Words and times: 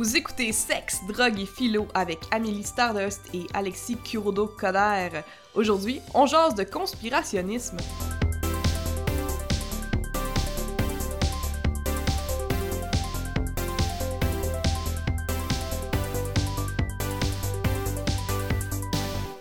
Vous 0.00 0.16
écoutez 0.16 0.50
Sexe, 0.52 1.04
Drogue 1.06 1.38
et 1.38 1.44
Philo 1.44 1.86
avec 1.92 2.20
Amélie 2.30 2.62
Stardust 2.62 3.20
et 3.34 3.46
Alexis 3.52 3.98
Kurodo-Coder. 3.98 5.20
Aujourd'hui, 5.52 6.00
on 6.14 6.24
jase 6.24 6.54
de 6.54 6.64
conspirationnisme. 6.64 7.76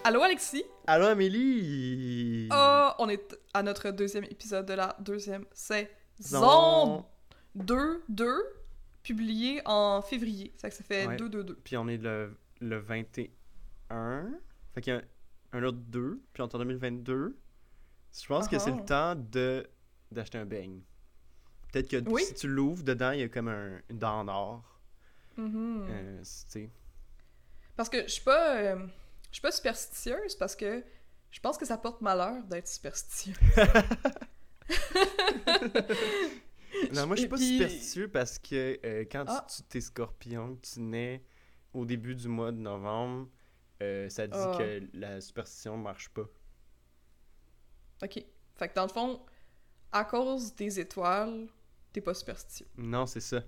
Allô 0.04 0.22
Alexis? 0.22 0.66
Allô 0.88 1.06
Amélie? 1.06 2.50
Oh, 2.52 2.90
on 3.00 3.08
est 3.08 3.40
à 3.54 3.64
notre 3.64 3.92
deuxième 3.92 4.26
épisode 4.26 4.66
de 4.66 4.74
la 4.74 4.98
deuxième 5.00 5.46
saison 5.54 5.86
Zon. 6.22 7.06
2, 7.56 8.04
2, 8.10 8.59
publié 9.04 9.62
en 9.66 10.02
février. 10.02 10.54
Ça 10.58 10.70
fait 10.70 10.70
que 10.70 10.76
ça 10.76 10.84
fait 10.84 11.08
Ouais. 11.08 11.18
2, 11.18 11.30
2, 11.30 11.44
2. 11.44 11.56
Puis 11.64 11.78
on 11.78 11.88
est 11.88 11.98
le, 11.98 12.38
le 12.62 12.78
21. 12.80 13.30
Fait 14.74 14.82
qu'il 14.82 14.94
y 14.94 14.96
a 14.96 15.00
un, 15.00 15.60
un 15.60 15.64
autre 15.64 15.78
2. 15.80 16.22
Puis 16.34 16.42
on 16.44 16.48
est 16.48 16.56
en 16.56 16.60
2022. 16.60 17.38
Je 18.22 18.28
pense 18.28 18.48
que 18.48 18.58
c'est 18.60 18.72
Ah. 18.72 18.76
le 18.76 18.86
temps 18.86 19.16
de 19.16 19.68
d'acheter 20.12 20.38
un 20.40 20.46
beigne. 20.46 20.82
Peut-être 21.72 21.88
que 21.88 22.10
Oui. 22.10 22.24
si 22.24 22.34
tu 22.34 22.48
l'ouvres, 22.48 22.84
dedans, 22.84 23.12
il 23.12 23.20
y 23.20 23.24
a 23.24 23.30
comme 23.30 23.48
un, 23.48 23.80
une 23.90 24.00
dent 24.00 24.22
en 24.22 24.28
or. 24.28 24.80
Euh, 25.38 26.18
tu 26.20 26.26
sais. 26.26 26.70
Parce 27.76 27.88
que 27.90 28.02
je 28.04 28.08
suis 28.08 28.24
pas, 28.24 28.58
euh, 28.58 28.88
je 29.30 29.34
suis 29.36 29.42
pas 29.42 29.52
superstitieuse 29.52 30.36
parce 30.36 30.56
que 30.56 30.84
je 31.32 31.40
pense 31.40 31.58
que 31.60 31.66
ça 31.66 31.78
porte 31.78 32.02
malheur 32.02 32.44
d'être 32.46 32.68
superstitieux. 32.68 33.36
non, 36.94 37.08
moi, 37.08 37.16
je 37.16 37.22
suis 37.22 37.30
pas 37.30 37.36
Puis- 37.38 37.54
superstitieux 37.58 38.08
parce 38.10 38.40
que 38.40 38.80
euh, 38.86 39.06
quand 39.12 39.26
tu- 39.26 39.32
Ah. 39.34 39.48
tu 39.56 39.64
t'es 39.64 39.82
scorpion, 39.82 40.58
tu 40.62 40.80
nais 40.82 41.24
au 41.74 41.86
début 41.86 42.16
du 42.16 42.28
mois 42.28 42.52
de 42.52 42.58
novembre, 42.58 43.30
euh, 43.82 44.10
ça 44.10 44.28
dit 44.28 44.34
Ah. 44.38 44.56
que 44.58 44.82
la 44.94 45.22
superstition 45.22 45.78
marche 45.78 46.10
pas. 46.10 46.26
Ok. 48.04 48.24
Fait 48.56 48.70
que 48.70 48.74
dans 48.74 48.84
le 48.84 48.90
fond, 48.92 49.22
à 49.92 50.06
cause 50.06 50.56
des 50.56 50.80
étoiles, 50.80 51.48
t'es 51.94 52.02
pas 52.02 52.14
superstitieux. 52.14 52.68
Non, 52.78 53.06
c'est 53.06 53.20
ça. 53.22 53.42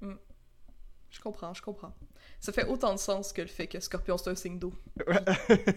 Je 0.00 1.20
comprends, 1.20 1.54
je 1.54 1.62
comprends. 1.62 1.94
Ça 2.40 2.52
fait 2.52 2.66
autant 2.66 2.92
de 2.92 2.98
sens 2.98 3.32
que 3.32 3.40
le 3.42 3.48
fait 3.48 3.66
que 3.66 3.80
Scorpion 3.80 4.18
c'est 4.18 4.30
un 4.30 4.34
signe 4.34 4.58
d'eau. 4.58 4.72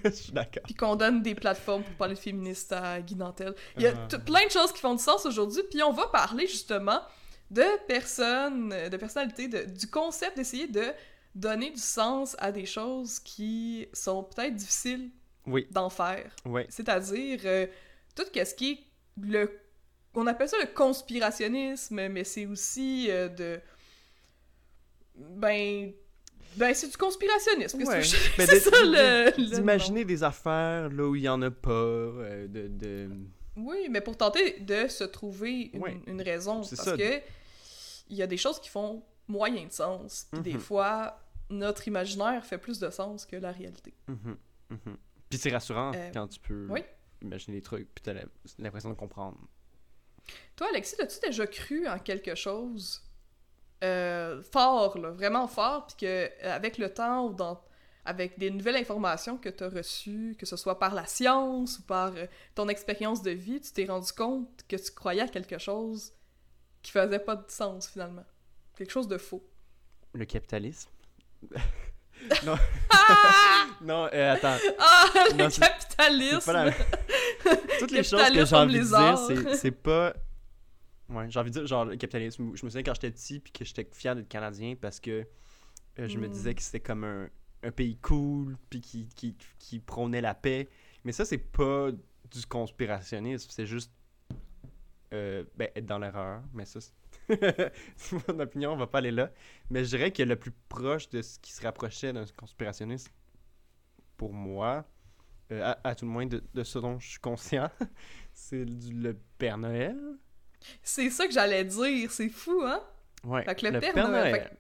je 0.04 0.10
suis 0.12 0.32
d'accord. 0.34 0.64
Puis 0.66 0.74
qu'on 0.76 0.96
donne 0.96 1.22
des 1.22 1.34
plateformes 1.36 1.84
pour 1.84 1.94
parler 1.96 2.16
de 2.16 2.20
féministes 2.20 2.74
à 2.74 3.00
Guy 3.02 3.16
Nantel. 3.16 3.54
Il 3.78 3.84
y 3.84 3.88
a 3.88 3.94
Ah. 4.12 4.18
plein 4.20 4.46
de 4.46 4.52
choses 4.52 4.74
qui 4.74 4.80
font 4.80 4.96
du 4.96 5.02
sens 5.04 5.26
aujourd'hui, 5.26 5.62
puis 5.72 5.82
on 5.84 5.94
va 5.94 6.08
parler 6.08 6.46
justement 6.48 7.00
de 7.52 7.64
personnes, 7.88 8.70
de 8.90 8.98
personnalités, 8.98 9.48
de- 9.48 9.64
du 9.64 9.88
concept 9.88 10.36
d'essayer 10.36 10.68
de 10.68 10.84
donner 11.34 11.70
du 11.72 11.80
sens 11.80 12.36
à 12.40 12.52
des 12.52 12.66
choses 12.66 13.20
qui 13.20 13.88
sont 13.94 14.24
peut-être 14.24 14.56
difficiles 14.56 15.10
Oui, 15.46 15.68
d'en 15.72 15.90
faire. 15.90 16.30
ouais. 16.46 16.66
C'est-à-dire 16.70 17.40
euh, 17.46 17.68
tout 18.16 18.24
ce 18.34 18.54
qui 18.56 18.72
est 18.72 18.80
le... 19.22 19.60
On 20.16 20.26
appelle 20.28 20.50
ça 20.50 20.58
le 20.60 20.66
conspirationnisme, 20.68 22.08
mais 22.10 22.24
c'est 22.26 22.46
aussi 22.48 23.08
euh, 23.10 23.30
de... 23.30 23.62
Ben... 25.16 25.94
Ben, 26.58 26.74
c'est 26.74 26.90
du 26.90 26.98
conspirationnisme. 26.98 27.82
Ouais. 27.84 28.02
Mais 28.38 28.46
c'est 28.46 28.56
de- 28.56 28.60
ça 28.60 28.84
le... 28.84 29.56
D'imaginer 29.56 30.06
des 30.06 30.24
affaires 30.24 30.90
là 30.90 31.04
où 31.08 31.16
il 31.16 31.24
y 31.24 31.30
en 31.30 31.42
a 31.42 31.52
pas, 31.52 31.70
euh, 31.72 32.48
de, 32.48 32.68
de... 32.68 33.10
Oui, 33.56 33.88
mais 33.90 34.02
pour 34.02 34.18
tenter 34.18 34.60
de 34.60 34.88
se 34.88 35.04
trouver 35.04 35.72
une, 35.74 35.82
Ouais. 35.82 36.00
une 36.08 36.22
raison. 36.22 36.64
C'est 36.64 36.76
Parce 36.76 36.90
ça. 36.90 36.98
que 36.98 37.22
il 38.10 38.16
y 38.18 38.22
a 38.22 38.28
des 38.28 38.38
choses 38.38 38.60
qui 38.60 38.70
font 38.70 39.04
moyen 39.28 39.66
de 39.66 39.72
sens. 39.72 40.28
Puis 40.32 40.42
des 40.42 40.54
Mhm. 40.54 40.60
fois, 40.60 41.20
notre 41.50 41.88
imaginaire 41.88 42.46
fait 42.46 42.58
plus 42.58 42.80
de 42.80 42.90
sens 42.90 43.26
que 43.26 43.36
la 43.36 43.52
réalité. 43.52 43.94
Mhm, 44.08 44.38
mhm. 44.70 44.98
Puis 45.30 45.40
c'est 45.40 45.50
rassurant 45.52 45.92
Euh, 45.96 46.10
quand 46.14 46.28
tu 46.28 46.40
peux 46.40 46.68
oui. 46.70 46.82
imaginer 47.22 47.58
des 47.58 47.64
trucs, 47.64 47.94
puis 47.94 48.02
t'as 48.04 48.14
l'impression 48.60 48.90
de 48.90 48.96
comprendre. 48.96 49.38
Toi, 50.56 50.68
Alexis, 50.72 50.96
as-tu 51.02 51.20
déjà 51.22 51.48
cru 51.48 51.88
en 51.88 52.00
quelque 52.00 52.36
chose 52.36 53.02
euh, 53.84 54.42
fort, 54.42 54.98
là, 54.98 55.12
vraiment 55.12 55.48
fort, 55.48 55.88
puis 55.88 55.98
que 56.02 56.06
euh, 56.06 56.56
avec 56.56 56.78
le 56.78 56.94
temps 56.94 57.28
ou 57.28 57.34
dans, 57.34 57.62
avec 58.06 58.40
des 58.40 58.50
nouvelles 58.50 58.78
informations 58.78 59.38
que 59.38 59.50
tu 59.50 59.64
as 59.64 59.70
reçues, 59.70 60.36
que 60.40 60.46
ce 60.46 60.56
soit 60.56 60.80
par 60.80 60.94
la 60.96 61.06
science 61.06 61.80
ou 61.80 61.84
par 61.84 62.14
euh, 62.16 62.26
ton 62.56 62.68
expérience 62.70 63.22
de 63.22 63.32
vie, 63.32 63.62
tu 63.62 63.72
t'es 63.72 63.86
rendu 63.86 64.12
compte 64.14 64.50
que 64.68 64.76
tu 64.76 64.92
croyais 64.92 65.22
à 65.22 65.28
quelque 65.28 65.58
chose 65.60 66.14
qui 66.82 66.92
faisait 66.92 67.20
pas 67.20 67.36
de 67.36 67.50
sens 67.50 67.88
finalement? 67.90 68.26
Quelque 68.76 68.92
chose 68.92 69.08
de 69.08 69.18
faux. 69.18 69.44
Le 70.14 70.26
capitalisme? 70.26 70.90
non, 72.46 72.58
Ah! 72.90 73.68
non 73.82 74.10
euh, 74.14 74.34
attends. 74.34 74.58
Ah, 74.80 75.06
le 75.32 75.44
Non, 75.44 75.50
capitalisme! 75.50 76.40
C'est 76.42 76.52
pas 76.52 76.66
la... 76.66 76.72
Toutes 77.80 77.92
les 77.92 78.04
choses 78.04 78.30
que 78.30 78.46
j'ai 78.46 78.56
envie 78.56 78.80
de 78.80 78.84
dire, 79.44 79.56
c'est 79.56 79.72
pas... 79.72 80.14
Ouais, 81.10 81.30
j'ai 81.30 81.40
envie 81.40 81.52
de 81.52 81.60
dire, 81.60 81.68
genre, 81.68 81.86
le 81.86 81.96
capitalisme. 81.96 82.56
Je 82.56 82.66
me 82.66 82.70
souviens 82.70 82.84
quand 82.84 82.94
j'étais 82.96 83.12
petit, 83.12 83.40
puis 83.40 83.52
que 83.54 83.64
j'étais 83.66 83.88
fier 83.92 84.16
d'être 84.16 84.28
Canadien, 84.28 84.76
parce 84.80 85.00
que 85.00 85.26
euh, 86.00 86.08
je 86.08 86.18
me 86.18 86.28
Mm. 86.28 86.32
disais 86.32 86.56
que 86.56 86.62
c'était 86.62 86.80
comme 86.82 87.04
un, 87.04 87.30
un 87.64 87.72
pays 87.72 87.98
cool, 87.98 88.58
puis 88.70 88.82
qui, 88.82 89.08
qui, 89.16 89.36
qui 89.60 89.80
prônait 89.80 90.22
la 90.22 90.34
paix. 90.36 90.70
Mais 91.06 91.12
ça, 91.12 91.26
c'est 91.26 91.38
pas 91.38 91.92
du 91.92 92.46
conspirationnisme, 92.48 93.50
c'est 93.52 93.66
juste 93.66 93.92
euh, 95.14 95.44
ben, 95.56 95.70
être 95.76 95.86
dans 95.86 96.00
l'erreur. 96.00 96.44
Mais 96.54 96.66
ça, 96.66 96.80
c'est 96.82 96.94
mon 98.28 98.40
opinion, 98.40 98.74
on 98.74 98.78
va 98.78 98.88
pas 98.88 98.98
aller 99.00 99.12
là. 99.12 99.32
Mais 99.70 99.84
je 99.86 99.90
dirais 99.96 100.12
que 100.12 100.24
le 100.24 100.36
plus 100.36 100.52
proche 100.70 101.10
de 101.10 101.22
ce 101.22 101.40
qui 101.40 101.54
se 101.54 101.62
rapprochait 101.64 102.12
d'un 102.14 102.26
conspirationniste, 102.38 103.12
pour 104.18 104.34
moi, 104.34 104.86
euh, 105.52 105.62
à, 105.64 105.90
à 105.90 105.96
tout 105.96 106.06
le 106.06 106.12
moins 106.12 106.26
de, 106.26 106.44
de 106.54 106.64
ce 106.64 106.80
dont 106.80 107.00
je 107.00 107.08
suis 107.12 107.20
conscient, 107.20 107.70
c'est 108.34 108.66
le 108.66 109.18
Père 109.38 109.58
Noël. 109.58 109.98
C'est 110.84 111.10
ça 111.10 111.28
que 111.28 111.34
j'allais 111.34 111.64
dire, 111.64 112.12
c'est 112.12 112.30
fou, 112.30 112.62
hein? 112.64 112.82
Ouais, 113.24 113.44
Fait 113.44 113.56
que 113.56 113.66
le, 113.68 113.80
Père, 113.80 113.96
Noël. 114.10 114.34
fait 114.34 114.50
que 114.50 114.56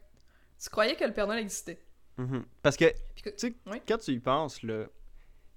tu 0.63 0.69
croyais 0.69 0.95
que 0.95 1.03
le 1.03 1.13
Père 1.13 1.27
Noël 1.27 1.39
existait. 1.39 1.81
Mhm. 2.17 2.45
Parce 2.61 2.75
que, 2.77 2.85
tu 3.15 3.31
sais, 3.37 3.55
Oui. 3.67 3.77
quand 3.87 3.97
tu 3.97 4.11
y 4.11 4.19
penses, 4.19 4.63
là, 4.63 4.85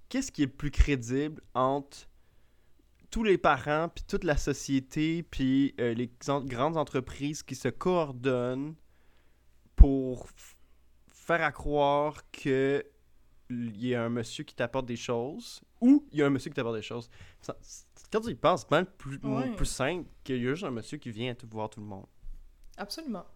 qu'est-ce 0.08 0.30
qui 0.30 0.42
est 0.42 0.46
le 0.46 0.52
plus 0.52 0.70
crédible 0.70 1.42
entre 1.54 2.06
tous 3.10 3.24
les 3.24 3.38
parents, 3.38 3.88
puis 3.88 4.04
toute 4.06 4.24
la 4.24 4.36
société, 4.36 5.22
puis 5.24 5.74
euh, 5.80 5.94
les 5.94 6.10
en- 6.28 6.42
grandes 6.44 6.76
entreprises 6.76 7.42
qui 7.42 7.54
se 7.56 7.68
coordonnent 7.68 8.74
pour 9.76 10.28
faire 11.08 11.42
à 11.42 11.52
croire 11.52 12.22
que 12.30 12.84
il 13.48 13.84
y 13.84 13.94
a 13.96 14.04
un 14.04 14.08
monsieur 14.10 14.44
qui 14.44 14.54
t'apporte 14.54 14.86
des 14.86 14.96
choses, 14.96 15.60
ou 15.80 16.06
il 16.12 16.18
y 16.18 16.22
a 16.22 16.26
un 16.26 16.30
monsieur 16.30 16.50
qui 16.50 16.54
t'apporte 16.54 16.76
des 16.76 16.82
choses? 16.82 17.10
Ça- 18.12 18.18
Quand 18.18 18.20
tu 18.24 18.30
y 18.30 18.34
penses, 18.34 18.66
c'est 18.70 18.84
plus, 18.96 19.18
Ouais. 19.22 19.54
plus 19.54 19.66
simple 19.66 20.08
qu'il 20.24 20.36
y 20.42 20.46
a 20.46 20.50
juste 20.50 20.64
un 20.64 20.70
monsieur 20.70 20.98
qui 20.98 21.10
vient 21.10 21.34
tout 21.34 21.48
voir 21.50 21.70
tout 21.70 21.80
le 21.80 21.86
monde. 21.86 22.06
Absolument. 22.76 23.26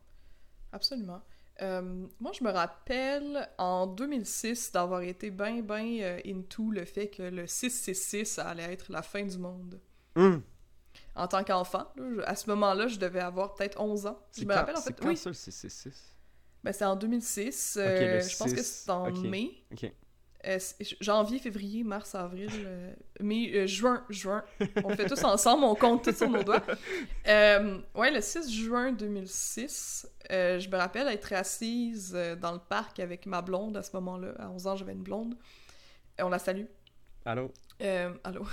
Absolument. 0.73 1.23
Euh, 1.63 2.07
moi, 2.19 2.33
je 2.33 2.43
me 2.43 2.51
rappelle 2.51 3.49
en 3.59 3.87
2006 3.87 4.73
d'avoir 4.73 5.03
été 5.03 5.31
bien, 5.31 5.63
bien 5.63 6.19
into 6.27 6.71
le 6.73 6.85
fait 6.85 7.09
que 7.09 7.23
le 7.23 7.47
666 7.47 8.39
allait 8.41 8.73
être 8.73 8.91
la 8.91 9.03
fin 9.03 9.25
du 9.25 9.39
monde. 9.39 9.81
Hum, 10.17 10.43
En 11.17 11.29
tant 11.29 11.45
qu'enfant, 11.45 11.87
à 12.25 12.35
ce 12.35 12.49
moment-là, 12.51 12.89
je 12.89 12.99
devais 12.99 13.21
avoir 13.21 13.55
peut-être 13.55 13.81
11 13.81 14.07
ans. 14.07 14.19
Je 14.37 14.43
me 14.45 14.49
quand, 14.49 14.55
rappelle 14.57 14.77
en 14.77 14.81
c'est 14.81 14.95
fait. 14.97 15.01
quand 15.01 15.09
Oui, 15.09 15.17
ça 15.17 15.31
le 15.31 15.35
666? 15.35 16.17
ben, 16.65 16.73
c'est 16.73 16.85
en 16.85 16.97
2006. 16.97 17.77
Ok, 17.77 17.83
euh, 17.87 18.15
le 18.15 18.21
je 18.21 18.37
pense 18.37 18.53
que 18.53 18.63
6, 18.63 18.83
c'est 18.85 18.91
en 18.91 19.09
ok. 19.09 19.19
mai. 19.19 19.65
Ok. 19.73 19.93
Euh, 20.47 20.59
janvier, 21.01 21.39
février, 21.39 21.85
mars, 21.85 22.15
avril, 22.15 22.51
euh, 22.55 22.93
mai, 23.21 23.51
euh, 23.55 23.67
juin, 23.67 24.05
juin. 24.11 24.45
On 24.85 24.89
le 24.91 24.95
fait 24.97 25.07
tous 25.07 25.25
ensemble, 25.25 25.65
on 25.65 25.75
compte 25.75 26.05
tout 26.05 26.13
sur 26.13 26.29
nos 26.29 26.43
doigts. 26.43 26.63
Euh, 27.27 27.79
ouais, 27.95 28.11
le 28.11 28.21
6 28.21 28.53
juin 28.53 28.93
2006, 28.93 30.07
euh, 30.31 30.59
je 30.59 30.69
me 30.69 30.77
rappelle 30.77 31.09
être 31.09 31.33
assise 31.33 32.13
dans 32.41 32.53
le 32.53 32.59
parc 32.59 33.01
avec 33.01 33.25
ma 33.25 33.41
blonde 33.41 33.77
à 33.79 33.83
ce 33.83 33.91
moment-là. 33.97 34.35
À 34.39 34.51
11 34.51 34.67
ans, 34.67 34.77
j'avais 34.77 34.93
une 34.93 35.03
blonde. 35.03 35.35
On 36.21 36.29
la 36.29 36.39
salue. 36.39 36.67
Allô? 37.25 37.51
Allô? 38.25 38.45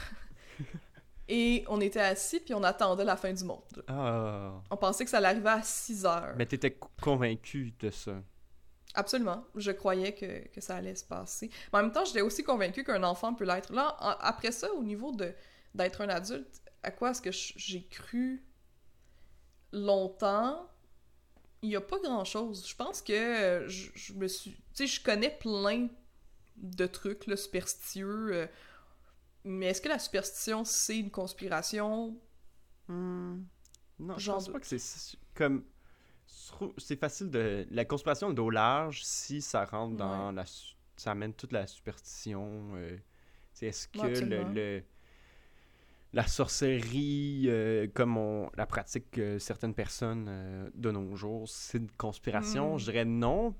Et 1.28 1.64
on 1.70 1.80
était 1.80 2.00
assis, 2.02 2.40
puis 2.40 2.54
on 2.54 2.64
attendait 2.64 3.06
la 3.06 3.16
fin 3.16 3.32
du 3.32 3.44
monde. 3.44 3.84
Ah. 3.88 4.54
On 4.70 4.78
pensait 4.78 5.04
que 5.06 5.10
ça 5.10 5.18
allait 5.18 5.28
arriver 5.28 5.50
à 5.50 5.62
6 5.64 6.06
heures. 6.06 6.34
Mais 6.38 6.46
t'étais 6.46 6.72
co- 6.72 6.90
convaincu 7.02 7.74
de 7.80 7.90
ça. 7.90 8.22
Absolument. 8.94 9.46
Je 9.56 9.72
croyais 9.72 10.14
que, 10.14 10.48
que 10.50 10.60
ça 10.62 10.76
allait 10.76 10.96
se 10.96 11.06
passer. 11.06 11.50
Mais 11.72 11.80
en 11.80 11.84
même 11.84 11.92
temps, 11.94 12.04
j'étais 12.06 12.22
aussi 12.22 12.44
convaincue 12.44 12.84
qu'un 12.84 13.04
enfant 13.04 13.34
peut 13.34 13.46
l'être. 13.46 13.72
Là, 13.74 13.96
en- 14.02 14.18
après 14.20 14.52
ça, 14.52 14.72
au 14.74 14.84
niveau 14.84 15.12
de 15.12 15.34
d'être 15.74 16.02
un 16.02 16.10
adulte, 16.10 16.62
à 16.84 16.92
quoi 16.92 17.12
est-ce 17.12 17.22
que 17.22 17.32
j'ai 17.32 17.88
cru 17.88 18.44
longtemps? 19.72 20.70
Il 21.62 21.70
n'y 21.70 21.76
a 21.76 21.82
pas 21.82 22.00
grand-chose. 22.00 22.68
Je 22.68 22.76
pense 22.76 23.02
que 23.02 23.66
je, 23.68 23.92
je 23.96 24.14
me 24.14 24.28
suis... 24.28 24.52
Tu 24.52 24.62
sais, 24.74 24.88
je 24.88 25.04
connais 25.04 25.30
plein 25.38 25.90
de 26.58 26.86
trucs 26.88 27.28
là, 27.28 27.38
superstitieux. 27.38 28.30
euh, 28.34 28.48
mais 29.46 29.68
est-ce 29.68 29.82
que 29.82 29.90
la 29.90 30.00
superstition, 30.00 30.64
c'est 30.66 30.98
une 31.00 31.12
conspiration? 31.12 32.20
Hmm. 32.88 33.44
Non, 34.00 34.18
je 34.18 34.26
J'en 34.26 34.34
pense 34.34 34.46
doute. 34.46 34.54
pas 34.54 34.60
que 34.60 34.68
c'est 34.68 35.18
comme 35.36 35.64
je 35.64 35.71
c'est 36.78 37.00
facile 37.00 37.30
de. 37.30 37.68
La 37.72 37.86
conspiration 37.86 38.30
de 38.30 38.36
dos 38.36 38.50
large, 38.50 39.04
si 39.04 39.42
ça 39.42 39.66
rentre 39.66 39.96
dans 39.98 40.32
la. 40.32 40.44
Ça 40.96 41.12
amène 41.12 41.34
toute 41.34 41.52
la 41.52 41.68
superstition. 41.68 42.74
euh, 42.76 42.98
est-ce 43.62 43.88
que 43.88 44.00
Ouais, 44.00 44.54
le, 44.54 44.84
La 46.14 46.28
sorcellerie, 46.28 47.46
euh, 47.48 47.88
comme 47.94 48.18
on 48.18 48.50
la 48.56 48.66
pratique 48.66 49.18
euh, 49.18 49.40
certaines 49.40 49.74
personnes 49.74 50.26
euh, 50.30 50.70
de 50.76 50.92
nos 50.92 51.16
jours, 51.16 51.48
c'est 51.48 51.78
une 51.78 51.92
conspiration? 51.92 52.76
Hmm. 52.76 52.80
Je 52.80 52.86
dirais 52.86 53.06
non. 53.06 53.56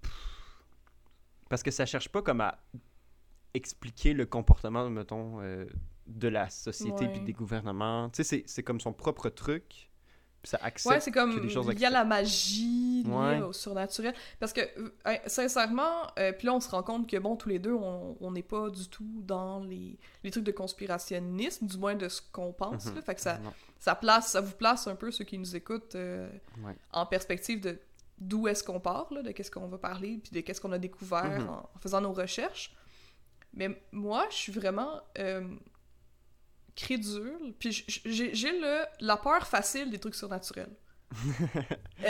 Pff, 0.00 0.12
Parce 1.48 1.62
que 1.62 1.70
ça 1.70 1.86
cherche 1.86 2.08
pas 2.08 2.22
comme 2.22 2.40
à 2.40 2.58
expliquer 3.54 4.14
le 4.14 4.24
comportement, 4.26 4.88
mettons, 4.88 5.40
de 6.06 6.28
la 6.28 6.48
société 6.48 7.06
puis 7.08 7.20
des 7.20 7.34
gouvernements. 7.34 8.08
Tu 8.10 8.24
sais, 8.24 8.42
c'est 8.46 8.62
comme 8.62 8.80
son 8.80 8.92
propre 8.94 9.28
truc. 9.28 9.90
Puis 10.42 10.50
ça 10.50 10.58
accepte 10.62 10.92
Ouais, 10.92 11.00
c'est 11.00 11.12
comme 11.12 11.40
que 11.40 11.48
choses 11.48 11.68
lié 11.70 11.84
à 11.86 11.90
la 11.90 12.04
magie, 12.04 13.04
au 13.46 13.52
surnaturel. 13.52 14.12
Parce 14.40 14.52
que, 14.52 14.60
euh, 15.06 15.14
sincèrement, 15.26 16.08
euh, 16.18 16.32
puis 16.32 16.46
là, 16.46 16.54
on 16.54 16.60
se 16.60 16.68
rend 16.68 16.82
compte 16.82 17.08
que, 17.08 17.16
bon, 17.16 17.36
tous 17.36 17.48
les 17.48 17.58
deux, 17.60 17.74
on 17.74 18.30
n'est 18.32 18.42
pas 18.42 18.68
du 18.70 18.88
tout 18.88 19.22
dans 19.22 19.60
les, 19.60 19.98
les 20.24 20.30
trucs 20.32 20.42
de 20.44 20.50
conspirationnisme, 20.52 21.66
du 21.66 21.78
moins 21.78 21.94
de 21.94 22.08
ce 22.08 22.20
qu'on 22.32 22.52
pense. 22.52 22.86
Mhm. 22.86 22.96
là. 22.96 23.02
Fait 23.02 23.14
que 23.14 23.20
ça, 23.20 23.38
Non. 23.38 23.52
ça, 23.78 23.94
place, 23.94 24.32
ça 24.32 24.40
vous 24.40 24.54
place 24.54 24.86
un 24.88 24.96
peu, 24.96 25.10
ceux 25.12 25.24
qui 25.24 25.38
nous 25.38 25.54
écoutent, 25.56 25.94
euh, 25.94 26.28
Ouais. 26.64 26.74
en 26.92 27.06
perspective 27.06 27.60
de 27.60 27.78
d'où 28.18 28.46
est-ce 28.48 28.62
qu'on 28.62 28.78
part, 28.80 29.12
là, 29.12 29.22
de 29.22 29.30
qu'est-ce 29.32 29.50
qu'on 29.50 29.66
va 29.68 29.78
parler, 29.78 30.18
puis 30.22 30.30
de 30.32 30.40
qu'est-ce 30.40 30.60
qu'on 30.60 30.72
a 30.72 30.78
découvert 30.78 31.24
Mhm. 31.40 31.48
en, 31.48 31.70
en 31.74 31.78
faisant 31.80 32.00
nos 32.00 32.12
recherches. 32.12 32.74
Mais 33.54 33.80
moi, 33.92 34.26
je 34.30 34.36
suis 34.36 34.52
vraiment 34.52 35.00
crédule, 36.74 37.54
puis 37.58 37.84
j'ai 38.04 38.60
la 39.00 39.16
peur 39.16 39.46
facile 39.46 39.90
des 39.90 39.98
trucs 39.98 40.14
surnaturels. 40.14 40.70
Euh, 42.04 42.08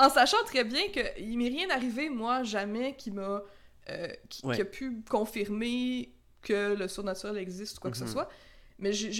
en, 0.00 0.06
en 0.06 0.10
sachant 0.10 0.42
très 0.46 0.64
bien 0.64 0.88
qu'il 0.88 1.36
m'est 1.36 1.48
rien 1.48 1.68
arrivé, 1.70 2.08
moi, 2.08 2.42
jamais, 2.44 2.94
qui 2.96 3.10
m'a. 3.10 3.42
euh, 3.90 4.08
qui, 4.30 4.46
Ouais. 4.46 4.54
qui 4.54 4.62
a 4.62 4.64
pu 4.64 5.02
confirmer 5.10 6.14
que 6.40 6.74
le 6.74 6.88
surnaturel 6.88 7.36
existe 7.38 7.76
ou 7.76 7.80
quoi 7.80 7.90
que 7.90 7.96
ce 7.98 8.04
Mhm. 8.04 8.10
soit. 8.10 8.30
Mais 8.78 8.92
j'ai- 8.92 9.12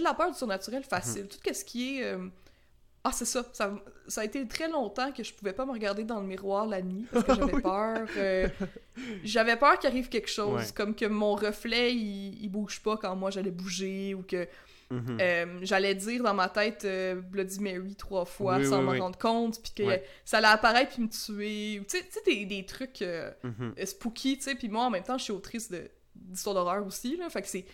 la 0.00 0.12
peur 0.14 0.30
du 0.30 0.36
surnaturel 0.36 0.82
facile. 0.84 1.28
Tout 1.28 1.38
ce 1.54 1.64
qui 1.64 1.98
est. 1.98 2.04
euh, 2.04 2.28
Ah, 3.08 3.12
c'est 3.12 3.24
ça. 3.24 3.44
ça. 3.52 3.74
Ça 4.08 4.20
a 4.20 4.24
été 4.24 4.46
très 4.48 4.68
longtemps 4.68 5.12
que 5.12 5.22
je 5.22 5.32
pouvais 5.32 5.52
pas 5.52 5.64
me 5.66 5.72
regarder 5.72 6.04
dans 6.04 6.20
le 6.20 6.26
miroir 6.26 6.66
la 6.66 6.80
nuit 6.82 7.06
parce 7.12 7.24
que 7.24 7.34
j'avais 7.36 7.54
Oui. 7.54 7.62
peur. 7.62 8.06
euh, 8.16 8.48
j'avais 9.24 9.56
peur 9.56 9.78
qu'il 9.78 9.88
arrive 9.90 10.08
quelque 10.08 10.28
chose, 10.30 10.54
Ouais. 10.60 10.72
comme 10.74 10.94
que 10.94 11.04
mon 11.06 11.34
reflet 11.34 11.94
il, 11.94 12.42
il 12.42 12.48
bouge 12.48 12.80
pas 12.80 12.96
quand 12.96 13.14
moi 13.16 13.30
j'allais 13.30 13.50
bouger 13.50 14.14
ou 14.14 14.22
que 14.22 14.46
Mhm. 14.88 15.18
euh, 15.20 15.58
j'allais 15.62 15.96
dire 15.96 16.22
dans 16.22 16.34
ma 16.34 16.48
tête 16.48 16.84
euh, 16.84 17.16
Bloody 17.16 17.58
Mary 17.58 17.96
trois 17.96 18.24
fois 18.24 18.58
Oui, 18.58 18.66
sans 18.66 18.78
oui, 18.78 18.96
m'en 18.98 19.04
rendre 19.04 19.18
compte, 19.18 19.60
puis 19.60 19.72
que 19.74 19.82
Ouais. 19.82 20.04
ça 20.24 20.38
allait 20.38 20.46
apparaître 20.46 20.92
puis 20.92 21.02
me 21.02 21.08
tuer. 21.08 21.82
Tu 21.88 21.98
sais, 21.98 22.20
des, 22.24 22.44
des 22.44 22.64
trucs 22.64 23.02
euh, 23.02 23.32
Mhm. 23.42 23.74
euh, 23.80 23.84
spooky, 23.86 24.36
tu 24.36 24.44
sais. 24.44 24.54
Puis 24.54 24.68
moi, 24.68 24.84
en 24.84 24.90
même 24.90 25.02
temps, 25.02 25.18
je 25.18 25.24
suis 25.24 25.32
autrice 25.32 25.68
de- 25.72 25.90
d'histoires 26.14 26.54
d'horreur 26.54 26.86
aussi, 26.86 27.16
là. 27.16 27.28
Fait 27.30 27.42
que 27.42 27.48
c'est. 27.48 27.64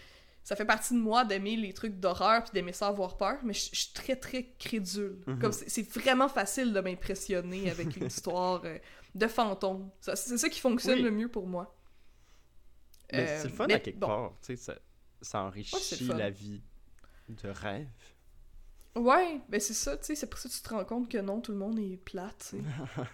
Ça 0.44 0.56
fait 0.56 0.64
partie 0.64 0.94
de 0.94 0.98
moi 0.98 1.24
d'aimer 1.24 1.54
les 1.56 1.72
trucs 1.72 2.00
d'horreur 2.00 2.42
puis 2.42 2.52
d'aimer 2.52 2.72
ça 2.72 2.88
avoir 2.88 3.16
peur, 3.16 3.38
mais 3.44 3.52
je 3.52 3.70
je 3.72 3.80
suis 3.80 3.92
très 3.92 4.16
très 4.16 4.44
crédule. 4.58 5.18
Mhm. 5.26 5.38
Comme 5.38 5.52
c'est 5.52 5.88
vraiment 5.88 6.28
facile 6.28 6.72
de 6.72 6.80
m'impressionner 6.80 7.70
avec 7.70 7.96
une 7.96 8.06
histoire 8.08 8.60
euh, 8.64 8.78
de 9.14 9.26
fantôme. 9.28 9.90
C'est 10.00 10.16
ça 10.38 10.48
qui 10.48 10.58
fonctionne 10.60 10.96
Oui. 10.96 11.02
le 11.02 11.10
mieux 11.12 11.28
pour 11.28 11.46
moi. 11.46 11.76
Mais 13.12 13.28
Euh, 13.28 13.38
c'est 13.42 13.48
le 13.48 13.54
fun 13.54 13.66
mais 13.68 13.74
à 13.74 13.78
quelque 13.80 13.98
bon. 13.98 14.06
part. 14.08 14.32
Tu 14.40 14.46
sais, 14.46 14.56
ça, 14.56 14.74
ça 15.20 15.42
enrichit 15.42 15.74
Ouais, 15.76 16.06
fun. 16.08 16.14
la 16.16 16.30
vie 16.30 16.62
de 17.28 17.48
rêve. 17.48 17.88
Ouais, 18.94 19.40
ben 19.48 19.58
c'est 19.58 19.72
ça, 19.72 19.96
tu 19.96 20.04
sais, 20.04 20.14
c'est 20.14 20.26
pour 20.28 20.38
ça 20.38 20.50
que 20.50 20.54
tu 20.54 20.60
te 20.60 20.68
rends 20.68 20.84
compte 20.84 21.08
que 21.08 21.16
non, 21.16 21.40
tout 21.40 21.52
le 21.52 21.58
monde 21.58 21.78
est 21.78 21.96
plate, 21.96 22.50
tu 22.50 22.58
sais. 22.58 22.62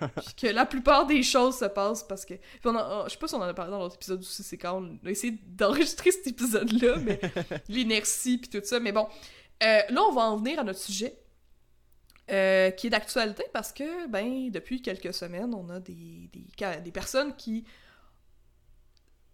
Puis 0.16 0.34
que 0.34 0.46
la 0.48 0.66
plupart 0.66 1.06
des 1.06 1.22
choses 1.22 1.56
se 1.58 1.66
passent 1.66 2.02
parce 2.02 2.24
que... 2.24 2.34
Puis 2.34 2.42
on 2.64 2.74
a- 2.76 3.04
je 3.06 3.12
sais 3.12 3.18
pas 3.18 3.28
si 3.28 3.34
on 3.36 3.38
en 3.38 3.42
a 3.42 3.54
parlé 3.54 3.70
dans 3.70 3.78
l'autre 3.78 3.94
épisode 3.94 4.18
aussi, 4.18 4.42
c'est 4.42 4.58
quand 4.58 4.82
on 4.82 5.06
a 5.06 5.10
essayé 5.10 5.38
d'enregistrer 5.46 6.10
cet 6.10 6.26
épisode-là, 6.26 6.96
mais 6.96 7.20
l'inertie 7.68 8.38
puis 8.38 8.48
tout 8.50 8.60
ça, 8.66 8.80
mais 8.80 8.90
bon. 8.90 9.06
Euh, 9.62 9.80
là, 9.88 10.02
on 10.02 10.12
va 10.12 10.22
en 10.22 10.36
venir 10.36 10.58
à 10.58 10.64
notre 10.64 10.80
sujet, 10.80 11.16
euh, 12.30 12.70
qui 12.72 12.88
est 12.88 12.90
d'actualité 12.90 13.44
parce 13.52 13.72
que, 13.72 14.08
ben, 14.08 14.50
depuis 14.50 14.82
quelques 14.82 15.14
semaines, 15.14 15.54
on 15.54 15.68
a 15.70 15.78
des, 15.78 16.28
des, 16.32 16.80
des 16.82 16.92
personnes 16.92 17.34
qui 17.36 17.64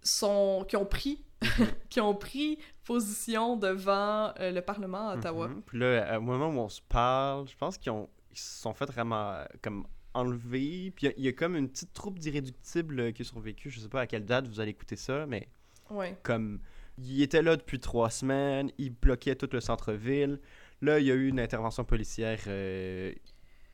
sont... 0.04 0.64
qui 0.68 0.76
ont 0.76 0.86
pris... 0.86 1.24
qui 1.90 2.00
ont 2.00 2.14
pris 2.14 2.58
position 2.84 3.56
devant 3.56 4.32
euh, 4.40 4.50
le 4.50 4.60
Parlement 4.62 5.10
à 5.10 5.16
Ottawa. 5.16 5.48
Mhm. 5.48 5.62
Puis 5.62 5.78
là, 5.78 6.18
au 6.18 6.22
moment 6.22 6.48
où 6.48 6.58
on 6.58 6.68
se 6.68 6.80
parle, 6.80 7.46
je 7.48 7.56
pense 7.56 7.76
qu'ils 7.76 7.92
ont 7.92 8.08
ils 8.30 8.38
se 8.38 8.62
sont 8.62 8.72
fait 8.74 8.86
vraiment 8.86 9.30
euh, 9.32 9.44
comme 9.62 9.86
enlever. 10.14 10.90
Puis 10.96 11.06
il 11.06 11.22
y 11.24 11.26
a- 11.26 11.26
y, 11.26 11.28
a 11.28 11.32
comme 11.32 11.54
une 11.56 11.68
petite 11.68 11.92
troupe 11.92 12.18
d'irréductibles 12.18 12.98
euh, 13.00 13.12
qui 13.12 13.22
ont 13.22 13.26
survécu. 13.26 13.68
Je 13.70 13.78
sais 13.80 13.88
pas 13.88 14.00
à 14.02 14.06
quelle 14.06 14.24
date 14.24 14.48
vous 14.48 14.58
allez 14.60 14.70
écouter 14.70 14.96
ça, 14.96 15.26
mais 15.26 15.48
Ouais. 15.90 16.16
comme 16.22 16.60
ils 16.98 17.22
étaient 17.22 17.42
là 17.42 17.56
depuis 17.56 17.78
trois 17.78 18.08
semaines, 18.10 18.70
ils 18.78 18.90
bloquaient 18.90 19.36
tout 19.36 19.48
le 19.52 19.60
centre-ville. 19.60 20.40
Là, 20.80 20.98
il 20.98 21.06
y 21.06 21.10
a 21.10 21.14
eu 21.14 21.28
une 21.28 21.40
intervention 21.40 21.84
policière 21.84 22.40
euh, 22.46 23.12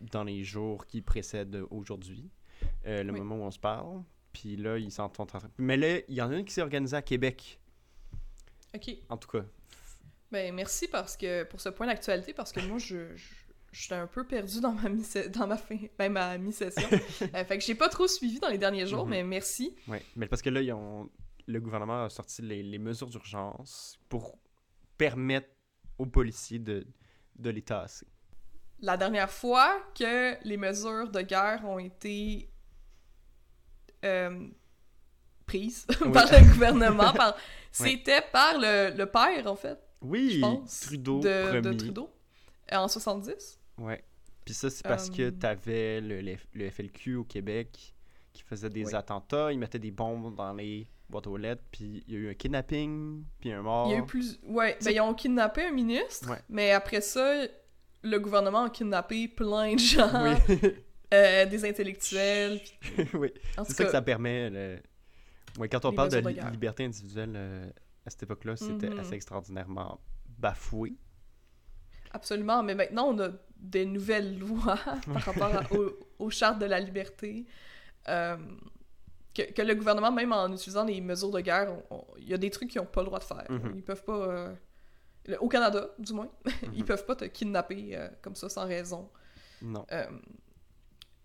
dans 0.01 0.25
les 0.25 0.43
jours 0.45 0.87
qui 0.87 1.03
précèdent 1.03 1.63
aujourd'hui, 1.71 2.29
euh, 2.87 3.03
le 3.05 3.13
Oui. 3.13 3.21
moment 3.21 3.37
où 3.37 3.43
on 3.47 3.51
se 3.51 3.59
parle. 3.61 4.03
Puis 4.33 4.57
là, 4.57 4.79
ils 4.79 4.91
sont 4.93 5.03
en 5.03 5.27
train. 5.27 5.41
Mais 5.59 5.77
là, 5.77 5.99
il 6.09 6.15
y 6.15 6.23
en 6.23 6.31
a 6.31 6.37
une 6.37 6.45
qui 6.45 6.53
s'est 6.55 6.63
organisée 6.63 6.97
à 6.97 7.03
Québec, 7.03 7.59
OK. 8.75 8.91
en 9.09 9.17
tout 9.17 9.29
cas. 9.29 9.45
Ben 10.31 10.55
merci 10.55 10.87
parce 10.87 11.17
que 11.17 11.43
pour 11.45 11.61
ce 11.61 11.69
point 11.71 11.87
d'actualité 11.89 12.33
parce 12.33 12.53
que 12.53 12.61
moi 12.61 12.79
je 12.79 13.17
je- 13.17 13.35
j'étais 13.73 13.97
un 13.97 14.07
peu 14.07 14.25
perdue 14.25 14.61
dans 14.61 14.71
ma 14.71 14.89
mi 14.89 15.05
dans 15.35 15.49
ma 15.49 15.57
fin 15.57 15.77
ben, 15.99 16.13
ma 16.13 16.39
mi-session. 16.39 16.89
Euh, 17.35 17.45
fait 17.45 17.59
que 17.59 17.65
j'ai 17.65 17.75
pas 17.75 17.89
trop 17.89 18.07
suivi 18.07 18.39
dans 18.39 18.49
les 18.49 18.59
derniers 18.59 18.87
jours 18.87 19.05
Mhm. 19.07 19.11
mais 19.11 19.25
merci. 19.25 19.75
Ouais, 19.89 20.03
mais 20.15 20.27
parce 20.29 20.41
que 20.43 20.51
là, 20.51 20.63
ils 20.63 20.73
ont... 20.73 21.11
le 21.49 21.61
gouvernement 21.61 22.05
a 22.05 22.11
sorti 22.11 22.43
les, 22.43 22.63
les 22.63 22.79
mesures 22.79 23.09
d'urgence 23.09 23.99
pour 24.09 24.39
permettre 24.97 25.49
aux 25.99 26.07
policiers 26.07 26.61
de, 26.61 26.87
de 27.37 27.51
les 27.51 27.63
tasser. 27.63 28.07
La 28.81 28.97
dernière 28.97 29.31
fois 29.31 29.83
que 29.99 30.37
les 30.47 30.57
mesures 30.57 31.11
de 31.11 31.23
guerre 31.23 31.65
ont 31.65 31.81
été 31.81 32.49
euh, 34.05 34.47
prises 35.47 35.87
Oui. 36.01 36.13
par 36.13 36.27
le 36.31 36.53
gouvernement 36.53 37.13
par 37.13 37.37
c'était 37.73 38.23
par 38.33 38.59
le, 38.59 38.97
le 38.97 39.07
père 39.07 39.47
en 39.47 39.57
fait, 39.57 39.79
Oui, 40.03 40.31
je 40.37 40.41
pense, 40.41 40.81
Trudeau 40.81 41.21
de. 41.21 41.73
Trudeau 41.75 42.11
euh, 42.73 42.77
en 42.77 42.89
70. 42.89 43.59
Ouais. 43.79 44.03
Puis 44.45 44.55
ça, 44.55 44.71
c'est 44.71 44.83
parce 44.85 45.11
que 45.11 45.23
Euh, 45.23 45.31
t'avais 45.31 46.01
le, 46.01 46.21
le, 46.21 46.37
le 46.55 46.71
FLQ 46.71 47.17
au 47.17 47.25
Québec 47.25 47.95
qui 48.33 48.43
faisait 48.43 48.71
des 48.71 48.85
Oui. 48.87 48.95
attentats, 48.95 49.53
ils 49.53 49.59
mettaient 49.59 49.79
des 49.79 49.91
bombes 49.91 50.35
dans 50.37 50.53
les 50.53 50.89
boîtes 51.09 51.27
aux 51.27 51.37
lettres, 51.37 51.63
puis 51.73 52.05
il 52.07 52.15
y 52.15 52.17
a 52.17 52.21
eu 52.21 52.31
un 52.31 52.35
kidnapping, 52.35 53.25
puis 53.41 53.53
un 53.53 53.63
mort. 53.63 53.89
Il 53.89 53.93
y 53.93 53.95
a 53.97 53.99
eu 53.99 54.07
plus. 54.07 54.39
Ouais, 54.45 54.79
ben, 54.85 54.91
ils 54.93 55.01
ont 55.01 55.15
kidnappé 55.15 55.65
un 55.67 55.73
ministre, 55.73 56.31
Ouais. 56.31 56.39
mais 56.49 56.71
après 56.71 57.01
ça, 57.01 57.43
le 58.03 58.19
gouvernement 58.19 58.65
a 58.65 58.71
kidnappé 58.71 59.27
plein 59.29 59.75
de 59.75 59.79
gens, 59.81 60.09
Oui, 60.23 60.59
euh, 61.13 61.47
des 61.47 61.65
intellectuels. 61.69 62.61
puis- 62.81 63.09
oui. 63.15 63.33
C'est 63.59 63.73
ça 63.73 63.85
que 63.85 63.91
ça 63.91 64.03
permet. 64.03 64.51
le- 64.51 64.79
Ouais, 65.59 65.69
quand 65.69 65.85
on 65.85 65.93
parle 65.93 66.11
de, 66.11 66.19
liberté 66.51 66.85
individuelle 66.85 67.33
euh, 67.35 67.69
à 68.07 68.11
cette 68.11 68.23
époque-là, 68.23 68.57
c'était 68.57 68.89
Mhm. 68.91 68.99
assez 69.01 69.15
extraordinairement 69.15 70.01
bafoué. 70.39 70.95
absolument. 72.13 72.63
Mais 72.63 72.75
maintenant, 72.75 73.09
on 73.09 73.19
a 73.21 73.29
des 73.57 73.85
nouvelles 73.87 74.39
lois 74.39 74.79
par 75.13 75.23
rapport 75.23 75.55
à- 75.55 75.63
aux 76.19 76.31
chartes 76.31 76.59
de 76.59 76.67
la 76.67 76.81
liberté. 76.81 77.47
euh, 78.09 78.37
que, 79.35 79.43
que 79.53 79.63
le 79.63 79.75
gouvernement, 79.77 80.11
même 80.11 80.33
en 80.33 80.51
utilisant 80.53 80.85
les 80.85 81.01
mesures 81.01 81.31
de 81.31 81.41
guerre, 81.41 81.77
il 82.19 82.29
y 82.29 82.35
a 82.35 82.39
des 82.39 82.51
trucs 82.51 82.69
qu'ils 82.71 82.81
n'ont 82.81 82.87
pas 82.87 83.01
le 83.03 83.07
droit 83.07 83.19
de 83.21 83.25
faire. 83.25 83.47
Mhm. 83.49 83.73
Ils 83.77 83.83
peuvent 83.83 84.03
pas. 84.05 84.55
le- 85.27 85.39
au 85.41 85.49
Canada, 85.49 85.89
du 85.99 86.13
moins, 86.15 86.29
ils 86.75 86.81
Mhm. 86.81 86.85
peuvent 86.85 87.05
pas 87.07 87.15
te 87.15 87.25
kidnapper 87.27 87.97
comme 88.23 88.35
ça 88.35 88.49
sans 88.49 88.67
raison. 88.67 89.09
Non. 89.63 89.85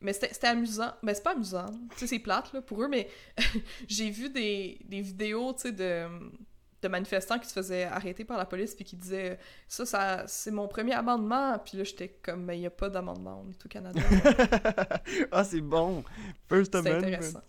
Mais 0.01 0.13
c'était 0.13 0.47
amusant. 0.47 0.91
Mais 1.01 1.13
c'est 1.13 1.23
pas 1.23 1.31
amusant. 1.31 1.65
Tu 1.91 1.99
sais, 1.99 2.07
c'est 2.07 2.19
plate 2.19 2.51
là, 2.53 2.61
pour 2.61 2.83
eux, 2.83 2.87
mais 2.87 3.09
j'ai 3.87 4.09
vu 4.09 4.29
des, 4.29 4.79
des 4.85 5.01
vidéos, 5.01 5.53
tu 5.53 5.61
sais, 5.63 5.71
de, 5.71 6.05
de 6.81 6.87
manifestants 6.87 7.39
qui 7.39 7.47
se 7.47 7.53
faisaient 7.53 7.85
arrêter 7.85 8.25
par 8.25 8.37
la 8.37 8.45
police 8.45 8.75
puis 8.75 8.85
qui 8.85 8.95
disaient 8.95 9.39
ça, 9.67 9.85
ça 9.85 10.23
c'est 10.27 10.51
mon 10.51 10.67
premier 10.67 10.93
amendement. 10.93 11.57
Puis 11.59 11.77
là, 11.77 11.83
j'étais 11.83 12.09
comme, 12.21 12.43
mais 12.43 12.57
il 12.57 12.61
n'y 12.61 12.67
a 12.67 12.71
pas 12.71 12.89
d'amendement, 12.89 13.43
on 13.45 13.49
est 13.49 13.65
au 13.65 13.69
Canada. 13.69 13.99
ah, 15.31 15.43
c'est 15.43 15.61
bon! 15.61 16.03
First 16.49 16.73
c'est 16.73 16.77
Amendment! 16.79 17.07
intéressant. 17.07 17.41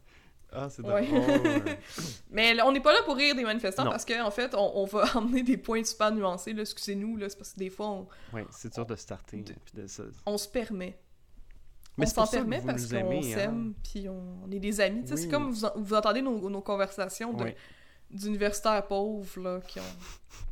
Ah, 0.52 0.68
c'est 0.70 0.82
Ouais. 0.82 1.06
Mais 2.30 2.54
là, 2.54 2.66
on 2.66 2.72
n'est 2.72 2.80
pas 2.80 2.92
là 2.92 3.00
pour 3.04 3.16
rire 3.16 3.34
des 3.34 3.42
manifestants 3.42 3.84
Non. 3.84 3.90
parce 3.90 4.04
qu'en 4.06 4.24
en 4.26 4.30
fait, 4.30 4.54
on, 4.54 4.78
on 4.78 4.84
va 4.86 5.04
emmener 5.16 5.42
des 5.42 5.56
points 5.58 5.84
super 5.84 6.12
nuancés. 6.12 6.52
là. 6.54 6.62
Excusez-nous, 6.62 7.16
là, 7.16 7.28
c'est 7.28 7.36
parce 7.36 7.52
que 7.52 7.58
des 7.58 7.68
fois, 7.68 7.88
on, 7.88 8.08
ouais, 8.32 8.46
c'est 8.52 8.72
dur 8.72 8.86
de 8.86 8.94
starter. 8.96 9.38
De- 9.38 9.52
puis 9.52 9.74
de 9.82 9.86
ça. 9.86 10.04
on 10.24 10.38
se 10.38 10.48
permet. 10.48 10.96
Mais 11.98 12.06
on 12.06 12.10
s'en 12.10 12.26
permet 12.26 12.60
parce 12.60 12.86
qu'on 12.86 13.10
hein. 13.10 13.22
s'aime, 13.22 13.74
puis 13.82 14.06
on, 14.08 14.50
est 14.52 14.58
des 14.58 14.80
amis. 14.80 15.02
Oui. 15.10 15.16
C'est 15.18 15.28
comme 15.28 15.50
vous, 15.50 15.64
en- 15.64 15.72
vous 15.76 15.94
entendez 15.94 16.20
nos, 16.22 16.50
nos 16.50 16.60
conversations 16.60 17.32
de- 17.32 17.52
d'universitaires 18.10 18.86
pauvres 18.86 19.40
là, 19.40 19.60
qui, 19.66 19.80
ont, 19.80 19.82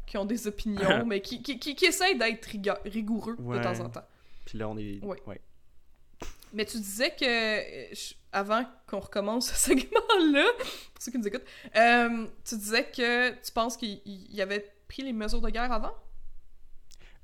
qui 0.07 0.17
ont 0.19 0.25
des 0.25 0.47
opinions, 0.47 1.05
mais 1.07 1.21
qui, 1.21 1.43
qui, 1.43 1.59
qui, 1.59 1.75
qui 1.75 1.85
essayent 1.87 2.17
d'être 2.19 2.47
rigoureux 2.85 3.37
Ouais. 3.41 3.59
de 3.59 3.63
temps 3.63 3.79
en 3.81 3.91
temps. 3.91 4.05
Puis 4.47 4.59
là, 4.59 4.69
on 4.69 4.77
est. 4.79 5.01
Ouais. 5.05 5.41
Mais 6.53 6.65
tu 6.65 6.77
disais 6.79 7.11
que, 7.11 7.25
euh, 7.25 7.89
je- 7.93 8.15
avant 8.33 8.65
qu'on 8.89 9.01
recommence 9.01 9.49
ce 9.51 9.55
segment-là, 9.71 10.45
pour 10.95 11.03
ceux 11.03 11.13
qui 11.13 11.19
nous 11.19 11.27
écoutent, 11.29 11.45
euh, 11.77 12.27
tu 12.45 12.57
disais 12.57 12.85
que 12.85 13.31
tu 13.43 13.53
penses 13.53 13.77
qu'il 13.77 14.01
il 14.07 14.41
avait 14.41 14.73
pris 14.89 15.03
les 15.03 15.13
mesures 15.13 15.41
de 15.41 15.51
guerre 15.51 15.73
avant? 15.73 15.93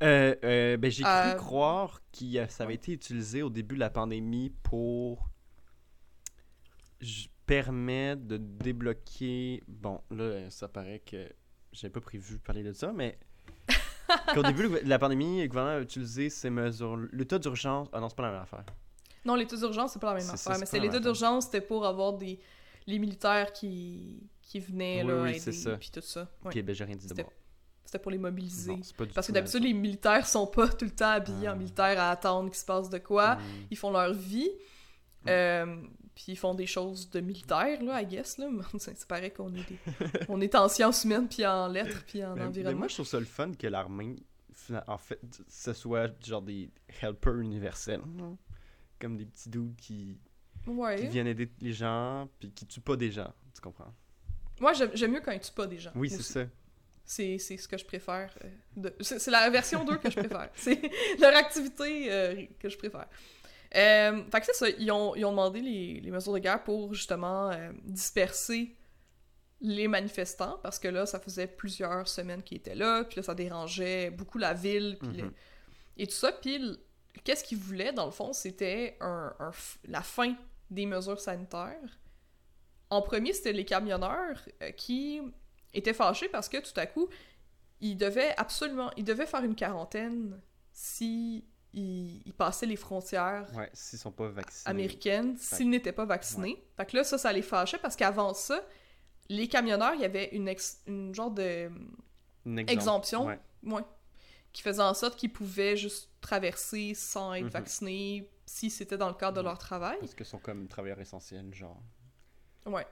Euh, 0.03 0.35
euh, 0.45 0.77
ben, 0.77 0.91
j'ai 0.91 1.03
cru 1.03 1.13
Euh, 1.13 1.35
croire 1.35 2.01
que 2.13 2.47
ça 2.49 2.65
avait 2.65 2.75
été 2.75 2.93
utilisé 2.93 3.43
au 3.43 3.51
début 3.51 3.75
de 3.75 3.81
la 3.81 3.91
pandémie 3.91 4.51
pour 4.63 5.29
permettre 7.47 8.23
de 8.23 8.37
débloquer. 8.37 9.63
Bon, 9.67 10.01
là, 10.11 10.49
ça 10.51 10.69
paraît 10.69 11.01
que 11.01 11.29
j'avais 11.73 11.93
pas 11.93 12.01
prévu 12.01 12.37
de 12.37 12.41
parler 12.41 12.63
de 12.63 12.73
ça, 12.73 12.93
mais 12.93 13.19
qu'au 14.35 14.43
début 14.43 14.69
de 14.69 14.89
la 14.89 14.99
pandémie, 14.99 15.43
le 15.43 15.49
gouvernement 15.49 15.79
a 15.79 15.81
utilisé 15.81 16.31
ces 16.31 16.51
mesures. 16.51 16.97
L'état 17.13 17.39
d'urgence. 17.39 17.89
Ah 17.93 18.01
non, 18.01 18.09
c'est 18.09 18.17
pas 18.17 18.23
la 18.25 18.33
même 18.33 18.43
affaire. 18.43 18.65
Non, 19.25 19.35
l'état 19.35 19.57
d'urgence, 19.57 19.93
c'est 19.93 19.99
pas 19.99 20.15
la 20.15 20.21
même 20.21 20.29
affaire. 20.29 20.39
ça, 20.39 20.59
mais 20.59 20.67
c'est 20.67 20.81
l'état 20.81 21.01
d'urgence, 21.01 21.45
c'était 21.47 21.61
pour 21.61 21.85
avoir 21.87 22.15
des 22.15 22.41
les 22.87 22.99
militaires 22.99 23.53
qui, 23.53 24.29
qui 24.43 24.59
venaient 24.59 25.03
Oui, 25.03 25.09
là, 25.09 25.23
oui, 25.23 25.31
aider, 25.31 25.39
c'est 25.39 25.53
ça. 25.53 25.77
puis 25.77 25.91
tout 25.93 26.01
ça. 26.01 26.29
Ouais. 26.45 26.57
Ok, 26.57 26.63
ben 26.63 26.75
j'ai 26.75 26.85
rien 26.85 26.97
dit 26.97 27.07
de 27.07 27.15
bon. 27.15 27.29
C'était 27.85 27.99
pour 27.99 28.11
les 28.13 28.19
mobiliser. 28.19 28.73
Non, 28.73 28.81
Parce 29.15 29.27
que 29.27 29.33
d'habitude, 29.33 29.65
les 29.65 29.73
militaires 29.73 30.27
sont 30.27 30.47
pas 30.47 30.69
tout 30.69 30.85
le 30.85 30.93
temps 30.93 31.11
habillés 31.11 31.49
en 31.49 31.53
Ah. 31.53 31.57
militaire 31.57 32.01
à 32.01 32.11
attendre 32.11 32.49
qu'il 32.49 32.59
se 32.59 32.65
passe 32.65 32.89
de 32.89 32.99
quoi. 32.99 33.37
chose. 33.37 33.45
Ils 33.71 33.77
font 33.77 33.91
leur 33.91 34.13
vie. 34.15 34.49
Euh, 35.29 35.77
puis 36.15 36.25
ils 36.29 36.37
font 36.37 36.55
des 36.55 36.67
choses 36.67 37.11
de 37.11 37.21
militaires, 37.21 37.83
là, 37.83 38.01
I 38.01 38.07
guess, 38.07 38.39
là. 38.39 38.47
C'est 38.79 39.07
pareil 39.07 39.33
qu'on 39.33 39.53
est, 39.55 39.69
des- 39.69 39.79
on 40.29 40.41
est 40.41 40.55
en 40.55 40.69
sciences 40.69 41.05
humaines, 41.05 41.29
puis 41.29 41.45
en 41.47 41.69
lettres, 41.69 42.05
puis 42.07 42.25
en 42.25 42.35
Mais- 42.35 42.41
mais 42.43 42.47
environnement. 42.47 42.79
moi, 42.81 42.89
je 42.89 42.95
trouve 42.95 43.07
ça 43.07 43.19
le 43.19 43.27
fun 43.27 43.53
que 43.53 43.67
l'armée, 43.67 44.17
en 44.87 44.99
fait, 44.99 45.21
ce 45.49 45.73
soit 45.73 46.11
genre 46.25 46.43
des 46.43 46.71
helpers 47.03 47.39
universels. 47.41 48.01
Comme 48.99 49.17
des 49.17 49.25
petits 49.27 49.49
dudes 49.49 49.75
qui, 49.77 50.19
qui 50.65 51.07
viennent 51.09 51.27
aider 51.27 51.51
les 51.61 51.73
gens, 51.73 52.29
puis 52.39 52.51
qui 52.53 52.67
tuent 52.67 52.81
pas 52.81 52.97
des 52.97 53.11
gens. 53.11 53.33
Tu 53.55 53.61
comprends? 53.61 53.93
Moi, 54.61 54.73
j'aime 54.75 55.13
mieux 55.13 55.21
quand 55.23 55.33
ils 55.33 55.41
tuent 55.41 55.53
pas 55.53 55.67
des 55.67 55.79
gens. 55.79 55.91
Oui, 55.95 56.11
c'est 56.11 56.23
ça. 56.23 56.45
C'est 57.13 57.39
ce 57.39 57.67
que 57.67 57.77
je 57.77 57.85
préfère. 57.85 58.33
euh, 58.45 58.49
de- 58.77 58.95
C'est 59.01 59.31
la 59.33 59.51
version 59.51 59.85
2 59.85 59.97
que 59.97 60.09
je 60.11 60.17
préfère. 60.17 60.49
C'est 60.55 60.81
leur 61.19 61.35
activité 61.35 62.07
euh, 62.13 62.45
que 62.61 62.69
je 62.69 62.79
préfère. 62.79 63.09
Euh, 63.75 64.23
fait 64.31 64.41
que 64.41 64.47
c'est 64.47 64.55
ça, 64.55 64.69
ils 64.69 64.91
ont, 64.93 65.15
ils 65.17 65.25
ont 65.25 65.31
demandé 65.31 65.61
les, 65.61 66.01
les 66.01 66.11
mesures 66.11 66.33
de 66.33 66.39
guerre 66.41 66.63
pour 66.65 66.93
justement 66.95 67.51
euh, 67.51 67.71
disperser 67.85 68.77
les 69.61 69.89
manifestants, 69.89 70.59
parce 70.63 70.79
que 70.79 70.89
là, 70.89 71.05
ça 71.07 71.19
faisait 71.21 71.47
plusieurs 71.47 72.07
semaines 72.09 72.43
qu'ils 72.43 72.59
étaient 72.59 72.75
là, 72.75 73.05
puis 73.05 73.17
là, 73.17 73.23
ça 73.23 73.35
dérangeait 73.35 74.11
beaucoup 74.11 74.39
la 74.39 74.55
ville, 74.55 74.97
puis 75.01 75.23
Mhm. 75.23 75.33
et 75.99 76.07
tout 76.07 76.15
ça. 76.15 76.33
Puis 76.33 76.79
qu'est-ce 77.25 77.43
qu'ils 77.45 77.59
voulaient, 77.59 77.93
dans 77.93 78.07
le 78.07 78.11
fond, 78.13 78.33
c'était 78.33 78.97
un, 79.01 79.33
un 79.39 79.51
f- 79.51 79.77
la 79.85 80.03
fin 80.03 80.35
des 80.71 80.87
mesures 80.87 81.21
sanitaires. 81.21 81.99
En 82.89 83.03
premier, 83.03 83.33
c'était 83.33 83.53
les 83.53 83.65
camionneurs 83.65 84.41
qui 84.77 85.21
étaient 85.75 85.95
fâchés 85.95 86.29
parce 86.29 86.49
que 86.49 86.59
tout 86.59 86.79
à 86.79 86.87
coup, 86.87 87.09
ils 87.81 87.97
devaient 87.97 88.35
absolument, 88.37 88.91
ils 88.97 89.05
devaient 89.05 89.27
faire 89.27 89.45
une 89.45 89.55
quarantaine 89.55 90.41
si 90.73 91.45
ils 91.73 92.33
passaient 92.37 92.67
les 92.67 92.77
frontières 92.77 93.47
Ouais, 93.55 93.71
s'ils 93.73 93.99
sont 93.99 94.11
pas 94.11 94.29
vaccinés. 94.29 94.69
américaines 94.71 95.37
s'ils 95.37 95.71
n'étaient 95.71 95.93
pas 95.93 96.05
vaccinés. 96.05 96.63
Fait 96.77 96.85
que 96.87 96.97
là, 96.97 97.05
ça, 97.05 97.17
ça 97.17 97.33
les 97.33 97.43
fâchait 97.43 97.79
parce 97.79 97.95
qu'avant 97.97 98.35
ça, 98.35 98.61
les 99.29 99.47
camionneurs, 99.47 99.95
il 99.95 100.01
y 100.01 100.05
avait 100.05 100.31
une, 100.33 100.49
ex- 100.49 100.83
une 100.89 101.15
genre 101.15 101.31
de 101.31 101.71
Une 102.45 102.59
exemption 102.59 103.27
Ouais. 103.27 103.39
Ouais. 103.63 103.83
Qui 104.53 104.63
faisait 104.63 104.83
en 104.83 104.95
sorte 104.95 105.17
qu'ils 105.17 105.33
pouvaient 105.33 105.77
juste 105.77 106.11
traverser 106.21 106.95
sans 106.95 107.35
être 107.35 107.45
Mhm. 107.45 107.51
vaccinés 107.51 108.29
si 108.47 108.69
c'était 108.69 108.97
dans 108.99 109.07
le 109.07 109.15
cadre 109.15 109.37
de 109.37 109.43
leur 109.43 109.57
travail. 109.59 109.97
Parce 110.01 110.15
que 110.17 110.25
sont 110.25 110.39
comme 110.41 110.67
travailleurs 110.67 111.01
essentiels, 111.01 111.55
genre. 111.55 111.81
Ouais. 112.67 112.85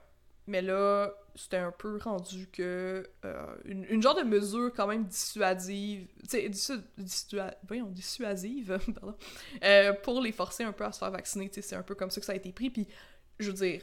Mais 0.49 0.61
là, 0.63 1.11
c'était 1.35 1.57
un 1.57 1.71
peu 1.71 1.97
rendu 1.97 2.47
que. 2.51 3.07
euh, 3.23 3.55
une, 3.65 3.85
une 3.85 4.01
genre 4.01 4.15
de 4.15 4.23
mesure 4.23 4.71
quand 4.75 4.87
même 4.87 5.05
dissuasive. 5.05 6.07
Tu 6.23 6.29
sais, 6.29 6.49
dissu- 6.49 6.81
dissua- 6.97 7.55
voyons, 7.67 7.85
dissuasive, 7.91 8.79
pardon. 8.99 9.15
euh, 9.63 9.93
pour 10.03 10.21
les 10.21 10.31
forcer 10.31 10.63
un 10.63 10.71
peu 10.73 10.83
à 10.85 10.91
se 10.91 10.97
faire 10.99 11.11
vacciner. 11.11 11.47
Tu 11.49 11.61
sais, 11.61 11.61
c'est 11.69 11.75
un 11.75 11.83
peu 11.83 11.93
comme 11.95 12.09
ça 12.09 12.19
que 12.19 12.25
ça 12.25 12.31
a 12.33 12.35
été 12.35 12.51
pris. 12.51 12.69
Puis, 12.71 12.87
je 13.37 13.47
veux 13.51 13.53
dire, 13.57 13.81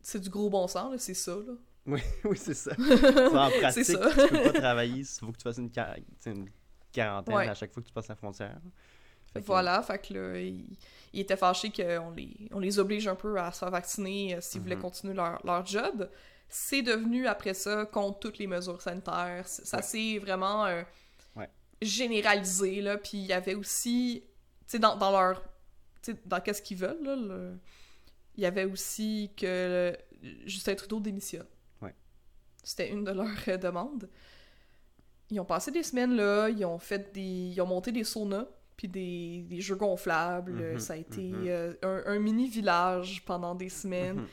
c'est 0.00 0.18
du 0.20 0.28
gros 0.28 0.50
bon 0.50 0.66
sens, 0.66 0.90
là, 0.92 0.98
c'est 0.98 1.14
ça, 1.14 1.36
là. 1.36 1.52
Oui, 1.86 2.00
oui, 2.24 2.36
c'est 2.36 2.52
ça. 2.54 2.72
Ça, 2.76 3.46
en 3.46 3.50
pratique, 3.50 3.84
ça. 3.84 4.10
tu 4.10 4.28
peux 4.28 4.42
pas 4.42 4.52
travailler, 4.52 4.98
il 4.98 5.04
faut 5.06 5.32
que 5.32 5.36
tu 5.38 5.42
fasses 5.44 5.56
une, 5.58 5.70
quarantaine 5.70 7.34
Ouais. 7.34 7.48
à 7.48 7.54
chaque 7.54 7.72
fois 7.72 7.82
que 7.82 7.88
tu 7.88 7.94
passes 7.94 8.08
la 8.08 8.16
frontière. 8.16 8.58
Fait 9.38 9.42
que- 9.42 9.46
Voilà, 9.46 9.82
fait 9.82 9.98
que 9.98 10.14
là, 10.14 10.40
ils 10.40 10.66
il 11.14 11.20
étaient 11.20 11.36
fâchés 11.36 11.70
qu'on 11.70 12.10
les, 12.10 12.36
on 12.52 12.58
les 12.60 12.78
oblige 12.78 13.08
un 13.08 13.14
peu 13.14 13.38
à 13.40 13.50
se 13.50 13.60
faire 13.60 13.70
vacciner 13.70 14.34
euh, 14.36 14.40
s'ils 14.42 14.60
voulaient 14.60 14.76
Mhm. 14.76 14.82
continuer 14.82 15.14
leur, 15.14 15.44
leur 15.44 15.64
job. 15.64 16.08
C'est 16.50 16.82
devenu 16.82 17.26
après 17.26 17.54
ça 17.54 17.86
contre 17.86 18.18
toutes 18.20 18.38
les 18.38 18.46
mesures 18.46 18.80
sanitaires. 18.82 19.42
Ça 19.46 19.78
Ouais. 19.78 19.82
s'est 19.82 20.18
vraiment 20.18 20.66
euh, 20.66 20.82
Ouais. 21.36 21.48
généralisé, 21.80 22.80
là. 22.82 22.98
Puis 22.98 23.18
il 23.18 23.26
y 23.26 23.32
avait 23.32 23.54
aussi, 23.54 24.22
tu 24.60 24.72
sais, 24.72 24.78
dans, 24.78 24.96
dans 24.96 25.10
leur. 25.10 25.42
Tu 26.02 26.12
sais, 26.12 26.18
dans 26.26 26.40
qu'est-ce 26.40 26.62
qu'ils 26.62 26.76
veulent, 26.78 27.02
là. 27.02 27.16
le- 27.16 27.58
Il 28.36 28.42
y 28.42 28.46
avait 28.46 28.64
aussi 28.66 29.30
que 29.36 29.96
Justin 30.46 30.74
Trudeau 30.76 31.00
démissionne. 31.00 31.46
Ouais. 31.82 31.94
C'était 32.62 32.88
une 32.90 33.02
de 33.04 33.10
leurs 33.12 33.26
euh, 33.48 33.56
demandes. 33.56 34.08
Ils 35.30 35.40
ont 35.40 35.44
passé 35.44 35.70
des 35.70 35.82
semaines 35.82 36.14
là, 36.16 36.48
ils 36.48 36.64
ont 36.64 36.78
fait 36.78 37.12
des. 37.12 37.20
Ils 37.54 37.60
ont 37.60 37.66
monté 37.66 37.92
des 37.92 38.04
saunas, 38.04 38.46
puis 38.78 38.88
des, 38.88 39.42
des 39.42 39.60
jeux 39.60 39.74
gonflables. 39.74 40.52
Mhm, 40.52 40.78
ça 40.78 40.94
a 40.94 40.96
été 40.96 41.32
mhm. 41.32 41.44
euh, 41.48 41.74
un, 41.82 42.14
un 42.14 42.18
mini 42.20 42.48
village 42.48 43.22
pendant 43.26 43.54
des 43.54 43.68
semaines. 43.68 44.20
Mhm, 44.20 44.26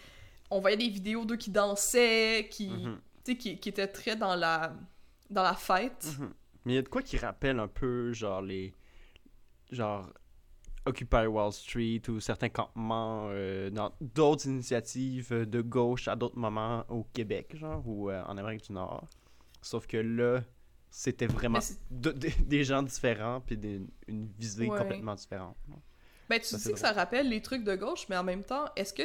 On 0.51 0.59
voyait 0.61 0.77
des 0.77 0.87
vidéos 0.87 1.25
d'eux 1.25 1.35
qui 1.35 1.49
dansaient, 1.49 2.47
qui, 2.49 2.71
qui, 3.25 3.59
qui 3.59 3.69
étaient 3.69 3.87
très 3.87 4.15
dans 4.15 4.35
la, 4.35 4.73
dans 5.29 5.43
la 5.43 5.55
fête. 5.55 6.07
Mais 6.63 6.73
il 6.73 6.75
y 6.75 6.79
a 6.79 6.83
de 6.83 6.87
quoi 6.89 7.01
qui 7.01 7.17
rappelle 7.17 7.59
un 7.59 7.67
peu, 7.67 8.13
genre, 8.13 8.41
les. 8.41 8.73
Genre. 9.71 10.07
Occupy 10.87 11.25
Wall 11.25 11.51
Street 11.51 12.03
ou 12.09 12.19
certains 12.19 12.49
campements 12.49 13.25
euh, 13.31 13.71
dans 13.71 13.91
d'autres 14.01 14.45
initiatives 14.45 15.33
de 15.33 15.61
gauche 15.61 16.07
à 16.07 16.15
d'autres 16.15 16.37
moments 16.37 16.85
au 16.89 17.03
Québec, 17.05 17.55
genre, 17.57 17.81
ou 17.87 18.11
euh, 18.11 18.21
en 18.27 18.37
Amérique 18.37 18.67
du 18.67 18.73
Nord. 18.73 19.07
Sauf 19.63 19.87
que 19.87 19.97
là, 19.97 20.43
c'était 20.97 21.27
vraiment 21.27 21.59
de- 21.91 22.11
de- 22.13 22.29
des 22.45 22.63
gens 22.63 22.81
différents 22.81 23.41
puis 23.41 23.57
des- 23.57 23.81
une 24.07 24.27
visée 24.39 24.67
Ouais. 24.69 24.77
complètement 24.79 25.13
différente. 25.15 25.57
Ben, 26.29 26.39
tu 26.39 26.45
Ça, 26.45 26.57
dis 26.57 26.71
que 26.71 26.79
ça 26.79 26.93
rappelle 26.93 27.27
les 27.27 27.41
trucs 27.41 27.65
de 27.65 27.75
gauche, 27.75 28.07
mais 28.09 28.15
en 28.17 28.23
même 28.23 28.43
temps, 28.43 28.65
est-ce 28.77 28.93
que. 28.93 29.03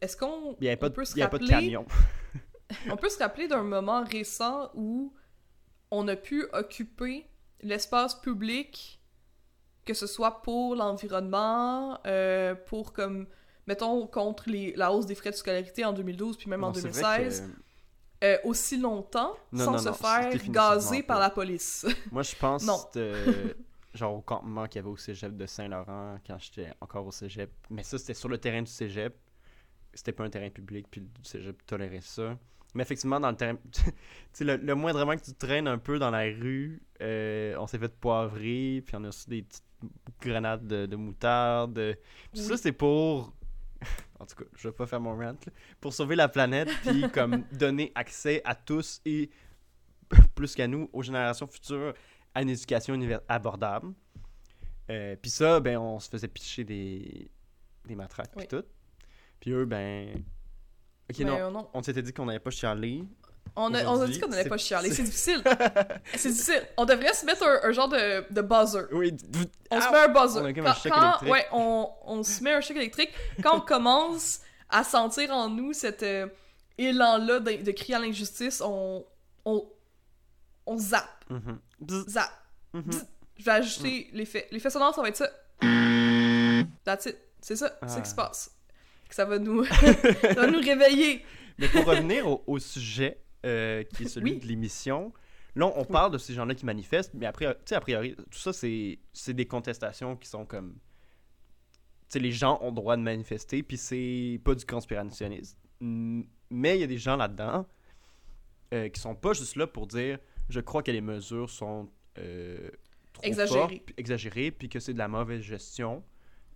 Est-ce 0.00 0.16
qu'on 0.16 0.52
Il 0.60 0.62
n'y 0.62 0.68
avait, 0.68 0.76
pas 0.76 0.88
de- 0.90 0.94
peut 0.94 1.04
se 1.04 1.14
il 1.14 1.18
y 1.18 1.22
avait 1.22 1.30
pas 1.30 1.38
de 1.38 1.42
rappeler- 1.44 1.56
camion. 1.72 1.86
On 2.92 2.96
peut 2.96 3.08
se 3.08 3.18
rappeler 3.18 3.48
d'un 3.48 3.64
moment 3.64 4.04
récent 4.04 4.70
où 4.74 5.12
on 5.90 6.06
a 6.06 6.14
pu 6.14 6.46
occuper 6.52 7.26
l'espace 7.62 8.14
public, 8.20 9.00
que 9.84 9.94
ce 9.94 10.06
soit 10.06 10.40
pour 10.42 10.76
l'environnement, 10.76 11.98
euh, 12.06 12.54
pour 12.54 12.92
comme, 12.92 13.26
mettons, 13.66 14.06
contre 14.06 14.48
les, 14.48 14.72
la 14.76 14.92
hausse 14.92 15.06
des 15.06 15.16
frais 15.16 15.30
de 15.30 15.34
scolarité 15.36 15.84
en 15.84 15.92
2012, 15.92 16.36
puis 16.36 16.48
même 16.48 16.62
en 16.62 16.68
Non, 16.68 16.74
c'est 16.74 16.88
vrai 16.88 17.18
2016, 17.26 17.40
que- 17.40 17.62
euh, 18.24 18.36
aussi 18.44 18.78
longtemps 18.78 19.36
Non, 19.52 19.64
sans 19.64 19.72
non, 19.72 19.78
se 19.78 19.88
non, 19.88 19.94
faire 19.94 20.50
gazer 20.50 21.02
par 21.02 21.18
la 21.20 21.30
police. 21.30 21.86
Moi, 22.12 22.22
je 22.22 22.34
pense 22.36 22.64
Non. 22.64 22.76
c'était 22.78 23.14
genre 23.94 24.14
au 24.14 24.20
campement 24.20 24.66
qu'il 24.66 24.76
y 24.76 24.78
avait 24.80 24.90
au 24.90 24.96
cégep 24.96 25.36
de 25.36 25.46
Saint-Laurent 25.46 26.18
quand 26.26 26.38
j'étais 26.38 26.72
encore 26.80 27.06
au 27.06 27.12
cégep. 27.12 27.50
Mais 27.70 27.82
ça, 27.82 27.98
c'était 27.98 28.14
sur 28.14 28.28
le 28.28 28.38
terrain 28.38 28.62
du 28.62 28.70
cégep. 28.70 29.14
C'était 29.94 30.12
pas 30.12 30.24
un 30.24 30.30
terrain 30.30 30.50
public, 30.50 30.86
puis 30.90 31.00
le 31.00 31.06
cégep 31.24 31.64
tolérait 31.66 32.00
ça. 32.02 32.36
Mais 32.74 32.82
effectivement, 32.82 33.18
dans 33.18 33.30
le 33.30 33.36
terrain. 33.36 33.56
tu 33.72 33.80
sais, 34.32 34.44
le, 34.44 34.56
le 34.56 34.74
moindrement 34.74 35.16
que 35.16 35.24
tu 35.24 35.32
traînes 35.34 35.66
un 35.66 35.78
peu 35.78 35.98
dans 35.98 36.10
la 36.10 36.24
rue, 36.24 36.82
euh, 37.00 37.56
on 37.58 37.66
s'est 37.66 37.78
fait 37.78 37.88
poivrer, 37.88 38.82
puis 38.86 38.94
on 38.96 39.04
a 39.04 39.06
reçu 39.08 39.28
des 39.30 39.42
petites 39.42 39.64
grenades 40.20 40.66
de, 40.66 40.86
de 40.86 40.96
moutarde. 40.96 41.96
Puis 42.32 42.42
ça, 42.42 42.56
c'est 42.56 42.72
pour. 42.72 43.32
En 44.20 44.26
tout 44.26 44.34
cas, 44.36 44.44
je 44.56 44.68
vais 44.68 44.74
pas 44.74 44.86
faire 44.86 45.00
mon 45.00 45.12
rant. 45.12 45.20
là. 45.32 45.52
Pour 45.80 45.92
sauver 45.92 46.16
la 46.16 46.28
planète, 46.28 46.68
puis 46.82 47.08
comme 47.12 47.44
donner 47.52 47.92
accès 47.94 48.42
à 48.44 48.54
tous 48.54 49.00
et 49.04 49.30
plus 50.34 50.54
qu'à 50.54 50.66
nous, 50.66 50.88
aux 50.92 51.02
générations 51.02 51.46
futures, 51.46 51.94
à 52.34 52.42
une 52.42 52.50
éducation 52.50 52.98
abordable. 53.28 53.92
Euh, 54.90 55.16
puis 55.20 55.30
ça, 55.30 55.60
ben, 55.60 55.76
on 55.78 56.00
se 56.00 56.08
faisait 56.08 56.28
pitcher 56.28 56.64
des, 56.64 57.30
des 57.84 57.94
matraques, 57.94 58.30
puis 58.36 58.40
Oui. 58.40 58.48
tout. 58.48 58.64
Puis 59.40 59.50
eux, 59.52 59.66
ben. 59.66 60.22
Ok, 61.10 61.18
non. 61.20 61.36
euh, 61.36 61.50
non. 61.50 61.68
On 61.74 61.82
s'était 61.82 62.02
dit 62.02 62.12
qu'on 62.12 62.24
n'allait 62.24 62.38
pas 62.40 62.50
chialer. 62.50 63.04
On 63.56 63.72
a, 63.74 63.84
on 63.86 64.00
a 64.00 64.06
dit 64.06 64.18
qu'on 64.20 64.28
n'allait 64.28 64.48
pas 64.48 64.56
chialer. 64.58 64.90
c'est- 64.92 65.02
difficile. 65.02 65.42
c'est 66.16 66.30
difficile. 66.30 66.62
On 66.76 66.84
devrait 66.84 67.12
se 67.14 67.24
mettre 67.26 67.42
un, 67.46 67.68
un 67.68 67.72
genre 67.72 67.88
de, 67.88 68.24
de 68.32 68.40
buzzer. 68.42 68.86
Oui, 68.92 69.14
On 69.70 69.80
se 69.80 69.86
ah, 69.86 69.90
met 69.92 69.98
un 69.98 70.08
buzzer. 70.08 70.40
On 70.40 70.44
a 70.44 70.52
quand, 70.52 70.66
un 70.66 70.74
choc 70.74 70.92
quand- 70.92 71.00
électrique. 71.02 71.30
ouais, 71.32 71.46
on, 71.52 71.88
on 72.06 72.22
se 72.22 72.42
met 72.42 72.52
un 72.52 72.60
choc 72.60 72.76
électrique. 72.76 73.10
Quand 73.42 73.56
on 73.56 73.60
commence 73.60 74.40
à 74.68 74.84
sentir 74.84 75.30
en 75.30 75.48
nous 75.48 75.72
cet 75.72 76.02
euh, 76.02 76.26
élan-là 76.78 77.40
de, 77.40 77.62
de 77.62 77.70
crier 77.72 77.94
à 77.94 77.98
l'injustice, 77.98 78.60
on, 78.64 79.04
on, 79.44 79.68
on 80.66 80.78
zappe. 80.78 81.24
Mhm. 81.30 81.58
Bzz, 81.80 82.04
Zap. 82.08 82.30
mhm. 82.74 82.90
Je 83.38 83.44
vais 83.44 83.50
ajouter 83.52 84.10
l'effet. 84.12 84.48
L'effet 84.50 84.68
sonore, 84.70 84.94
ça 84.94 85.00
va 85.02 85.08
être 85.08 85.16
ça. 85.16 85.28
That's 86.84 87.06
it. 87.06 87.16
C'est 87.40 87.56
ça, 87.56 87.78
c'est 87.86 87.94
ce 87.94 88.00
qui 88.00 88.08
se 88.08 88.14
Ah. 88.18 88.24
passe. 88.26 88.50
Ça 89.10 89.24
va 89.24 89.38
nous, 89.38 89.64
ça 89.64 90.34
va 90.34 90.46
nous 90.48 90.60
réveiller. 90.60 91.24
Mais 91.58 91.68
pour 91.68 91.84
revenir 91.86 92.26
au, 92.28 92.42
au 92.46 92.58
sujet 92.58 93.20
euh, 93.46 93.82
qui 93.84 94.04
est 94.04 94.08
celui 94.08 94.32
Oui. 94.32 94.38
de 94.40 94.46
l'émission, 94.46 95.12
là, 95.54 95.70
on 95.76 95.84
parle 95.84 96.12
de 96.12 96.18
ces 96.18 96.34
gens-là 96.34 96.54
qui 96.54 96.64
manifestent, 96.66 97.14
mais 97.14 97.26
après, 97.26 97.46
a 97.46 97.80
priori, 97.80 98.14
tout 98.16 98.38
ça, 98.38 98.52
c'est 98.52 98.98
des 99.34 99.46
contestations 99.46 100.16
qui 100.16 100.28
sont 100.28 100.44
comme. 100.44 100.76
Sais, 102.08 102.18
les 102.18 102.32
gens 102.32 102.58
ont 102.62 102.68
le 102.70 102.74
droit 102.74 102.96
de 102.96 103.02
manifester, 103.02 103.62
puis 103.62 103.76
c'est 103.76 104.40
pas 104.42 104.54
du 104.54 104.64
conspirationnisme. 104.64 105.58
Mais 105.80 106.76
il 106.76 106.80
y 106.80 106.84
a 106.84 106.86
des 106.86 106.96
gens 106.98 107.16
là-dedans 107.16 107.66
euh, 108.74 108.88
qui 108.88 109.00
sont 109.00 109.14
pas 109.14 109.32
juste 109.34 109.56
là 109.56 109.66
pour 109.66 109.86
dire 109.86 110.18
je 110.48 110.60
crois 110.60 110.82
que 110.82 110.90
les 110.90 111.02
mesures 111.02 111.50
sont 111.50 111.90
euh, 112.18 112.70
trop 113.12 113.22
Exagérées. 113.24 113.58
fortes, 113.60 113.82
puis 113.84 113.94
exagérées, 113.98 114.50
puis 114.50 114.68
que 114.70 114.80
c'est 114.80 114.94
de 114.94 114.98
la 114.98 115.08
mauvaise 115.08 115.42
gestion 115.42 116.02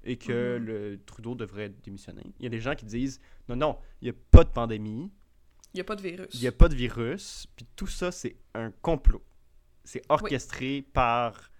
et 0.05 0.17
que 0.17 0.57
Mhm. 0.59 0.65
le 0.65 1.01
Trudeau 1.05 1.35
devrait 1.35 1.69
démissionner. 1.69 2.25
Il 2.41 2.45
y 2.45 2.47
a 2.47 2.49
des 2.51 2.61
gens 2.61 2.75
qui 2.75 2.87
disent 2.87 3.21
non, 3.49 3.57
non, 3.57 3.79
il 4.01 4.07
n'y 4.07 4.11
a 4.11 4.19
pas 4.31 4.45
de 4.45 4.49
pandémie, 4.51 5.11
Il 5.75 5.79
n'y 5.79 5.81
a 5.81 5.85
pas 5.85 5.97
de 5.97 6.03
virus. 6.03 6.29
il 6.35 6.41
n'y 6.41 6.47
a 6.47 6.53
pas 6.53 6.69
de 6.69 6.75
virus, 6.75 7.47
puis 7.57 7.67
tout 7.77 7.87
ça, 7.87 8.13
c'est 8.13 8.37
un 8.55 8.71
complot. 8.83 9.23
C'est 9.85 10.03
orchestré 10.09 10.83
par 10.93 11.51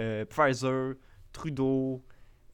euh, 0.00 0.24
Pfizer, 0.24 0.94
Trudeau, 1.32 2.02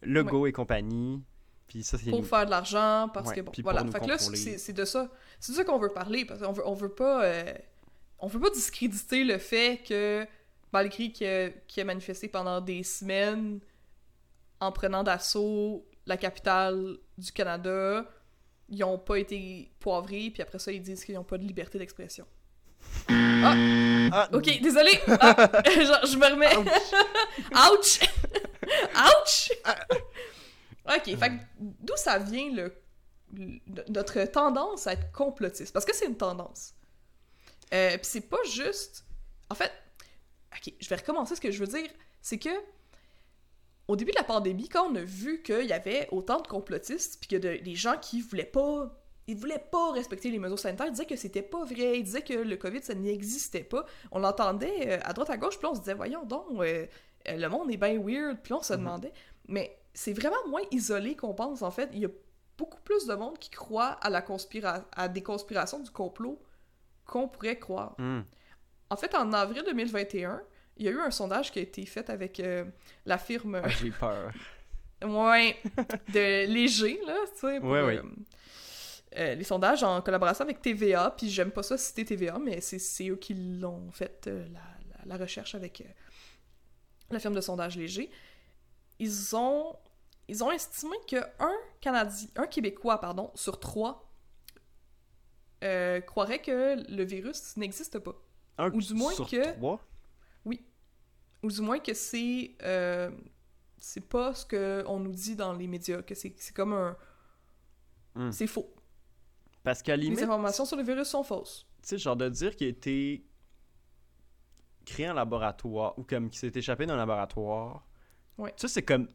Legault 0.02 0.46
et 0.46 0.52
compagnie. 0.52 1.22
Puis 1.66 1.82
ça, 1.82 1.98
c'est 1.98 2.10
pour 2.10 2.24
faire 2.26 2.46
de 2.46 2.50
l'argent, 2.50 3.10
parce 3.12 3.28
Ouais, 3.30 3.36
que 3.36 3.40
bon, 3.42 3.52
voilà. 3.62 3.84
Fait 3.86 4.00
que 4.00 4.06
là, 4.06 4.18
c'est 4.18 4.72
de 4.72 4.84
ça. 4.84 5.10
C'est 5.40 5.52
de 5.52 5.56
ça 5.56 5.64
qu'on 5.64 5.78
veut 5.78 5.92
parler, 5.92 6.24
parce 6.24 6.40
qu'on 6.40 6.52
veut, 6.52 6.66
on 6.66 6.74
veut 6.74 6.94
pas. 6.94 7.24
euh, 7.24 7.52
on 8.20 8.26
veut 8.26 8.40
pas 8.40 8.50
discréditer 8.50 9.22
le 9.24 9.38
fait 9.38 9.82
que, 9.86 10.26
malgré 10.72 11.10
qu'il 11.12 11.26
a, 11.26 11.50
qu'il 11.66 11.80
a 11.82 11.84
manifesté 11.84 12.28
pendant 12.28 12.60
des 12.60 12.82
semaines 12.82 13.60
en 14.60 14.72
prenant 14.72 15.02
d'assaut 15.04 15.86
la 16.06 16.16
capitale 16.16 16.96
du 17.16 17.30
Canada, 17.32 18.08
ils 18.68 18.84
ont 18.84 18.98
pas 18.98 19.16
été 19.18 19.70
poivrés, 19.80 20.30
puis 20.32 20.42
après 20.42 20.58
ça, 20.58 20.70
ils 20.72 20.82
disent 20.82 21.04
qu'ils 21.04 21.14
n'ont 21.14 21.24
pas 21.24 21.38
de 21.38 21.44
liberté 21.44 21.78
d'expression. 21.78 22.26
Ah, 23.08 24.28
Ok, 24.32 24.60
désolé! 24.60 24.98
Ah, 25.20 25.34
genre, 25.64 26.06
je 26.06 26.16
me 26.16 26.26
remets. 26.26 26.56
Ouch! 27.52 28.00
Ouch! 28.94 29.52
ok, 30.86 31.18
fait 31.18 31.30
que 31.30 31.34
d'où 31.58 31.96
ça 31.96 32.18
vient 32.18 32.50
le, 32.52 32.72
le- 33.34 33.60
notre 33.88 34.22
tendance 34.24 34.86
à 34.86 34.92
être 34.94 35.10
complotiste? 35.12 35.72
Parce 35.72 35.84
que 35.84 35.94
c'est 35.94 36.06
une 36.06 36.16
tendance. 36.16 36.74
Euh, 37.74 37.90
Puis 37.98 38.06
c'est 38.06 38.28
pas 38.28 38.42
juste. 38.50 39.04
En 39.50 39.54
fait, 39.54 39.72
ok, 40.54 40.72
je 40.80 40.88
vais 40.88 40.96
recommencer 40.96 41.36
ce 41.36 41.40
que 41.40 41.50
je 41.50 41.58
veux 41.58 41.66
dire. 41.66 41.88
C'est 42.22 42.38
que 42.38 42.48
au 43.88 43.96
début 43.96 44.10
de 44.12 44.16
la 44.18 44.24
pandémie, 44.24 44.68
quand 44.68 44.90
on 44.90 44.94
a 44.96 45.02
vu 45.02 45.42
qu'il 45.42 45.64
y 45.66 45.72
avait 45.72 46.08
autant 46.12 46.40
de 46.40 46.46
complotistes, 46.46 47.18
puis 47.20 47.28
que 47.28 47.36
de- 47.36 47.62
des 47.62 47.74
gens 47.74 47.96
qui 48.00 48.20
voulaient 48.20 48.44
pas. 48.44 48.94
Ils 49.26 49.36
voulaient 49.36 49.62
pas 49.70 49.92
respecter 49.92 50.30
les 50.30 50.38
mesures 50.38 50.58
sanitaires, 50.58 50.86
ils 50.86 50.92
disaient 50.92 51.04
que 51.06 51.16
c'était 51.16 51.42
pas 51.42 51.62
vrai, 51.64 51.98
ils 51.98 52.02
disaient 52.04 52.22
que 52.22 52.32
le 52.32 52.56
COVID, 52.56 52.82
ça 52.82 52.94
n'existait 52.94 53.62
pas. 53.64 53.84
On 54.10 54.20
l'entendait 54.20 54.92
euh, 54.92 54.98
à 55.04 55.12
droite 55.12 55.28
à 55.30 55.36
gauche, 55.36 55.58
puis 55.58 55.66
on 55.66 55.74
se 55.74 55.80
disait, 55.80 55.92
voyons 55.94 56.24
donc, 56.24 56.46
euh, 56.52 56.86
euh, 57.28 57.36
le 57.36 57.48
monde 57.48 57.70
est 57.70 57.76
bien 57.76 57.98
weird, 58.00 58.38
puis 58.42 58.54
on 58.54 58.62
se 58.62 58.72
Mhm. 58.72 58.78
demandait. 58.80 59.12
Mais 59.48 59.78
c'est 59.92 60.14
vraiment 60.14 60.46
moins 60.48 60.62
isolé 60.70 61.14
qu'on 61.14 61.34
pense, 61.34 61.60
en 61.62 61.70
fait. 61.70 61.90
Il 61.92 61.98
y 61.98 62.06
a 62.06 62.10
beaucoup 62.56 62.80
plus 62.80 63.06
de 63.06 63.14
monde 63.14 63.38
qui 63.38 63.50
croit 63.50 63.98
à, 64.00 64.08
la 64.10 64.22
conspira 64.22 64.84
à 64.96 65.08
des 65.08 65.22
conspirations 65.22 65.78
du 65.80 65.90
complot 65.90 66.40
qu'on 67.04 67.28
pourrait 67.28 67.58
croire. 67.58 67.94
Hmm. 67.98 68.22
En 68.90 68.96
fait, 68.96 69.14
en 69.14 69.32
avril 69.34 69.62
2021, 69.66 70.40
il 70.78 70.84
y 70.86 70.88
a 70.88 70.92
eu 70.92 71.00
un 71.00 71.10
sondage 71.10 71.50
qui 71.52 71.58
a 71.58 71.62
été 71.62 71.84
fait 71.86 72.08
avec 72.10 72.40
euh, 72.40 72.64
la 73.06 73.18
firme 73.18 73.60
Ah, 73.62 73.68
J'ai 73.68 73.90
peur. 73.90 74.32
ouais, 75.04 75.56
de 76.12 76.46
léger, 76.46 77.00
là, 77.06 77.16
tu 77.34 77.40
sais. 77.40 77.60
pour, 77.60 77.70
Ouais, 77.70 77.82
ouais. 77.82 77.98
euh, 77.98 78.02
euh, 79.16 79.34
les 79.34 79.44
sondages 79.44 79.82
en 79.82 80.00
collaboration 80.02 80.44
avec 80.44 80.60
TVA, 80.62 81.14
puis 81.16 81.30
j'aime 81.30 81.50
pas 81.50 81.62
ça 81.62 81.78
citer 81.78 82.04
TVA, 82.04 82.38
mais 82.38 82.60
c'est 82.60 82.78
c'est 82.78 83.08
eux 83.08 83.16
qui 83.16 83.34
l'ont 83.34 83.90
fait, 83.92 84.26
euh, 84.26 84.46
la, 84.52 84.60
la- 84.60 85.16
la 85.16 85.16
recherche 85.16 85.54
avec 85.54 85.80
euh, 85.80 85.84
la 87.10 87.18
firme 87.18 87.34
de 87.34 87.40
sondage 87.40 87.76
léger. 87.76 88.10
Ils 88.98 89.34
ont, 89.36 89.74
ils 90.26 90.42
ont 90.44 90.50
estimé 90.50 90.96
que 91.08 91.16
un 91.38 91.54
Canadien, 91.80 92.28
un 92.36 92.46
Québécois, 92.46 93.00
pardon, 93.00 93.30
sur 93.34 93.58
trois 93.60 94.04
euh, 95.64 96.00
croirait 96.00 96.40
que 96.40 96.76
le 96.90 97.04
virus 97.04 97.56
n'existe 97.56 97.98
pas. 97.98 98.14
Un 98.58 98.70
Ou 98.70 98.80
du 98.80 98.94
moins 98.94 99.12
sur 99.12 99.28
que- 99.28 99.52
trois? 99.56 99.80
Ou 101.40 101.50
du 101.52 101.60
moins 101.60 101.78
que 101.78 101.94
c'est 101.94 102.56
euh, 102.62 103.10
c'est 103.78 104.08
pas 104.08 104.34
ce 104.34 104.44
qu'on 104.44 104.98
nous 104.98 105.12
dit 105.12 105.36
dans 105.36 105.52
les 105.52 105.68
médias, 105.68 106.02
que 106.02 106.12
c'est 106.16 106.34
comme 106.52 106.72
un... 106.72 106.96
Hmm. 108.16 108.32
C'est 108.32 108.48
faux. 108.48 108.74
Parce 109.62 109.80
qu'à 109.82 109.94
limite, 109.96 110.18
Les 110.18 110.24
informations 110.24 110.64
sur 110.64 110.76
le 110.76 110.82
virus 110.82 111.06
sont 111.06 111.22
fausses. 111.22 111.64
tu 111.82 111.90
sais, 111.90 111.98
genre 111.98 112.16
de 112.16 112.28
dire 112.28 112.56
qu'il 112.56 112.66
a 112.66 112.70
été 112.70 113.24
créé 114.84 115.08
en 115.08 115.14
laboratoire 115.14 115.96
ou 115.96 116.02
comme 116.02 116.28
qu'il 116.28 116.40
s'est 116.40 116.58
échappé 116.58 116.86
d'un 116.86 116.96
laboratoire. 116.96 117.86
Ouais. 118.36 118.52
Ça, 118.56 118.66
c'est 118.66 118.82
comme 118.82 119.06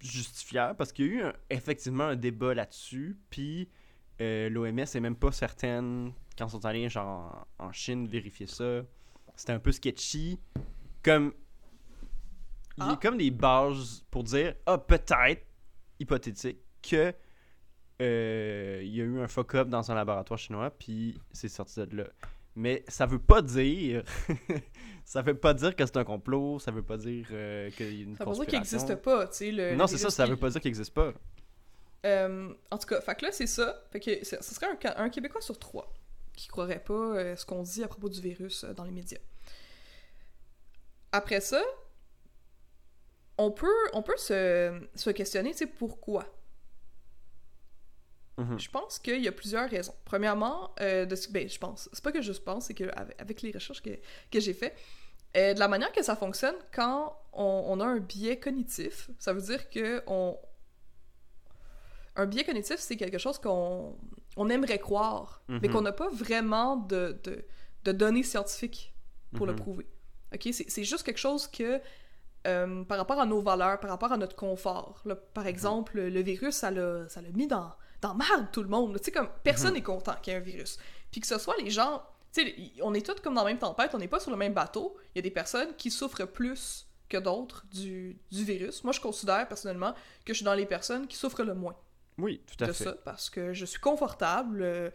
justifiable 0.00 0.76
parce 0.76 0.92
qu'il 0.92 1.06
y 1.06 1.08
a 1.08 1.12
eu 1.12 1.22
un- 1.22 1.32
effectivement 1.50 2.04
un 2.04 2.16
débat 2.16 2.54
là-dessus. 2.54 3.18
Puis 3.28 3.68
euh, 4.20 4.48
l'OMS 4.50 4.78
est 4.78 5.00
même 5.00 5.16
pas 5.16 5.32
certaine 5.32 6.12
quand 6.38 6.46
ils 6.46 6.50
sont 6.50 6.64
allés 6.64 6.88
genre 6.88 7.46
en, 7.58 7.66
en 7.66 7.72
Chine 7.72 8.06
vérifier 8.06 8.46
ça. 8.46 8.82
C'était 9.34 9.52
un 9.52 9.58
peu 9.58 9.72
sketchy. 9.72 10.38
Comme. 11.02 11.32
Il 12.78 12.84
y 12.84 12.86
a 12.88 12.92
Ah. 12.92 12.98
comme 13.00 13.18
des 13.18 13.30
bases 13.30 14.04
pour 14.10 14.24
dire 14.24 14.54
Ah, 14.66 14.78
peut-être, 14.78 15.44
hypothétique, 16.00 16.58
que 16.82 17.12
euh, 18.00 18.80
il 18.82 18.94
y 18.94 19.00
a 19.00 19.04
eu 19.04 19.20
un 19.20 19.28
fuck-up 19.28 19.68
dans 19.68 19.90
un 19.90 19.94
laboratoire 19.94 20.38
chinois, 20.38 20.70
puis 20.70 21.20
c'est 21.32 21.48
sorti 21.48 21.86
de 21.86 21.96
là. 21.98 22.04
Mais 22.54 22.84
ça 22.88 23.06
veut 23.06 23.18
pas 23.18 23.40
dire. 23.42 24.02
ça 25.04 25.22
veut 25.22 25.36
pas 25.38 25.54
dire 25.54 25.74
que 25.76 25.84
c'est 25.86 25.96
un 25.96 26.04
complot, 26.04 26.58
ça 26.58 26.70
veut 26.70 26.82
pas 26.82 26.96
dire 26.96 27.26
euh, 27.30 27.70
qu'il 27.70 27.94
y 27.94 28.00
a 28.00 28.04
une 28.04 28.16
Ça 28.16 28.24
veut 28.24 28.30
pas 28.30 28.36
dire 28.36 28.46
qu'il 28.46 28.58
conspiration. 28.58 28.78
n'existe 28.88 29.02
pas, 29.02 29.26
tu 29.28 29.36
sais. 29.36 29.50
le- 29.52 29.74
Non, 29.76 29.86
c'est 29.86 29.98
ça, 29.98 30.10
ça 30.10 30.26
veut 30.26 30.36
pas 30.36 30.50
dire 30.50 30.60
qu'il 30.60 30.68
existe 30.68 30.92
pas. 30.94 31.12
Euh, 32.04 32.52
en 32.70 32.78
tout 32.78 32.86
cas, 32.88 33.00
fait 33.00 33.14
que 33.14 33.26
là, 33.26 33.32
c'est 33.32 33.46
ça. 33.46 33.82
Fait 33.92 34.00
que 34.00 34.24
ce 34.24 34.36
serait 34.42 34.66
un, 34.66 35.04
un 35.04 35.08
Québécois 35.08 35.40
sur 35.40 35.58
trois 35.58 35.92
qui 36.36 36.48
croirait 36.48 36.82
pas 36.82 36.94
euh, 36.94 37.36
ce 37.36 37.46
qu'on 37.46 37.62
dit 37.62 37.84
à 37.84 37.88
propos 37.88 38.08
du 38.08 38.20
virus 38.20 38.64
dans 38.76 38.84
les 38.84 38.90
médias. 38.90 39.18
Après 41.12 41.40
ça, 41.40 41.62
on 43.38 43.50
peut, 43.50 43.66
on 43.92 44.02
peut 44.02 44.16
se, 44.16 44.80
se 44.94 45.10
questionner, 45.10 45.52
sais, 45.52 45.66
pourquoi. 45.66 46.24
Mhm. 48.38 48.58
Je 48.58 48.70
pense 48.70 48.98
qu'il 48.98 49.20
y 49.22 49.28
a 49.28 49.32
plusieurs 49.32 49.68
raisons. 49.68 49.94
Premièrement, 50.04 50.74
euh, 50.80 51.04
de, 51.04 51.14
ce- 51.16 51.30
ben, 51.30 51.48
je 51.48 51.58
pense, 51.58 51.88
c'est 51.92 52.02
pas 52.02 52.12
que 52.12 52.22
je 52.22 52.32
pense, 52.32 52.66
c'est 52.66 52.74
que 52.74 52.84
avec, 52.96 53.20
avec 53.20 53.42
les 53.42 53.50
recherches 53.52 53.82
que, 53.82 53.90
que 54.30 54.40
j'ai 54.40 54.54
fait, 54.54 54.74
euh, 55.36 55.52
de 55.54 55.58
la 55.58 55.68
manière 55.68 55.92
que 55.92 56.02
ça 56.02 56.16
fonctionne, 56.16 56.54
quand 56.74 57.14
on, 57.32 57.64
on 57.68 57.80
a 57.80 57.84
un 57.84 57.98
biais 57.98 58.38
cognitif, 58.38 59.10
ça 59.18 59.32
veut 59.34 59.42
dire 59.42 59.68
que 59.68 60.02
on, 60.06 60.38
un 62.16 62.26
biais 62.26 62.44
cognitif, 62.44 62.76
c'est 62.78 62.96
quelque 62.96 63.18
chose 63.18 63.38
qu'on 63.38 63.98
on 64.36 64.48
aimerait 64.48 64.78
croire, 64.78 65.42
mais 65.48 65.68
Mhm. 65.68 65.70
qu'on 65.70 65.80
n'a 65.82 65.92
pas 65.92 66.08
vraiment 66.10 66.76
de, 66.76 67.18
de, 67.24 67.44
de 67.84 67.92
données 67.92 68.22
scientifiques 68.22 68.94
pour 69.34 69.46
le 69.46 69.52
Mhm. 69.52 69.58
prouver. 69.58 69.86
Ok, 70.34 70.48
c'est 70.52 70.84
juste 70.84 71.02
quelque 71.04 71.18
chose 71.18 71.46
que 71.46 71.80
euh, 72.46 72.82
par 72.84 72.98
rapport 72.98 73.20
à 73.20 73.26
nos 73.26 73.40
valeurs, 73.40 73.78
par 73.78 73.90
rapport 73.90 74.10
à 74.12 74.16
notre 74.16 74.34
confort. 74.34 75.00
Là, 75.04 75.14
par 75.14 75.46
exemple, 75.46 76.00
le 76.00 76.22
virus, 76.22 76.56
ça 76.56 76.70
l'a 76.70 77.06
mis 77.34 77.46
dans, 77.46 77.70
dans 78.00 78.14
marde 78.14 78.48
tout 78.52 78.62
le 78.62 78.68
monde. 78.68 78.92
là. 78.94 78.98
Tu 78.98 79.04
sais, 79.06 79.12
comme 79.12 79.28
personne 79.44 79.68
Mhm. 79.70 79.74
n'est 79.76 79.82
content 79.82 80.14
qu'il 80.20 80.32
y 80.32 80.36
ait 80.36 80.40
un 80.40 80.42
virus. 80.42 80.78
Puis 81.12 81.20
que 81.20 81.26
ce 81.26 81.38
soit 81.38 81.54
les 81.58 81.70
gens, 81.70 82.02
tu 82.32 82.42
sais, 82.42 82.54
y- 82.58 82.80
on 82.82 82.94
est 82.94 83.04
tous 83.06 83.20
comme 83.20 83.34
dans 83.34 83.42
la 83.44 83.50
même 83.50 83.58
tempête, 83.58 83.94
on 83.94 83.98
n'est 83.98 84.08
pas 84.08 84.18
sur 84.18 84.30
le 84.32 84.36
même 84.36 84.54
bateau. 84.54 84.96
Il 85.14 85.18
y 85.18 85.20
a 85.20 85.22
des 85.22 85.30
personnes 85.30 85.76
qui 85.76 85.90
souffrent 85.90 86.24
plus 86.26 86.88
que 87.08 87.16
d'autres 87.18 87.64
du, 87.70 88.18
du 88.32 88.42
virus. 88.44 88.82
Moi, 88.82 88.92
je 88.92 89.00
considère 89.00 89.46
personnellement 89.46 89.92
que 90.24 90.32
je 90.32 90.38
suis 90.38 90.44
dans 90.44 90.54
les 90.54 90.66
personnes 90.66 91.06
qui 91.06 91.16
souffrent 91.16 91.44
le 91.44 91.54
moins 91.54 91.76
Oui, 92.18 92.40
tout 92.46 92.64
à 92.64 92.68
de 92.68 92.72
fait. 92.72 92.84
ça 92.84 92.92
parce 93.04 93.28
que 93.30 93.52
je 93.52 93.64
suis 93.66 93.80
confortable. 93.80 94.62
euh, 94.62 94.90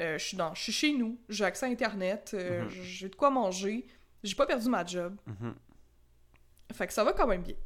euh, 0.00 0.16
je 0.16 0.24
suis 0.24 0.36
dans, 0.38 0.54
je 0.54 0.62
suis 0.62 0.72
chez 0.72 0.92
nous, 0.94 1.18
j'ai 1.28 1.44
accès 1.44 1.66
à 1.66 1.68
Internet, 1.68 2.30
euh, 2.32 2.62
Mhm. 2.64 2.70
j'ai 2.70 3.08
de 3.10 3.14
quoi 3.16 3.28
manger, 3.28 3.86
j'ai 4.22 4.34
pas 4.34 4.46
perdu 4.46 4.68
ma 4.68 4.84
job. 4.84 5.16
Mhm. 5.26 5.54
Fait 6.72 6.86
que 6.86 6.92
ça 6.92 7.02
va 7.04 7.12
quand 7.12 7.26
même 7.26 7.42
bien. 7.42 7.56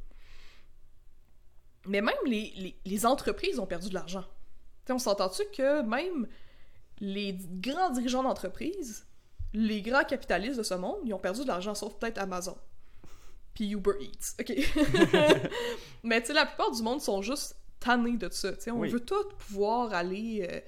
Mais 1.86 2.00
même 2.00 2.14
les, 2.24 2.52
les- 2.56 2.76
les 2.84 3.06
entreprises 3.06 3.58
ont 3.58 3.66
perdu 3.66 3.88
de 3.90 3.94
l'argent. 3.94 4.24
On 4.88 4.98
s'entend-tu 4.98 5.42
que 5.54 5.82
même 5.82 6.26
les 7.00 7.36
grands 7.60 7.90
dirigeants 7.90 8.22
d'entreprise, 8.22 9.06
les 9.52 9.82
grands 9.82 10.04
capitalistes 10.04 10.58
de 10.58 10.62
ce 10.62 10.74
monde, 10.74 10.98
ils 11.04 11.12
ont 11.14 11.18
perdu 11.18 11.42
de 11.42 11.46
l'argent, 11.48 11.74
sauf 11.74 11.94
peut-être 11.98 12.18
Amazon. 12.18 12.56
Puis 13.54 13.70
Uber 13.70 13.92
Eats. 14.00 14.34
OK? 14.40 14.52
Mais 16.02 16.20
tu 16.20 16.28
sais, 16.28 16.32
la 16.32 16.46
plupart 16.46 16.70
du 16.72 16.82
monde 16.82 17.00
sont 17.00 17.22
juste 17.22 17.56
tannés 17.80 18.16
de 18.16 18.28
ça. 18.30 18.52
Tu 18.54 18.62
sais, 18.62 18.70
on 18.70 18.80
Oui. 18.80 18.88
veut 18.88 19.00
tout 19.04 19.28
pouvoir 19.38 19.92
aller 19.94 20.46
euh, 20.50 20.60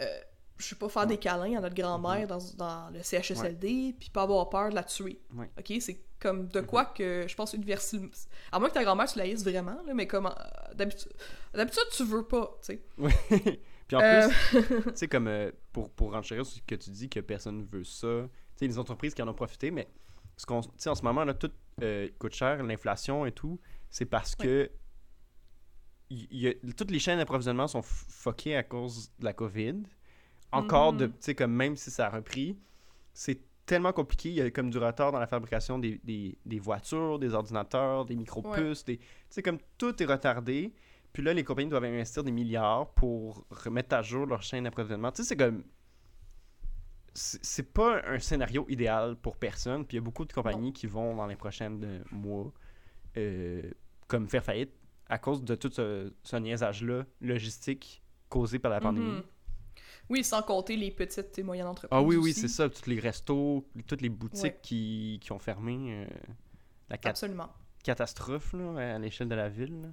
euh, 0.00 0.20
je 0.58 0.64
sais 0.64 0.74
pas, 0.76 0.88
faire 0.88 1.06
des 1.06 1.18
câlins 1.18 1.58
à 1.58 1.60
notre 1.60 1.74
grand-mère 1.74 2.26
dans, 2.26 2.38
dans 2.56 2.90
le 2.90 3.02
CHSLD, 3.02 3.94
puis 3.98 4.10
pas 4.10 4.22
avoir 4.22 4.48
peur 4.48 4.70
de 4.70 4.74
la 4.74 4.84
tuer. 4.84 5.20
Ok, 5.58 5.72
c'est 5.80 6.02
comme 6.18 6.48
de 6.48 6.60
quoi 6.62 6.86
que 6.86 7.26
je 7.28 7.34
pense 7.34 7.52
universellement. 7.52 8.08
À 8.50 8.58
moins 8.58 8.68
que 8.68 8.74
ta 8.74 8.82
grand-mère 8.84 9.06
tu 9.06 9.18
la 9.18 9.24
haïsses 9.24 9.44
vraiment, 9.44 9.80
là, 9.86 9.92
mais 9.94 10.06
comme 10.06 10.26
euh, 10.26 10.74
d'habitude, 10.74 11.82
tu 11.92 12.04
veux 12.04 12.26
pas, 12.26 12.58
tu 12.62 12.66
sais. 12.74 12.82
Oui. 12.98 13.12
Puis 13.88 13.96
en 13.96 14.00
Euh, 14.00 14.28
plus, 14.50 14.66
tu 14.66 14.90
sais, 14.96 15.08
comme 15.08 15.28
euh, 15.28 15.52
pour, 15.72 15.90
pour 15.92 16.12
renchérir 16.12 16.44
ce 16.44 16.60
que 16.60 16.74
tu 16.74 16.90
dis 16.90 17.08
que 17.08 17.20
personne 17.20 17.64
veut 17.64 17.84
ça, 17.84 18.08
tu 18.56 18.60
sais, 18.60 18.66
les 18.66 18.78
entreprises 18.78 19.14
qui 19.14 19.22
en 19.22 19.28
ont 19.28 19.34
profité, 19.34 19.70
mais 19.70 19.86
ce 20.36 20.44
qu'on, 20.46 20.60
tu 20.62 20.70
sais, 20.78 20.88
en 20.90 20.94
ce 20.96 21.02
moment, 21.02 21.22
là, 21.24 21.34
tout 21.34 21.52
euh, 21.82 22.08
coûte 22.18 22.34
cher, 22.34 22.62
l'inflation 22.64 23.26
et 23.26 23.32
tout, 23.32 23.60
c'est 23.90 24.06
parce 24.06 24.34
que 24.34 24.70
y, 26.10 26.48
a- 26.48 26.54
toutes 26.76 26.90
les 26.90 26.98
chaînes 26.98 27.18
d'approvisionnement 27.18 27.68
sont 27.68 27.82
fuckées 27.82 28.56
à 28.56 28.62
cause 28.62 29.10
de 29.18 29.24
la 29.24 29.32
COVID. 29.32 29.82
Encore, 30.52 30.92
de, 30.92 31.06
Mhm. 31.06 31.12
tu 31.12 31.16
sais, 31.20 31.34
comme 31.34 31.52
même 31.52 31.76
si 31.76 31.90
ça 31.90 32.06
a 32.06 32.10
repris, 32.10 32.56
c'est 33.12 33.40
tellement 33.66 33.92
compliqué. 33.92 34.28
Il 34.30 34.34
y 34.36 34.40
a 34.40 34.50
comme 34.50 34.70
du 34.70 34.78
retard 34.78 35.10
dans 35.12 35.18
la 35.18 35.26
fabrication 35.26 35.78
des, 35.78 36.00
des- 36.04 36.38
des 36.46 36.58
voitures, 36.60 37.18
des 37.18 37.34
ordinateurs, 37.34 38.04
des 38.04 38.14
micro-puces. 38.16 38.84
des- 38.84 38.98
Tu 38.98 39.04
sais, 39.30 39.42
comme 39.42 39.58
tout 39.76 40.00
est 40.02 40.06
retardé. 40.06 40.72
Puis 41.12 41.22
là, 41.22 41.32
les 41.34 41.42
compagnies 41.44 41.70
doivent 41.70 41.84
investir 41.84 42.22
des 42.22 42.30
milliards 42.30 42.90
pour 42.92 43.44
remettre 43.50 43.94
à 43.96 44.02
jour 44.02 44.26
leur 44.26 44.42
chaîne 44.42 44.64
d'approvisionnement. 44.64 45.10
Tu 45.12 45.22
sais, 45.22 45.28
c'est 45.30 45.36
comme. 45.36 45.64
C'est 47.14 47.72
pas 47.72 48.02
un 48.06 48.18
scénario 48.18 48.66
idéal 48.68 49.16
pour 49.16 49.36
personne. 49.38 49.86
Puis 49.86 49.96
il 49.96 50.00
y 50.00 50.02
a 50.02 50.04
beaucoup 50.04 50.26
de 50.26 50.32
compagnies 50.34 50.72
qui 50.74 50.86
vont 50.86 51.16
dans 51.16 51.26
les 51.26 51.36
prochains 51.36 51.70
mois 52.12 52.52
euh, 53.16 53.62
comme 54.06 54.28
faire 54.28 54.44
faillite 54.44 54.72
à 55.08 55.16
cause 55.18 55.42
de 55.42 55.54
tout 55.54 55.70
ce, 55.72 56.12
ce 56.22 56.36
niaisage-là 56.36 57.06
logistique 57.22 58.02
causé 58.28 58.58
par 58.58 58.70
la 58.70 58.80
pandémie. 58.80 59.06
mhm. 59.12 59.22
Oui, 60.08 60.22
sans 60.24 60.42
compter 60.42 60.76
les 60.76 60.90
petites 60.90 61.38
et 61.38 61.42
moyennes 61.42 61.66
entreprises. 61.66 61.90
Ah 61.98 62.02
oui, 62.02 62.16
oui, 62.16 62.32
c'est 62.32 62.48
ça. 62.48 62.68
Tous 62.68 62.88
les 62.88 63.00
restos, 63.00 63.66
toutes 63.86 64.00
les 64.02 64.08
boutiques 64.08 64.42
Ouais. 64.44 64.58
qui, 64.62 65.18
qui 65.22 65.32
ont 65.32 65.38
fermé. 65.38 65.76
euh, 66.04 66.06
la 66.88 66.98
cat- 66.98 67.10
Absolument. 67.10 67.48
catastrophe 67.82 68.52
là, 68.52 68.94
à 68.94 68.98
l'échelle 68.98 69.28
de 69.28 69.34
la 69.34 69.48
ville. 69.48 69.82
là. 69.82 69.88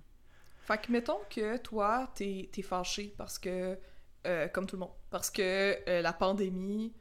Fait 0.62 0.80
que 0.82 0.92
mettons 0.92 1.20
que 1.30 1.58
toi, 1.58 2.10
t'es 2.16 2.50
es 2.56 2.62
fâché 2.62 3.14
parce 3.18 3.38
que, 3.40 3.78
euh, 4.28 4.48
comme 4.48 4.66
tout 4.66 4.76
le 4.76 4.82
monde, 4.82 4.94
parce 5.10 5.30
que 5.32 5.42
euh, 5.90 6.02
la 6.02 6.14
pandémie, 6.14 6.94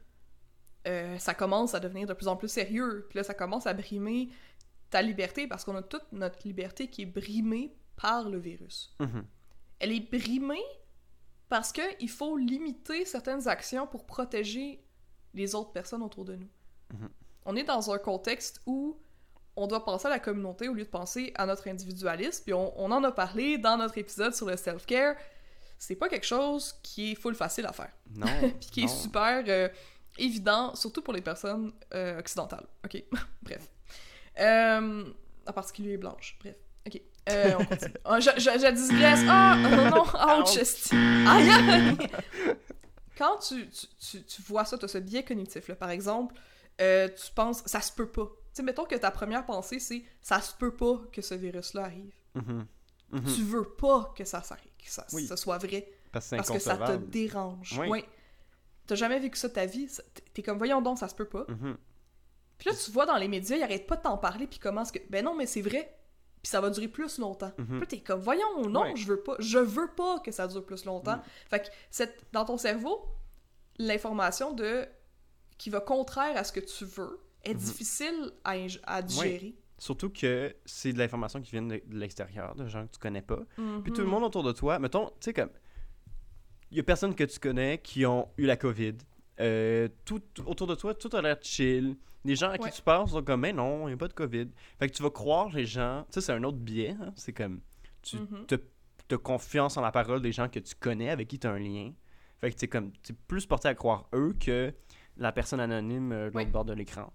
ça 1.17 1.33
commence 1.33 1.73
à 1.75 1.79
devenir 1.79 2.07
de 2.07 2.13
plus 2.13 2.27
en 2.27 2.35
plus 2.35 2.49
sérieux. 2.49 3.05
Puis 3.09 3.17
là, 3.17 3.23
ça 3.23 3.33
commence 3.33 3.67
à 3.67 3.73
brimer 3.73 4.29
ta 4.89 5.01
liberté 5.01 5.47
parce 5.47 5.63
qu'on 5.63 5.75
a 5.77 5.81
toute 5.81 6.11
notre 6.11 6.39
liberté 6.45 6.89
qui 6.89 7.03
est 7.03 7.05
brimée 7.05 7.73
par 7.95 8.29
le 8.29 8.37
virus. 8.37 8.93
Mhm. 8.99 9.25
Elle 9.79 9.91
est 9.93 10.11
brimée 10.11 10.61
parce 11.53 11.71
qu'il 11.71 12.09
faut 12.09 12.35
limiter 12.35 13.05
certaines 13.05 13.47
actions 13.47 13.85
pour 13.85 14.07
protéger 14.07 14.83
les 15.35 15.53
autres 15.53 15.71
personnes 15.71 16.01
autour 16.01 16.25
de 16.25 16.35
nous. 16.35 16.49
Mhm. 16.91 17.09
On 17.45 17.55
est 17.55 17.63
dans 17.63 17.91
un 17.91 17.99
contexte 17.99 18.59
où 18.65 18.99
on 19.55 19.67
doit 19.67 19.85
penser 19.85 20.07
à 20.07 20.09
la 20.09 20.17
communauté 20.17 20.67
au 20.67 20.73
lieu 20.73 20.83
de 20.83 20.89
penser 20.89 21.31
à 21.35 21.45
notre 21.45 21.67
individualisme. 21.67 22.43
Puis 22.43 22.55
on, 22.55 22.73
on 22.75 22.91
en 22.91 23.03
a 23.03 23.11
parlé 23.11 23.59
dans 23.59 23.77
notre 23.77 23.99
épisode 23.99 24.33
sur 24.33 24.47
le 24.47 24.57
self-care. 24.57 25.15
C'est 25.77 25.95
pas 25.95 26.09
quelque 26.09 26.25
chose 26.25 26.73
qui 26.81 27.11
est 27.11 27.15
full 27.15 27.35
facile 27.35 27.67
à 27.67 27.71
faire. 27.71 27.91
Non. 28.15 28.25
Puis 28.59 28.69
qui 28.71 28.83
est 28.85 28.87
super 28.87 29.43
euh, 29.47 29.69
évident, 30.17 30.73
surtout 30.73 31.03
pour 31.03 31.13
les 31.13 31.21
personnes 31.21 31.71
euh, 31.93 32.17
occidentales. 32.17 32.65
Ok, 32.83 33.03
bref. 33.43 33.69
Euh, 34.39 35.05
en 35.45 35.53
particulier 35.53 35.89
les 35.89 35.97
blanches. 35.97 36.35
Bref. 36.39 36.55
Euh, 37.29 37.53
on 37.59 37.65
continue. 37.65 37.93
Ah, 38.05 38.19
je, 38.19 38.29
je, 38.37 38.41
je 38.43 38.71
digresse. 38.73 39.21
Ah, 39.29 39.55
non, 39.57 39.89
non, 39.89 40.03
ouch. 40.41 40.57
Aïe, 40.93 41.49
aïe. 41.49 41.97
Quand 43.17 43.37
tu, 43.37 43.69
tu, 43.69 43.87
tu, 43.97 44.23
tu 44.23 44.41
vois 44.41 44.65
ça, 44.65 44.77
tu 44.77 44.85
as 44.85 44.87
ce 44.87 44.97
biais 44.97 45.23
cognitif, 45.23 45.67
là, 45.67 45.75
par 45.75 45.89
exemple, 45.91 46.33
euh, 46.81 47.07
tu 47.09 47.31
penses, 47.33 47.61
ça 47.65 47.79
se 47.79 47.91
peut 47.91 48.07
pas. 48.09 48.25
Tu 48.25 48.31
sais, 48.57 48.63
mettons 48.63 48.85
que 48.85 48.95
ta 48.95 49.11
première 49.11 49.45
pensée, 49.45 49.79
c'est, 49.79 50.03
ça 50.21 50.41
se 50.41 50.53
peut 50.55 50.75
pas 50.75 50.99
que 51.11 51.21
ce 51.21 51.35
virus-là 51.35 51.83
arrive. 51.85 52.13
Mhm. 52.35 52.65
Mhm. 53.11 53.23
Tu 53.35 53.43
veux 53.43 53.63
pas 53.63 54.11
que 54.17 54.25
ça 54.25 54.41
s'arrive, 54.41 54.71
que 54.83 54.89
ça, 54.89 55.05
Oui. 55.13 55.27
ça 55.27 55.37
soit 55.37 55.59
vrai 55.59 55.87
Parce 56.11 56.25
que 56.25 56.29
c'est 56.31 56.37
parce 56.37 56.49
que 56.49 56.59
ça 56.59 56.77
te 56.77 56.91
dérange. 56.97 57.77
Oui. 57.79 57.87
Ouais. 57.87 58.05
T'as 58.87 58.95
jamais 58.95 59.19
vécu 59.19 59.37
ça 59.37 59.47
de 59.47 59.53
ta 59.53 59.65
vie. 59.67 59.87
ça- 59.87 60.03
T'es 60.33 60.41
comme, 60.41 60.57
voyons 60.57 60.81
donc, 60.81 60.97
ça 60.97 61.07
se 61.07 61.15
peut 61.15 61.29
pas. 61.29 61.45
Mhm. 61.47 61.77
Puis 62.57 62.69
là, 62.69 62.75
tu 62.75 62.91
vois 62.91 63.05
dans 63.05 63.17
les 63.17 63.27
médias, 63.27 63.55
ils 63.57 63.63
arrêtent 63.63 63.87
pas 63.87 63.95
de 63.97 64.01
t'en 64.01 64.17
parler, 64.17 64.47
puis 64.47 64.57
comment 64.59 64.81
est-ce 64.81 64.91
que. 64.91 64.99
Ben 65.09 65.23
non, 65.23 65.35
mais 65.35 65.45
c'est 65.45 65.61
vrai. 65.61 65.95
Puis 66.43 66.49
ça 66.49 66.59
va 66.61 66.69
durer 66.69 66.89
plus 66.89 67.17
longtemps. 67.19 67.51
Mhm. 67.57 67.65
Puis 67.67 67.79
là, 67.79 67.85
t'es 67.87 67.99
comme, 68.01 68.19
voyons, 68.19 68.67
non, 68.69 68.81
Ouais. 68.83 68.95
je 68.97 69.07
veux 69.07 69.21
pas. 69.23 69.35
Je 69.39 69.57
veux 69.57 69.87
pas 69.87 70.19
que 70.19 70.31
ça 70.31 70.45
dure 70.47 70.63
plus 70.65 70.83
longtemps. 70.85 71.15
Mm. 71.17 71.23
Fait 71.49 71.59
que 71.61 71.67
cette, 71.89 72.21
dans 72.33 72.43
ton 72.45 72.57
cerveau, 72.57 73.05
l'information 73.79 74.53
de 74.53 74.85
qui 75.57 75.69
va 75.69 75.79
contraire 75.79 76.35
à 76.37 76.43
ce 76.43 76.51
que 76.51 76.59
tu 76.59 76.83
veux 76.85 77.19
est 77.43 77.53
Mhm. 77.53 77.59
difficile 77.59 78.31
à, 78.43 78.55
à 78.83 79.01
digérer. 79.01 79.55
Surtout 79.77 80.09
que 80.09 80.53
c'est 80.65 80.93
de 80.93 80.97
l'information 80.99 81.41
qui 81.41 81.51
vient 81.51 81.61
de, 81.61 81.81
de 81.85 81.97
l'extérieur, 81.97 82.55
de 82.55 82.67
gens 82.67 82.87
que 82.87 82.91
tu 82.93 82.99
connais 82.99 83.21
pas. 83.21 83.39
Puis 83.83 83.91
tout 83.93 84.01
le 84.01 84.05
Mhm. 84.05 84.09
monde 84.11 84.23
autour 84.23 84.43
de 84.43 84.51
toi, 84.51 84.79
mettons, 84.79 85.07
tu 85.07 85.13
sais, 85.21 85.33
comme. 85.33 85.49
Il 86.71 86.77
y 86.77 86.79
a 86.79 86.83
personne 86.83 87.13
que 87.15 87.23
tu 87.23 87.39
connais 87.39 87.77
qui 87.77 88.05
ont 88.05 88.27
eu 88.37 88.45
la 88.45 88.57
COVID. 88.57 88.95
Euh, 89.39 89.87
tout 90.05 90.21
autour 90.45 90.67
de 90.67 90.75
toi, 90.75 90.93
tout 90.93 91.09
a 91.15 91.21
l'air 91.21 91.37
chill. 91.41 91.95
Les 92.25 92.35
gens 92.35 92.49
à 92.49 92.57
qui 92.57 92.63
Ouais. 92.65 92.71
tu 92.71 92.81
parles 92.81 93.07
sont 93.09 93.21
comme, 93.23 93.41
mais 93.41 93.51
non, 93.53 93.83
il 93.87 93.91
n'y 93.91 93.93
a 93.93 93.97
pas 93.97 94.07
de 94.07 94.13
COVID. 94.13 94.47
Fait 94.79 94.87
que 94.89 94.93
tu 94.95 95.03
vas 95.03 95.09
croire 95.09 95.49
les 95.49 95.65
gens. 95.65 96.05
Tu 96.09 96.13
sais, 96.15 96.21
c'est 96.21 96.31
un 96.33 96.43
autre 96.43 96.57
biais. 96.57 96.95
hein. 97.01 97.11
C'est 97.15 97.33
comme. 97.33 97.59
Tu 98.01 98.17
Mhm. 98.17 98.45
te, 98.47 98.55
te 99.07 99.15
confiance 99.15 99.75
en 99.77 99.81
la 99.81 99.91
parole 99.91 100.21
des 100.21 100.31
gens 100.31 100.47
que 100.49 100.59
tu 100.59 100.75
connais, 100.75 101.09
avec 101.09 101.27
qui 101.27 101.37
tu 101.39 101.47
as 101.47 101.51
un 101.51 101.59
lien. 101.59 101.91
Fait 102.41 102.51
que 102.51 102.57
tu 102.57 102.67
comme. 102.67 102.91
Es 103.09 103.13
plus 103.27 103.45
porté 103.45 103.67
à 103.67 103.75
croire 103.75 104.07
eux 104.13 104.33
que 104.39 104.73
la 105.17 105.31
personne 105.31 105.59
anonyme 105.59 106.11
euh, 106.11 106.19
de 106.29 106.33
l'autre 106.33 106.35
Ouais. 106.37 106.45
bord 106.45 106.65
de 106.65 106.73
l'écran. 106.73 107.11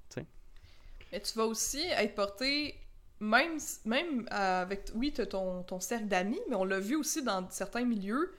Mais 1.11 1.21
tu 1.21 1.37
vas 1.38 1.47
aussi 1.47 1.81
être 1.81 2.14
porté, 2.14 2.75
même, 3.21 3.57
même 3.87 4.27
avec, 4.31 4.90
oui, 4.94 5.12
t'as 5.12 5.25
ton, 5.27 5.62
ton 5.62 5.81
cercle 5.81 6.07
d'amis, 6.07 6.40
mais 6.51 6.55
on 6.55 6.64
l'a 6.64 6.81
vu 6.81 6.97
aussi 6.97 7.23
dans 7.23 7.49
certains 7.51 7.85
milieux 7.85 8.35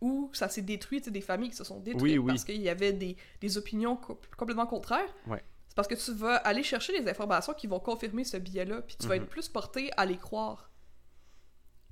où 0.00 0.30
ça 0.34 0.48
s'est 0.48 0.62
détruit, 0.62 0.98
tu 1.00 1.06
sais, 1.06 1.10
des 1.10 1.20
familles 1.20 1.50
qui 1.50 1.56
se 1.56 1.64
sont 1.64 1.80
détruites 1.80 2.02
Oui, 2.02 2.18
oui. 2.18 2.26
parce 2.28 2.44
qu'il 2.44 2.60
y 2.60 2.68
avait 2.68 2.92
des, 2.92 3.16
des 3.40 3.58
opinions 3.58 3.96
co- 3.96 4.20
complètement 4.36 4.66
contraires. 4.66 5.12
Ouais. 5.26 5.42
C'est 5.74 5.76
parce 5.76 5.88
que 5.88 5.94
tu 5.96 6.12
vas 6.14 6.36
aller 6.36 6.62
chercher 6.62 6.92
les 6.96 7.08
informations 7.10 7.52
qui 7.52 7.66
vont 7.66 7.80
confirmer 7.80 8.22
ce 8.22 8.36
biais-là, 8.36 8.82
puis 8.82 8.96
tu 8.96 9.08
vas 9.08 9.16
Mhm. 9.16 9.22
être 9.24 9.28
plus 9.28 9.48
porté 9.48 9.90
à 9.96 10.06
les 10.06 10.16
croire. 10.18 10.70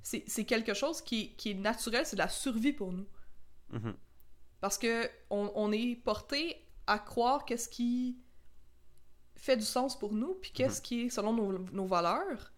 C'est 0.01 0.45
quelque 0.45 0.73
chose 0.73 1.01
qui, 1.01 1.35
qui 1.35 1.51
est 1.51 1.53
naturel, 1.53 2.05
c'est 2.05 2.15
de 2.15 2.21
la 2.21 2.29
survie 2.29 2.71
pour 2.73 2.93
nous. 2.93 3.07
Mhm. 3.71 3.93
Parce 4.61 4.77
que 4.77 5.09
on, 5.29 5.51
on 5.55 5.71
est 5.73 5.95
porté 6.03 6.65
à 6.87 6.97
croire 6.97 7.43
qu'est-ce 7.43 7.67
qui 7.67 8.17
fait 9.35 9.57
du 9.57 9.65
sens 9.65 9.99
pour 9.99 10.13
nous, 10.13 10.35
puis 10.35 10.51
qu'est-ce 10.51 10.77
Mhm. 10.79 10.83
qui 10.83 11.01
est 11.01 11.09
selon 11.09 11.33
nos, 11.33 11.51
nos 11.59 11.85
valeurs, 11.85 12.53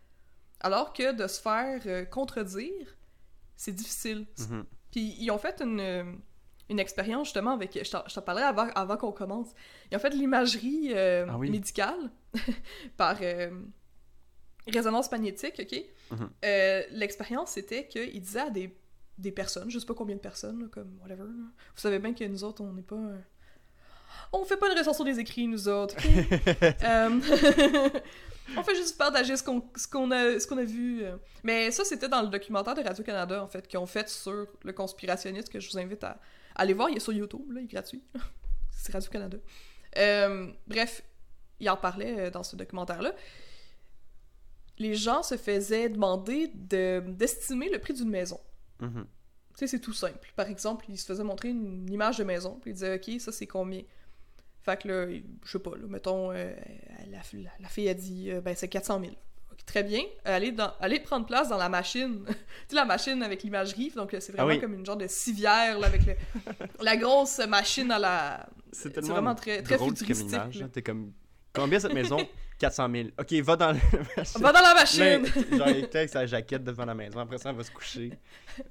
alors 0.59 0.93
que 0.93 1.11
de 1.11 1.25
se 1.27 1.41
faire 1.41 1.81
euh, 1.87 2.05
contredire, 2.05 2.95
c'est 3.55 3.71
difficile. 3.73 4.27
Mhm. 4.37 4.65
Puis 4.91 5.15
ils 5.19 5.31
ont 5.31 5.39
fait 5.39 5.59
une, 5.61 6.19
une 6.69 6.79
expérience 6.79 7.27
justement 7.27 7.51
avec. 7.51 7.77
Je 7.83 7.89
t'en 7.91 8.03
je 8.07 8.13
t'en 8.15 8.21
parlerai 8.21 8.45
avant, 8.45 8.67
avant 8.75 8.97
qu'on 8.97 9.11
commence. 9.11 9.49
Ils 9.91 9.95
ont 9.97 9.99
fait 9.99 10.09
l'imagerie 10.13 10.91
euh, 10.93 11.25
Ah 11.29 11.37
oui. 11.37 11.49
médicale 11.51 12.09
par 12.97 13.17
euh, 13.21 13.51
résonance 14.67 15.11
magnétique, 15.11 15.55
ok? 15.59 15.83
Mhm. 16.11 16.29
Euh, 16.43 16.83
L'expérience, 16.91 17.51
c'était 17.51 17.87
qu'ils 17.87 18.21
disaient 18.21 18.39
à 18.39 18.49
des, 18.49 18.75
des 19.17 19.31
personnes, 19.31 19.69
je 19.69 19.79
sais 19.79 19.85
pas 19.85 19.93
combien 19.93 20.15
de 20.15 20.21
personnes, 20.21 20.61
là, 20.61 20.67
comme 20.71 20.97
whatever. 21.01 21.23
là. 21.23 21.27
Vous 21.75 21.81
savez 21.81 21.99
bien 21.99 22.13
que 22.13 22.23
nous 22.23 22.43
autres, 22.43 22.63
on 22.63 22.73
n'est 22.73 22.81
pas. 22.81 23.01
On 24.33 24.43
fait 24.45 24.57
pas 24.57 24.71
une 24.71 24.77
recension 24.77 25.03
des 25.03 25.19
écrits, 25.19 25.47
nous 25.47 25.67
autres. 25.67 25.95
Euh, 26.83 27.19
on 28.57 28.63
fait 28.63 28.75
juste 28.75 28.97
partager 28.97 29.35
ce 29.37 29.43
qu'on 29.43 29.59
a, 30.11 30.39
ce 30.39 30.47
qu'on 30.47 30.57
a 30.57 30.63
vu. 30.63 31.03
euh. 31.03 31.15
Mais 31.43 31.71
ça, 31.71 31.83
c'était 31.83 32.07
dans 32.07 32.21
le 32.21 32.27
documentaire 32.27 32.75
de 32.75 32.81
Radio-Canada, 32.81 33.43
en 33.43 33.47
fait, 33.47 33.67
qu'ils 33.67 33.79
ont 33.79 33.85
fait 33.87 34.07
sur 34.09 34.47
le 34.63 34.73
conspirationniste, 34.73 35.49
que 35.49 35.59
je 35.59 35.69
vous 35.69 35.77
invite 35.77 36.03
à, 36.03 36.19
à 36.55 36.61
aller 36.61 36.73
voir. 36.73 36.89
Il 36.89 36.97
est 36.97 36.99
sur 37.01 37.13
YouTube, 37.13 37.51
là, 37.51 37.61
il 37.61 37.65
est 37.65 37.71
gratuit. 37.71 38.03
C'est 38.71 38.91
Radio-Canada. 38.93 39.37
Euh, 39.97 40.51
bref, 40.67 41.01
il 41.59 41.69
en 41.69 41.77
parlait 41.77 42.29
dans 42.29 42.43
ce 42.43 42.55
documentaire-là. 42.55 43.13
Les 44.77 44.93
gens 44.95 45.23
se 45.23 45.37
faisaient 45.37 45.87
demander 45.89 46.51
de- 46.53 47.01
d'estimer 47.07 47.69
le 47.69 47.79
prix 47.79 47.93
d'une 47.93 48.09
maison. 48.09 48.39
Mhm. 48.81 49.05
Tu 49.57 49.59
sais, 49.59 49.67
c'est 49.67 49.79
tout 49.79 49.93
simple. 49.93 50.33
Par 50.35 50.49
exemple, 50.49 50.85
il 50.89 50.97
se 50.97 51.05
faisait 51.05 51.23
montrer 51.23 51.49
une 51.49 51.89
image 51.89 52.17
de 52.17 52.25
maison, 52.25 52.59
puis 52.61 52.71
il 52.71 52.73
disait, 52.73 52.95
OK, 52.95 53.21
ça 53.21 53.31
c'est 53.31 53.47
combien? 53.47 53.83
Fait 54.65 54.81
que 54.81 54.87
là, 54.87 55.05
je 55.45 55.51
sais 55.51 55.59
pas, 55.59 55.71
là, 55.71 55.85
mettons, 55.87 56.31
euh, 56.31 56.51
la, 57.11 57.19
la- 57.33 57.49
la 57.59 57.67
fille 57.69 57.87
a 57.87 57.93
dit, 57.93 58.31
euh, 58.31 58.41
ben 58.41 58.55
c'est 58.55 58.67
400 58.67 58.99
000. 58.99 59.11
Ok, 59.51 59.63
très 59.65 59.83
bien. 59.83 59.99
Euh, 60.27 60.35
allez, 60.37 60.51
dans, 60.51 60.73
allez 60.79 60.99
prendre 60.99 61.27
place 61.27 61.49
dans 61.49 61.57
la 61.57 61.69
machine. 61.69 62.23
tu 62.27 62.33
sais, 62.69 62.75
la 62.75 62.85
machine 62.85 63.21
avec 63.21 63.43
l'imagerie, 63.43 63.91
donc 63.95 64.13
euh, 64.15 64.19
c'est 64.19 64.31
vraiment 64.31 64.49
Ah 64.49 64.53
oui. 64.55 64.59
comme 64.59 64.73
une 64.73 64.85
genre 64.85 64.97
de 64.97 65.05
civière, 65.07 65.77
là, 65.77 65.85
avec 65.87 66.01
le- 66.07 66.15
la 66.81 66.97
grosse 66.97 67.37
machine 67.47 67.91
à 67.91 67.99
la... 67.99 68.47
C'est 68.71 68.97
vraiment 69.05 69.35
très, 69.35 69.61
très 69.61 69.77
drôle 69.77 69.95
futuristique. 69.95 70.39
T'es 70.73 70.81
comme, 70.81 71.13
combien 71.53 71.79
cette 71.79 71.93
maison? 71.93 72.17
400 72.57 72.89
000. 72.89 73.09
Ok, 73.19 73.33
va 73.33 73.55
dans 73.57 73.71
le. 73.73 73.79
Va 74.39 74.51
dans 74.53 74.61
la 74.61 74.73
machine! 74.73 75.25
genre, 75.57 75.67
il 75.67 75.83
était 75.83 75.97
avec 75.99 76.09
sa 76.09 76.25
jaquette 76.25 76.63
devant 76.63 76.85
la 76.85 76.95
maison. 76.95 77.19
Après 77.19 77.37
ça, 77.37 77.49
on 77.49 77.53
va 77.53 77.63
se 77.65 77.71
coucher. 77.71 78.13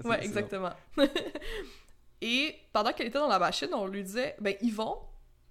Ouais, 0.02 0.24
exactement. 0.24 0.70
Et 2.20 2.54
pendant 2.72 2.92
qu'elle 2.92 3.08
était 3.08 3.18
dans 3.18 3.28
la 3.28 3.38
machine, 3.38 3.68
on 3.74 3.86
lui 3.86 4.02
disait, 4.02 4.36
ben 4.40 4.54
Yvon, 4.62 4.96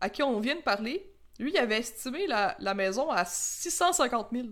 à 0.03 0.09
qui 0.09 0.21
on 0.21 0.41
vient 0.41 0.55
de 0.55 0.61
parler, 0.61 1.09
lui, 1.39 1.51
il 1.51 1.57
avait 1.57 1.79
estimé 1.79 2.27
la, 2.27 2.57
la 2.59 2.73
maison 2.73 3.09
à 3.09 3.23
650 3.23 4.29
000. 4.33 4.47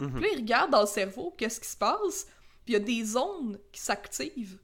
Mhm. 0.00 0.12
Puis 0.14 0.22
là, 0.22 0.28
il 0.32 0.38
regarde 0.38 0.70
dans 0.70 0.80
le 0.80 0.86
cerveau, 0.86 1.34
qu'est-ce 1.36 1.60
qui 1.60 1.68
se 1.68 1.76
passe, 1.76 2.24
puis 2.64 2.68
il 2.68 2.72
y 2.72 2.76
a 2.76 2.80
des 2.80 3.04
zones 3.04 3.60
qui 3.72 3.80
s'activent, 3.82 4.58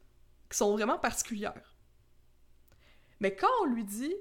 qui 0.48 0.56
sont 0.56 0.72
vraiment 0.72 0.98
particulières. 0.98 1.76
Mais 3.20 3.36
quand 3.36 3.50
on 3.62 3.66
lui 3.66 3.84
dit, 3.84 4.14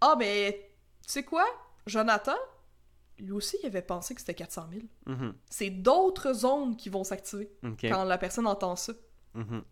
ah, 0.00 0.14
mais 0.16 0.72
tu 1.04 1.10
sais 1.12 1.24
quoi, 1.24 1.44
Jonathan, 1.86 2.36
lui 3.18 3.32
aussi, 3.32 3.56
il 3.62 3.66
avait 3.66 3.82
pensé 3.82 4.14
que 4.14 4.20
c'était 4.20 4.34
400 4.34 4.68
000. 4.70 4.82
Mhm. 5.06 5.34
C'est 5.50 5.70
d'autres 5.70 6.32
zones 6.32 6.76
qui 6.76 6.90
vont 6.90 7.02
s'activer 7.02 7.50
quand 7.80 8.04
la 8.04 8.18
personne 8.18 8.46
entend 8.46 8.76
ça. 8.76 8.92
Mhm. 9.34 9.64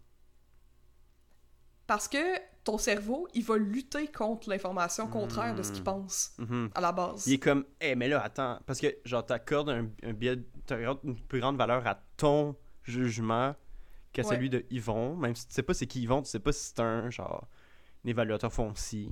Parce 1.87 2.09
que 2.09 2.19
ton 2.65 2.79
cerveau, 2.79 3.27
il 3.35 3.43
va 3.45 3.57
lutter 3.57 4.07
contre 4.07 4.49
l'information 4.49 5.09
contraire 5.09 5.55
de 5.55 5.63
ce 5.63 5.73
qu'il 5.73 5.83
pense 5.83 6.33
Mhm. 6.39 6.71
à 6.75 6.81
la 6.81 6.93
base. 6.93 7.27
Il 7.27 7.35
est 7.35 7.39
comme, 7.39 7.65
eh, 7.81 7.95
mais 7.97 8.07
là, 8.09 8.23
attends, 8.23 8.61
parce 8.67 8.79
que, 8.81 8.87
genre, 9.05 9.27
t'accordes 9.27 9.71
un, 9.71 9.89
un 10.05 10.13
biais, 10.13 10.37
t'accordes 10.67 11.01
une 11.03 11.19
plus 11.19 11.41
grande 11.41 11.57
valeur 11.57 11.85
à 11.87 12.01
ton 12.17 12.55
jugement 12.85 13.55
qu'à 14.13 14.23
Ouais. 14.23 14.29
celui 14.29 14.49
de 14.51 14.65
Yvon, 14.71 15.17
même 15.17 15.35
si 15.35 15.49
tu 15.49 15.55
sais 15.55 15.63
pas 15.63 15.75
c'est 15.75 15.87
qui 15.87 16.03
Yvon, 16.03 16.23
tu 16.23 16.31
sais 16.31 16.39
pas 16.39 16.53
si 16.53 16.67
c'est 16.69 16.81
un, 16.81 17.11
genre, 17.11 17.49
un 18.05 18.09
évaluateur 18.09 18.53
foncier. 18.53 19.09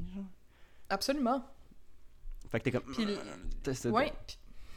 Absolument. 0.88 1.44
Fait 2.50 2.58
que 2.58 2.64
t'es 2.64 2.70
comme, 2.72 2.82
Puis 2.92 3.04
le- 3.04 3.72
c'est- 3.74 3.88
Ouais. 3.90 4.12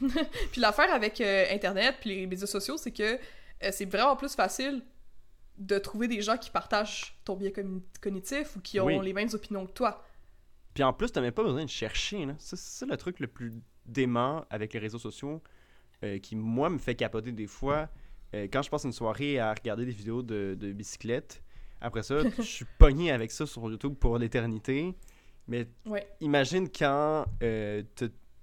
Puis 0.52 0.60
l'affaire 0.60 0.92
avec 0.92 1.20
euh, 1.20 1.46
Internet 1.50 1.96
puis 2.00 2.10
les 2.10 2.26
médias 2.26 2.46
sociaux, 2.46 2.76
c'est 2.76 2.90
que 2.90 3.02
euh, 3.14 3.70
c'est 3.72 3.84
vraiment 3.84 4.16
plus 4.16 4.34
facile 4.34 4.82
de 5.58 5.78
trouver 5.78 6.08
des 6.08 6.20
gens 6.22 6.36
qui 6.36 6.50
partagent 6.50 7.16
ton 7.24 7.36
biais 7.36 7.50
cogn- 7.50 7.80
cognitif 8.00 8.56
ou 8.56 8.60
qui 8.60 8.80
ont 8.80 8.86
Oui. 8.86 8.98
les 9.02 9.12
mêmes 9.12 9.28
opinions 9.32 9.66
que 9.66 9.72
toi. 9.72 10.04
Puis 10.74 10.82
en 10.82 10.92
plus, 10.92 11.12
t'as 11.12 11.20
même 11.20 11.32
pas 11.32 11.44
besoin 11.44 11.64
de 11.64 11.70
chercher, 11.70 12.26
C'est 12.38 12.86
le 12.86 12.96
truc 12.96 13.20
le 13.20 13.28
plus 13.28 13.52
dément 13.86 14.44
avec 14.50 14.72
les 14.72 14.80
réseaux 14.80 14.98
sociaux 14.98 15.42
euh, 16.02 16.18
qui, 16.18 16.34
moi, 16.34 16.68
me 16.70 16.78
fait 16.78 16.96
capoter 16.96 17.30
des 17.32 17.46
fois. 17.46 17.88
Euh, 18.34 18.48
quand 18.52 18.62
je 18.62 18.70
passe 18.70 18.82
une 18.84 18.92
soirée 18.92 19.38
à 19.38 19.54
regarder 19.54 19.84
des 19.86 19.92
vidéos 19.92 20.22
de, 20.22 20.56
de 20.58 20.72
bicyclette, 20.72 21.42
après 21.80 22.02
ça, 22.02 22.18
je 22.38 22.42
suis 22.42 22.66
pogné 22.78 23.12
avec 23.12 23.30
ça 23.30 23.46
sur 23.46 23.70
YouTube 23.70 23.94
pour 23.94 24.18
l'éternité. 24.18 24.94
Mais 25.46 25.68
Ouais. 25.86 26.08
imagine 26.20 26.68
quand 26.68 27.26
euh, 27.42 27.82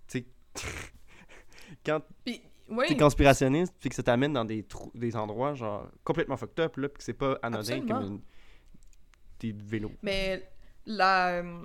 t'sais, 0.07 0.25
quand 1.85 2.01
Puis, 2.23 2.41
t'es 2.87 2.97
conspirationniste 2.97 3.73
puis 3.79 3.89
que 3.89 3.95
ça 3.95 4.03
t'amène 4.03 4.33
dans 4.33 4.45
des, 4.45 4.63
trous- 4.63 4.91
des 4.95 5.15
endroits 5.15 5.53
genre 5.53 5.87
complètement 6.03 6.37
fucked 6.37 6.59
up 6.59 6.77
là, 6.77 6.89
puis 6.89 6.97
que 6.99 7.03
c'est 7.03 7.13
pas 7.13 7.37
anodin 7.41 7.59
Absolument. 7.77 7.87
comme 7.99 8.03
une- 8.07 8.21
des 9.39 9.51
vélos. 9.53 9.91
mais 10.01 10.49
la... 10.85 11.29
euh, 11.41 11.61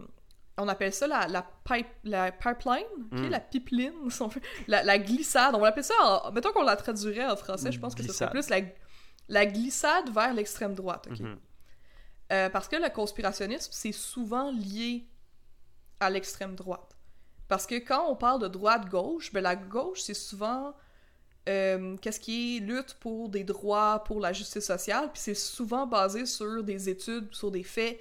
on 0.59 0.69
appelle 0.69 0.93
ça 0.95 1.07
la, 1.07 1.27
la, 1.29 1.47
pipe, 1.65 1.87
la 2.05 2.33
pipeline, 2.33 2.87
ok, 3.13 3.19
Mm. 3.19 3.29
la 3.29 3.41
pipeline, 3.41 4.11
si 4.11 4.23
on 4.23 4.31
la, 4.69 4.83
la 4.83 4.99
glissade. 4.99 5.55
On 5.55 5.59
va 5.59 5.67
l'appeler 5.67 5.83
ça, 5.83 5.95
en, 6.01 6.33
mettons 6.33 6.51
qu'on 6.53 6.63
la 6.63 6.77
traduirait 6.77 7.27
en 7.27 7.37
français, 7.37 7.71
je 7.73 7.79
pense 7.79 7.95
que 7.95 8.03
ce 8.03 8.11
serait 8.13 8.31
plus 8.31 8.49
la, 8.49 8.61
la 9.29 9.45
glissade 9.45 10.09
vers 10.15 10.33
l'extrême 10.33 10.75
droite. 10.75 11.09
ok? 11.11 11.21
Mhm. 11.21 11.39
Euh, 12.33 12.49
parce 12.49 12.69
que 12.69 12.77
le 12.77 12.89
conspirationnisme, 12.89 13.71
c'est 13.73 13.93
souvent 13.93 14.51
lié 14.51 15.07
à 16.01 16.09
l'extrême 16.09 16.55
droite. 16.55 16.97
Parce 17.49 17.67
que 17.67 17.75
quand 17.77 18.11
on 18.11 18.17
parle 18.17 18.41
de 18.41 18.49
droite-gauche, 18.49 19.33
ben 19.35 19.43
la 19.43 19.55
gauche, 19.57 20.01
c'est 20.01 20.15
souvent 20.15 20.75
euh, 21.49 21.97
qu'est-ce 22.01 22.19
qui 22.21 22.57
est 22.57 22.61
lutte 22.61 22.95
pour 23.01 23.29
des 23.29 23.45
droits, 23.45 24.03
pour 24.05 24.21
la 24.21 24.33
justice 24.33 24.65
sociale, 24.65 25.11
puis 25.13 25.21
c'est 25.23 25.35
souvent 25.35 25.87
basé 25.87 26.27
sur 26.27 26.63
des 26.63 26.89
études, 26.89 27.29
sur 27.35 27.51
des 27.51 27.63
faits. 27.63 28.01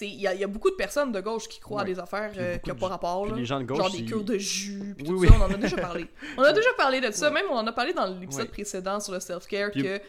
Il 0.00 0.14
y, 0.14 0.26
a- 0.28 0.34
il 0.34 0.40
y 0.40 0.44
a 0.44 0.46
beaucoup 0.46 0.70
de 0.70 0.76
personnes 0.76 1.10
de 1.10 1.20
gauche 1.20 1.48
qui 1.48 1.58
croient 1.58 1.80
à 1.82 1.84
des 1.84 1.98
affaires 1.98 2.32
euh, 2.36 2.56
qui 2.58 2.68
n'ont 2.70 2.76
pas 2.76 2.86
rapport. 2.88 3.26
Là. 3.26 3.34
les 3.34 3.44
gens 3.44 3.58
de 3.58 3.64
gauche, 3.64 3.78
Genre 3.78 3.90
des 3.90 4.04
cures 4.04 4.22
de 4.22 4.38
jus, 4.38 4.94
puis 4.96 5.04
Oui, 5.06 5.08
tout 5.08 5.18
oui. 5.20 5.28
ça, 5.28 5.34
on 5.38 5.42
en 5.42 5.50
a 5.50 5.56
déjà 5.56 5.76
parlé. 5.76 6.06
On 6.38 6.42
a 6.42 6.52
déjà 6.52 6.68
parlé 6.76 7.00
de 7.00 7.10
ça, 7.10 7.26
Ouais. 7.28 7.34
même 7.34 7.46
on 7.50 7.56
en 7.56 7.66
a 7.66 7.72
parlé 7.72 7.92
dans 7.92 8.06
l'épisode 8.06 8.44
Ouais. 8.46 8.48
précédent 8.52 9.00
sur 9.00 9.12
le 9.12 9.18
self-care 9.18 9.70
Puis- 9.72 9.82
que 9.82 10.00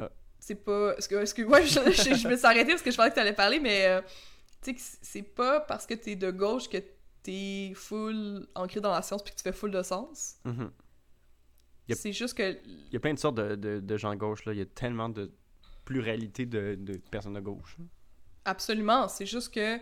Ah. 0.00 0.10
c'est 0.40 0.56
pas. 0.56 0.94
Ouais, 0.94 0.96
je, 0.96 1.90
je- 1.92 2.14
je 2.16 2.28
me 2.28 2.36
suis 2.36 2.46
arrêtée 2.46 2.70
parce 2.70 2.82
que 2.82 2.90
je 2.90 2.96
pensais 2.96 3.10
que 3.10 3.14
t'allais 3.14 3.32
parler, 3.32 3.60
mais 3.60 3.86
euh, 3.86 4.00
tu 4.62 4.70
sais 4.70 4.74
que 4.74 4.80
c'est 5.02 5.22
pas 5.22 5.60
parce 5.60 5.86
que 5.86 5.94
t'es 5.94 6.16
de 6.16 6.30
gauche 6.32 6.68
que 6.68 6.78
t'es 7.22 7.72
full 7.74 8.46
ancré 8.54 8.80
dans 8.80 8.90
la 8.92 9.02
science 9.02 9.22
puis 9.22 9.32
que 9.32 9.36
tu 9.38 9.42
fais 9.42 9.52
full 9.52 9.70
de 9.70 9.82
sens. 9.82 10.36
Mhm. 10.44 10.70
C'est 11.92 12.12
juste 12.12 12.34
que. 12.34 12.56
Il 12.64 12.92
y 12.92 12.96
a 12.96 13.00
plein 13.00 13.12
de 13.14 13.18
sortes 13.18 13.34
de, 13.36 13.56
de, 13.56 13.80
de 13.80 13.96
gens 13.96 14.14
gauche. 14.14 14.44
Là. 14.44 14.52
Il 14.52 14.58
y 14.58 14.62
a 14.62 14.66
tellement 14.66 15.08
de 15.08 15.32
pluralité 15.84 16.46
de, 16.46 16.76
de 16.78 16.98
personnes 17.10 17.34
de 17.34 17.40
gauche. 17.40 17.76
Absolument, 18.44 19.08
c'est 19.08 19.26
juste 19.26 19.52
que 19.52 19.78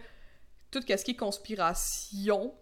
tout 0.70 0.80
ce 0.86 1.04
qui 1.04 1.10
est 1.10 1.16
conspiration 1.16 2.54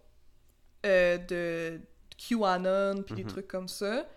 euh, 0.85 1.19
de 1.19 1.81
QAnon 2.19 3.03
puis 3.03 3.15
des 3.15 3.23
Mhm. 3.25 3.29
trucs 3.31 3.49
comme 3.49 3.69
ça, 3.69 4.09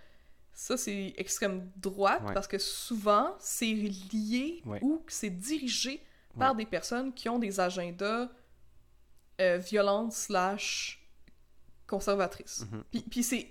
ça 0.53 0.77
c'est 0.77 1.13
extrême 1.17 1.69
droite 1.77 2.23
Ouais. 2.27 2.33
parce 2.33 2.47
que 2.47 2.57
souvent 2.57 3.35
c'est 3.39 3.65
lié 3.73 4.61
Ouais. 4.65 4.79
ou 4.81 5.03
c'est 5.07 5.29
dirigé 5.29 6.01
par 6.37 6.51
Ouais. 6.51 6.63
des 6.63 6.65
personnes 6.65 7.13
qui 7.13 7.29
ont 7.29 7.39
des 7.39 7.59
agendas 7.59 8.29
euh, 9.39 9.57
violentes 9.57 10.13
slash 10.13 11.01
conservatrices. 11.87 12.65
Mhm. 12.71 12.83
Puis, 12.91 13.01
puis 13.01 13.23
c'est 13.23 13.49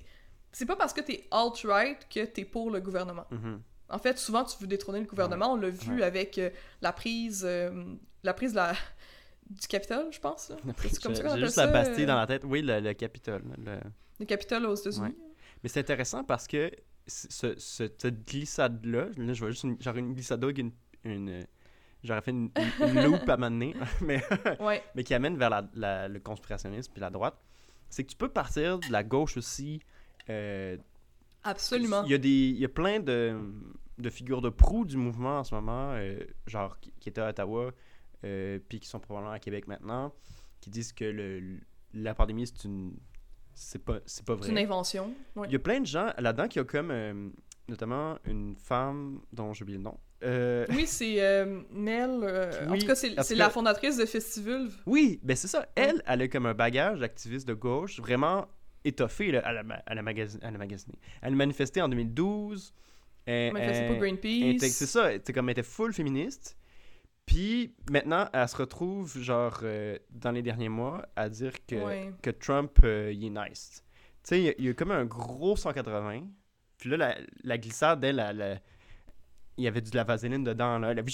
c'est 0.52 0.66
pas 0.66 0.76
parce 0.76 0.92
que 0.92 1.00
t'es 1.00 1.26
alt-right 1.30 2.08
que 2.08 2.24
t'es 2.24 2.44
pour 2.44 2.70
le 2.70 2.80
gouvernement. 2.80 3.26
Mhm. 3.30 3.60
En 3.90 3.98
fait, 3.98 4.18
souvent, 4.18 4.44
tu 4.44 4.56
veux 4.60 4.66
détrôner 4.66 5.00
le 5.00 5.06
gouvernement. 5.06 5.52
On 5.52 5.56
l'a 5.56 5.70
vu 5.70 6.02
avec 6.02 6.38
euh, 6.38 6.50
la 6.82 6.92
prise, 6.92 7.42
euh, 7.46 7.94
la 8.22 8.34
prise 8.34 8.52
de 8.52 8.56
la... 8.56 8.72
du 9.50 9.66
Capitole, 9.66 10.12
je 10.12 10.20
pense. 10.20 10.52
C'est 10.82 11.02
comme 11.02 11.14
ça 11.14 11.22
qu'on 11.22 11.28
J'ai 11.28 11.32
appelle 11.32 11.44
juste 11.44 11.54
ça, 11.54 11.66
la 11.66 11.72
Bastille 11.72 12.06
dans 12.06 12.16
la 12.16 12.26
tête. 12.26 12.42
Oui, 12.44 12.60
le, 12.62 12.80
le 12.80 12.92
Capitole. 12.94 13.42
le- 13.58 13.80
Le 14.20 14.24
Capitole 14.26 14.66
aux 14.66 14.74
États-Unis. 14.74 15.14
Mais 15.62 15.68
c'est 15.68 15.80
intéressant 15.80 16.22
parce 16.24 16.46
que 16.46 16.70
ce, 17.06 17.26
ce- 17.58 17.88
cette 17.98 18.26
glissade-là, 18.26 19.06
là, 19.16 19.32
je 19.32 19.40
vois 19.40 19.50
juste 19.50 19.64
une, 19.64 19.76
glissade 20.14 20.42
avec 20.44 20.58
une. 20.58 20.72
une- 21.04 21.46
J'aurais 22.04 22.20
fait 22.22 22.30
une, 22.30 22.50
loupe 23.04 23.28
à 23.28 23.36
m'amener, 23.36 23.74
mais, 24.00 24.22
Ouais, 24.60 24.82
mais 24.94 25.02
qui 25.04 25.14
amène 25.14 25.36
vers 25.36 25.50
la, 25.50 25.68
la- 25.74 26.08
le 26.08 26.20
conspirationnisme 26.20 26.92
puis 26.92 27.00
la 27.00 27.10
droite. 27.10 27.36
C'est 27.90 28.04
que 28.04 28.10
tu 28.10 28.16
peux 28.16 28.28
partir 28.28 28.78
de 28.78 28.90
la 28.92 29.02
gauche 29.02 29.36
aussi. 29.36 29.80
euh, 30.28 30.76
absolument. 31.42 32.04
Il 32.04 32.10
y 32.10 32.14
a, 32.14 32.18
des, 32.18 32.28
il 32.28 32.58
y 32.58 32.64
a 32.64 32.68
plein 32.68 33.00
de, 33.00 33.36
de 33.98 34.10
figures 34.10 34.42
de 34.42 34.48
proue 34.50 34.84
du 34.84 34.96
mouvement 34.96 35.38
en 35.40 35.44
ce 35.44 35.54
moment, 35.54 35.92
euh, 35.94 36.20
genre 36.46 36.78
qui, 36.80 36.92
qui 37.00 37.08
étaient 37.08 37.20
à 37.20 37.30
Ottawa, 37.30 37.70
euh, 38.24 38.58
puis 38.68 38.78
qui 38.80 38.88
sont 38.88 39.00
probablement 39.00 39.32
à 39.32 39.38
Québec 39.38 39.66
maintenant, 39.66 40.12
qui 40.60 40.70
disent 40.70 40.92
que 40.92 41.04
le, 41.04 41.58
la 41.94 42.14
pandémie, 42.14 42.46
c'est 42.46 42.64
une. 42.64 42.94
C'est 43.54 43.82
pas, 43.84 43.98
c'est 44.06 44.24
pas 44.24 44.34
C'est 44.34 44.38
vrai. 44.42 44.50
une 44.52 44.58
invention. 44.58 45.12
Ouais. 45.34 45.48
Il 45.48 45.52
y 45.52 45.56
a 45.56 45.58
plein 45.58 45.80
de 45.80 45.86
gens 45.86 46.12
là-dedans 46.18 46.46
qui 46.46 46.60
ont 46.60 46.64
comme, 46.64 47.32
notamment 47.68 48.16
une 48.24 48.54
femme 48.56 49.20
dont 49.32 49.52
j'ai 49.52 49.62
oublié 49.64 49.78
le 49.78 49.82
nom. 49.84 49.98
Euh, 50.24 50.66
Oui, 50.70 50.86
c'est 50.86 51.20
euh, 51.22 51.60
Nell. 51.70 52.20
euh, 52.22 52.68
en 52.68 52.76
tout 52.76 52.86
cas, 52.86 52.94
c'est 52.96 53.14
c'est 53.22 53.34
que- 53.34 53.38
la 53.38 53.50
fondatrice 53.50 53.96
de 53.96 54.04
Festivulve. 54.04 54.76
Oui, 54.86 55.20
ben 55.22 55.36
c'est 55.36 55.46
ça. 55.48 55.66
Elle, 55.76 56.02
elle 56.06 56.22
a 56.22 56.28
comme 56.28 56.46
un 56.46 56.54
bagage 56.54 56.98
d'activiste 57.00 57.46
de 57.46 57.54
gauche 57.54 58.00
vraiment 58.00 58.48
étoffé. 58.84 59.30
Là. 59.30 59.42
Elle, 59.46 59.58
a, 59.58 59.82
elle, 59.86 59.98
a 59.98 60.02
magasi- 60.02 60.38
elle 60.42 60.54
a 60.54 60.58
magasiné. 60.58 60.94
Elle 61.22 61.32
a 61.34 61.36
manifesté 61.36 61.80
en 61.82 61.88
2012. 61.88 62.72
Euh, 63.28 63.50
Mais 63.52 63.74
c'est 63.74 63.84
euh, 63.84 63.86
pour 63.94 64.04
elle 64.04 64.18
Greenpeace. 64.18 64.68
C'est 64.70 64.86
ça, 64.86 65.10
elle 65.10 65.16
était 65.18 65.32
comme 65.32 65.48
elle 65.48 65.52
était 65.52 65.62
full 65.62 65.92
féministe. 65.92 66.56
Puis 67.26 67.74
maintenant, 67.90 68.28
elle 68.32 68.48
se 68.48 68.56
retrouve, 68.56 69.18
genre, 69.20 69.60
euh, 69.62 69.98
dans 70.10 70.30
les 70.30 70.40
derniers 70.42 70.70
mois, 70.70 71.06
à 71.14 71.28
dire 71.28 71.52
que, 71.66 72.10
que 72.22 72.30
Trump, 72.30 72.78
il 72.82 73.24
est 73.26 73.30
nice. 73.30 73.84
Tu 74.24 74.28
sais, 74.30 74.54
il 74.58 74.64
y 74.64 74.66
y, 74.66 74.70
a 74.70 74.74
comme 74.74 74.90
un 74.92 75.04
gros 75.04 75.54
180. 75.56 76.22
Puis 76.78 76.88
là, 76.90 76.96
la, 76.96 77.16
la 77.44 77.58
glissade, 77.58 78.02
elle, 78.02 78.18
elle, 78.18 78.40
elle- 78.40 78.62
il 79.58 79.64
y 79.64 79.68
avait 79.68 79.80
de 79.82 79.94
la 79.94 80.04
vaseline 80.04 80.42
dedans, 80.44 80.78
là. 80.78 80.92
Elle! 80.92 80.98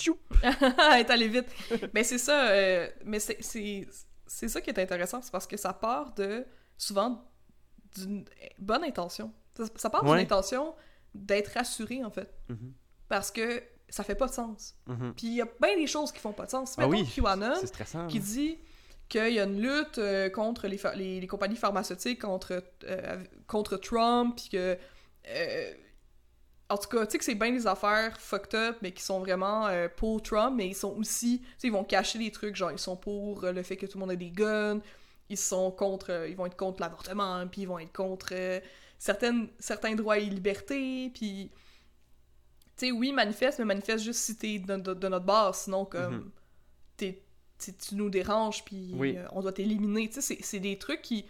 Elle 0.43 1.01
est 1.01 1.11
allée 1.11 1.29
vite. 1.29 1.47
mais 1.95 2.05
c'est 2.05 2.19
ça. 2.19 2.49
euh, 2.51 2.89
mais 3.05 3.19
c'est- 3.19 3.39
c'est 3.43 3.89
c'est 4.27 4.49
ça 4.49 4.61
qui 4.61 4.71
est 4.71 4.79
intéressant, 4.79 5.21
c'est 5.23 5.31
parce 5.33 5.47
que 5.47 5.57
ça 5.57 5.73
part 5.73 6.15
de 6.15 6.45
souvent 6.79 7.25
d'une 7.97 8.25
bonne 8.59 8.83
intention. 8.85 9.33
Ça, 9.57 9.65
ça 9.77 9.91
part 9.91 10.03
d'une 10.05 10.15
intention 10.15 10.75
d'être 11.15 11.53
rassuré 11.55 12.03
en 12.05 12.11
fait, 12.11 12.33
Mhm, 12.49 12.73
parce 13.09 13.31
que 13.31 13.63
ça 13.89 14.03
fait 14.03 14.15
pas 14.17 14.27
de 14.27 14.33
sens. 14.33 14.75
mhm. 14.87 15.15
Puis 15.17 15.27
il 15.29 15.35
y 15.35 15.43
a 15.43 15.47
bien 15.61 15.77
des 15.77 15.87
choses 15.87 16.11
qui 16.11 16.19
font 16.19 16.33
pas 16.33 16.47
de 16.47 16.51
sens. 16.51 16.75
Ah 16.79 16.87
Mettons 16.89 17.03
oui, 17.03 17.09
QAnon 17.15 17.55
C'est 17.61 17.67
stressant. 17.69 18.07
qui 18.09 18.19
là. 18.19 18.25
dit 18.25 18.59
qu'il 19.09 19.33
y 19.35 19.39
a 19.39 19.45
une 19.45 19.61
lutte 19.61 19.99
euh, 19.99 20.29
contre 20.31 20.67
les, 20.67 20.81
les, 20.97 21.21
les 21.21 21.27
compagnies 21.27 21.57
pharmaceutiques, 21.57 22.23
contre, 22.23 22.65
euh, 22.85 23.23
contre 23.47 23.77
Trump, 23.77 24.35
puis 24.37 24.49
que... 24.49 24.77
euh, 25.29 25.73
en 26.69 26.79
tout 26.79 26.89
cas, 26.89 27.05
tu 27.07 27.13
sais 27.13 27.19
que 27.19 27.25
c'est 27.25 27.35
bien 27.35 27.53
des 27.53 27.67
affaires 27.67 28.19
fucked 28.21 28.55
up, 28.55 28.79
mais 28.83 28.93
qui 28.93 29.03
sont 29.03 29.21
vraiment 29.21 29.67
euh, 29.67 29.89
pour 29.95 30.23
Trump, 30.23 30.55
mais 30.57 30.69
ils 30.69 30.75
sont 30.75 30.97
aussi... 30.97 31.41
Tu 31.41 31.47
sais, 31.59 31.67
ils 31.69 31.73
vont 31.73 31.85
cacher 31.85 32.19
des 32.19 32.31
trucs, 32.31 32.57
genre 32.57 32.73
ils 32.73 32.79
sont 32.79 32.97
pour 32.97 33.45
euh, 33.45 33.53
le 33.53 33.63
fait 33.63 33.77
que 33.77 33.87
tout 33.87 33.99
le 33.99 34.01
monde 34.01 34.13
ait 34.13 34.17
des 34.17 34.31
guns, 34.31 34.81
ils 35.29 35.37
sont 35.39 35.71
contre... 35.71 36.11
euh, 36.11 36.29
ils 36.29 36.37
vont 36.37 36.47
être 36.47 36.57
contre 36.57 36.81
l'avortement, 36.81 37.47
puis 37.49 37.63
ils 37.63 37.69
vont 37.69 37.79
être 37.79 37.93
contre 37.93 38.33
certaines, 38.99 39.49
certains 39.59 39.95
droits 39.95 40.19
et 40.19 40.25
libertés, 40.27 41.11
puis... 41.15 41.51
Tu 42.77 42.87
sais, 42.87 42.93
oui, 42.93 43.13
manifeste, 43.13 43.61
mais 43.61 43.67
manifeste 43.67 44.03
juste 44.03 44.21
si 44.21 44.37
t'es 44.37 44.59
de, 44.59 44.77
de- 44.77 44.95
de 44.95 45.09
notre 45.09 45.25
bord, 45.27 45.55
sinon, 45.55 45.85
comme, 45.85 46.15
Mhm. 46.17 46.31
t'es- 46.97 47.23
tu 47.59 47.95
nous 47.95 48.11
déranges, 48.11 48.65
puis 48.65 48.91
Oui. 48.97 49.17
on 49.31 49.41
doit 49.43 49.53
t'éliminer. 49.53 50.09
Tu 50.11 50.21
sais, 50.21 50.39
c'est 50.43 50.59
des 50.59 50.77
trucs 50.77 51.01
qui, 51.03 51.25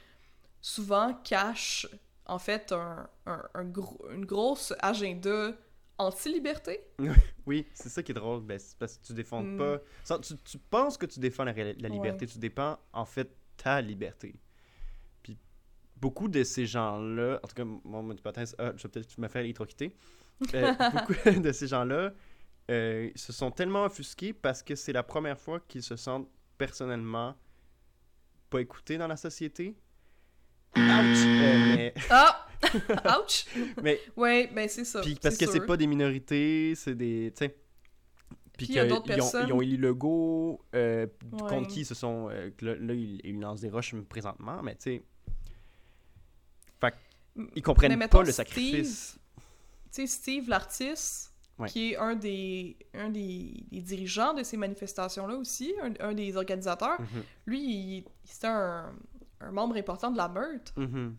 souvent, 0.62 1.12
cachent, 1.22 1.86
en 2.26 2.38
fait, 2.38 2.72
un, 2.72 3.08
un, 3.26 3.42
un 3.54 3.64
gros, 3.64 4.00
une 4.10 4.24
grosse 4.24 4.72
agenda 4.80 5.52
anti-liberté. 5.98 6.80
Oui, 7.46 7.66
c'est 7.74 7.90
ça 7.90 8.02
qui 8.02 8.12
est 8.12 8.14
drôle. 8.14 8.40
Ben, 8.40 8.58
parce 8.78 8.96
que 8.96 9.04
tu 9.06 9.12
défends 9.12 9.42
Mm. 9.42 9.58
pas. 9.58 9.78
sans- 10.02 10.18
Tu, 10.18 10.34
tu 10.38 10.56
penses 10.58 10.96
que 10.96 11.04
tu 11.06 11.20
défends 11.20 11.44
la, 11.44 11.52
liberté, 11.52 12.24
Ouais. 12.24 12.32
tu 12.32 12.38
défends 12.38 12.78
en 12.92 13.04
fait 13.04 13.30
ta 13.58 13.80
liberté. 13.82 14.34
Puis 15.22 15.38
beaucoup 15.98 16.28
de 16.28 16.42
ces 16.42 16.64
gens-là, 16.66 17.38
en 17.42 17.46
tout 17.46 17.54
cas, 17.54 17.64
mon 17.64 18.10
hypothèse, 18.12 18.56
ah, 18.58 18.72
je 18.76 18.82
vais 18.84 18.88
peut-être 18.88 19.18
me 19.18 19.28
faire 19.28 19.42
électrocuter. 19.42 19.94
Euh, 20.54 20.72
beaucoup 20.92 21.40
de 21.40 21.52
ces 21.52 21.66
gens-là 21.66 22.12
euh, 22.70 23.10
se 23.14 23.32
sont 23.34 23.50
tellement 23.50 23.84
offusqués 23.84 24.32
parce 24.32 24.62
que 24.62 24.74
c'est 24.74 24.92
la 24.94 25.02
première 25.02 25.38
fois 25.38 25.60
qu'ils 25.60 25.82
se 25.82 25.96
sentent 25.96 26.28
personnellement 26.56 27.36
pas 28.48 28.60
écoutés 28.62 28.96
dans 28.96 29.06
la 29.06 29.16
société. 29.18 29.76
Ouch! 30.76 31.24
Euh, 31.24 31.74
mais, 31.76 31.94
Ah! 32.10 32.46
Ouch! 33.20 33.46
mais 33.82 34.00
Ouais, 34.16 34.50
ben 34.54 34.68
c'est 34.68 34.84
ça. 34.84 35.00
puis 35.02 35.16
parce 35.20 35.36
que 35.36 35.46
c'est 35.46 35.64
pas 35.66 35.76
des 35.76 35.86
minorités, 35.86 36.74
c'est 36.74 36.94
des. 36.94 37.32
Tu 37.36 37.44
sais. 37.44 37.48
Puis 38.56 38.66
Puis 38.66 38.66
il 38.68 38.74
y 38.76 38.78
a 38.78 38.82
qu'ils 38.82 38.90
d'autres 38.90 39.02
ont, 39.02 39.14
personnes- 39.16 39.48
ils 39.48 39.52
ont 39.52 39.60
élu 39.62 39.76
Legault, 39.76 40.60
euh, 40.76 41.06
Ouais. 41.32 41.48
contre 41.48 41.68
qui 41.68 41.80
ils 41.80 41.86
se 41.86 41.94
sont. 41.94 42.28
euh, 42.30 42.50
là, 42.60 42.74
là, 42.76 42.94
ils, 42.94 43.20
ils 43.24 43.40
lancent 43.40 43.60
des 43.60 43.68
roches 43.70 43.94
présentement, 44.08 44.62
mais 44.62 44.74
tu 44.76 44.82
sais. 44.82 45.02
Fait 46.80 46.94
qu'ils 47.52 47.62
comprennent 47.62 47.96
Mais 47.96 48.08
pas 48.08 48.22
le 48.22 48.32
sacrifice. 48.32 49.18
Tu 49.92 50.02
sais, 50.02 50.06
Steve, 50.06 50.48
l'artiste, 50.48 51.32
Ouais. 51.56 51.68
qui 51.68 51.92
est 51.92 51.96
un 51.96 52.16
des, 52.16 52.76
un 52.94 53.10
des, 53.10 53.64
des 53.70 53.80
dirigeants 53.80 54.34
de 54.34 54.42
ces 54.42 54.56
manifestations-là 54.56 55.36
aussi, 55.36 55.72
un, 55.80 55.92
un 56.08 56.12
des 56.12 56.36
organisateurs, 56.36 57.00
Mhm, 57.00 57.22
lui, 57.46 57.60
il- 57.62 58.04
c'était 58.24 58.48
un, 58.48 58.92
un 59.40 59.50
membre 59.50 59.76
important 59.76 60.10
de 60.10 60.16
la 60.16 60.28
meute. 60.28 60.72
mhm. 60.76 61.16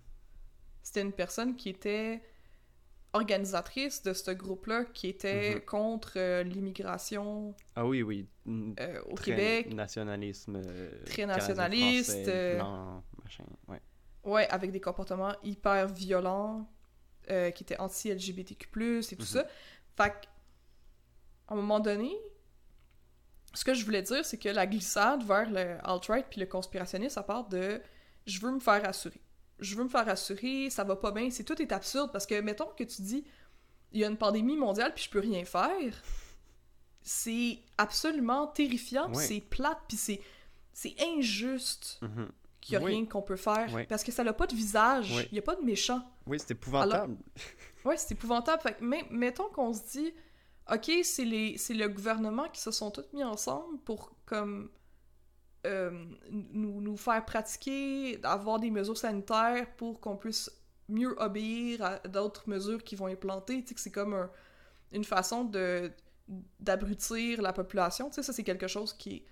C'était 0.84 1.01
une 1.01 1.13
personne 1.13 1.56
qui 1.56 1.69
était 1.69 2.21
organisatrice 3.13 4.04
de 4.04 4.13
ce 4.13 4.32
groupe-là, 4.32 4.86
qui 4.86 5.08
était 5.08 5.56
Mhm. 5.56 5.62
contre 5.62 6.13
euh, 6.17 6.43
l'immigration 6.43 7.56
Ah 7.75 7.86
oui, 7.86 8.04
oui. 8.04 8.28
euh, 8.47 9.01
au 9.08 9.15
très 9.15 9.32
Québec. 9.32 9.73
Nationalisme. 9.73 10.62
euh, 10.63 10.91
Très 11.06 11.25
nationaliste, 11.25 12.28
euh, 12.28 12.56
blanc, 12.58 13.04
machin. 13.23 13.45
Ouais. 13.67 13.82
Ouais, 14.23 14.47
avec 14.49 14.71
des 14.71 14.82
comportements 14.82 15.34
hyper 15.43 15.88
violents, 15.88 16.69
qui 17.28 17.63
étaient 17.63 17.80
anti-LGBTQ+, 17.80 18.99
et 19.12 19.15
tout 19.15 19.25
ça. 19.25 19.47
Fait 19.97 20.10
que, 20.12 20.28
à 21.47 21.54
un 21.54 21.56
moment 21.56 21.80
donné, 21.80 22.15
ce 23.56 23.63
que 23.65 23.73
je 23.73 23.84
voulais 23.84 24.04
dire, 24.04 24.23
c'est 24.23 24.38
que 24.38 24.49
la 24.49 24.67
glissade 24.67 25.23
vers 25.23 25.49
le 25.49 25.78
alt-right 25.84 26.28
puis 26.30 26.39
le 26.39 26.45
conspirationnisme, 26.45 27.15
ça 27.15 27.23
part 27.23 27.47
de 27.47 27.82
«je 28.26 28.40
veux 28.40 28.52
me 28.52 28.60
faire 28.60 28.88
assurer». 28.88 29.22
Je 29.60 29.76
veux 29.76 29.84
me 29.86 29.90
faire 29.90 30.08
assurer, 30.10 30.70
ça 30.70 30.84
va 30.84 30.96
pas 30.98 31.12
bien, 31.12 31.30
c'est 31.32 31.44
tout 31.46 31.62
est 31.62 31.72
absurde, 31.72 32.12
parce 32.12 32.26
que, 32.26 32.40
mettons 32.42 32.68
que 32.78 32.84
tu 32.84 33.02
dis 33.02 33.24
«il 33.94 34.02
y 34.02 34.04
a 34.04 34.08
une 34.10 34.18
pandémie 34.18 34.58
mondiale 34.58 34.94
puis 34.94 35.06
je 35.06 35.10
peux 35.10 35.20
rien 35.20 35.46
faire», 35.46 36.04
c'est 37.02 37.60
absolument 37.78 38.48
terrifiant, 38.48 39.10
Ouais. 39.14 39.26
c'est 39.26 39.42
plate, 39.42 39.80
puis 39.88 39.98
c'est 39.98 40.22
c'est 40.78 40.94
injuste 41.00 42.00
Mhm. 42.02 42.30
qu'il 42.60 42.78
n'y 42.78 42.84
a 42.84 42.86
Oui. 42.86 42.96
rien 42.96 43.06
qu'on 43.06 43.22
peut 43.22 43.38
faire. 43.38 43.70
Oui. 43.74 43.86
Parce 43.88 44.04
que 44.04 44.12
ça 44.12 44.26
n'a 44.26 44.34
pas 44.34 44.46
de 44.46 44.54
visage. 44.54 45.10
Il 45.12 45.16
Oui. 45.20 45.28
n'y 45.32 45.40
a 45.40 45.42
pas 45.42 45.56
de 45.56 45.62
méchant. 45.62 46.04
Oui, 46.28 46.38
c'est 46.38 46.52
épouvantable. 46.52 47.16
Ouais, 47.86 47.96
c'est 47.96 48.12
épouvantable. 48.12 48.62
Fait 48.62 48.74
que, 48.74 48.84
mais, 48.84 49.06
mettons 49.10 49.48
qu'on 49.48 49.72
se 49.72 49.84
dit, 49.94 50.14
OK, 50.70 50.92
c'est 51.06 51.24
les 51.24 51.58
c'est 51.58 51.76
le 51.76 51.88
gouvernement 51.88 52.50
qui 52.50 52.60
se 52.60 52.72
sont 52.72 52.92
tous 52.92 53.06
mis 53.14 53.24
ensemble 53.24 53.78
pour, 53.86 54.12
comme, 54.26 54.70
euh, 55.65 56.06
nous, 56.30 56.80
nous 56.82 56.95
faire 56.97 57.23
pratiquer, 57.25 58.19
avoir 58.23 58.60
des 58.60 58.69
mesures 58.71 58.97
sanitaires 58.97 59.67
pour 59.75 59.99
qu'on 59.99 60.15
puisse 60.17 60.49
mieux 60.88 61.15
obéir 61.19 61.84
à 61.84 61.99
d'autres 62.08 62.47
mesures 62.49 62.84
qui 62.84 62.95
vont 62.95 63.08
implanter. 63.08 63.62
Tu 63.63 63.69
sais, 63.69 63.75
que 63.75 63.82
c'est 63.82 63.91
comme 63.91 64.13
un- 64.13 64.30
une 64.91 65.04
façon 65.04 65.43
de 65.43 65.91
d'abrutir 66.60 67.41
la 67.41 67.54
population. 67.54 68.10
Tu 68.10 68.15
sais, 68.15 68.23
ça, 68.23 68.34
c'est 68.34 68.43
quelque 68.43 68.67
chose 68.67 68.93
qui 68.93 69.23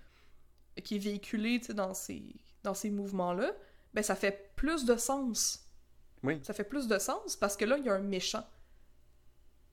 est, 0.78 0.82
qui 0.82 0.96
est 0.98 1.00
véhiculé, 1.00 1.60
tu 1.60 1.67
sais, 1.67 1.74
dans 1.74 1.93
ces, 1.96 2.24
dans 2.63 2.74
ces 2.76 2.91
mouvements-là. 2.91 3.52
Ben, 3.96 4.04
ça 4.04 4.15
fait 4.15 4.52
plus 4.56 4.86
de 4.86 4.96
sens. 4.98 5.65
Oui. 6.24 6.39
Ça 6.43 6.54
fait 6.54 6.63
plus 6.63 6.88
de 6.88 6.98
sens 7.00 7.36
parce 7.36 7.58
que 7.58 7.65
là, 7.65 7.78
il 7.78 7.86
y 7.86 7.89
a 7.89 7.93
un 7.96 8.00
méchant. 8.00 8.46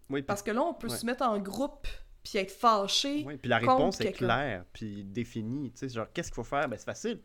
Oui, 0.09 0.23
Parce 0.23 0.43
que 0.43 0.51
là, 0.51 0.63
on 0.63 0.75
peut 0.75 0.89
Ouais. 0.89 0.97
se 0.97 1.07
mettre 1.07 1.23
en 1.23 1.39
groupe 1.39 1.87
puis 2.23 2.39
être 2.39 2.53
fâché. 2.53 3.25
oui, 3.27 3.37
puis 3.37 3.49
la 3.49 3.59
réponse 3.59 4.01
est 4.01 4.13
claire, 4.13 4.65
puis 4.73 5.05
définie. 5.05 5.73
Tu 5.73 5.79
sais, 5.79 5.89
genre, 5.89 6.13
qu'est-ce 6.13 6.29
qu'il 6.29 6.37
faut 6.37 6.45
faire? 6.45 6.69
Ben, 6.69 6.77
c'est 6.77 6.85
facile. 6.85 7.21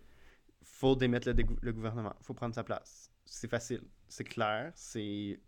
Faut 0.64 0.96
démettre 0.96 1.28
le, 1.30 1.36
le 1.62 1.74
gouvernement. 1.74 2.16
Faut 2.22 2.34
prendre 2.34 2.56
sa 2.56 2.64
place. 2.64 3.12
C'est 3.26 3.50
facile. 3.50 3.82
C'est 4.08 4.24
clair. 4.24 4.72
C'est... 4.76 5.40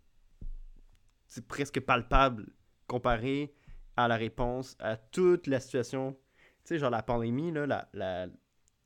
Presque 1.46 1.80
palpable 1.80 2.46
comparé 2.86 3.54
à 3.96 4.08
la 4.08 4.16
réponse 4.16 4.76
à 4.78 4.96
toute 4.96 5.46
la 5.46 5.60
situation. 5.60 6.12
Tu 6.12 6.74
sais, 6.74 6.78
genre 6.78 6.90
la 6.90 7.02
pandémie, 7.02 7.52
là, 7.52 7.66
la, 7.66 7.88
la, 7.92 8.26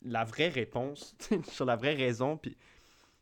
la 0.02 0.24
vraie 0.24 0.48
réponse, 0.48 1.16
sur 1.50 1.64
la 1.64 1.76
vraie 1.76 1.94
raison, 1.94 2.36
puis 2.36 2.56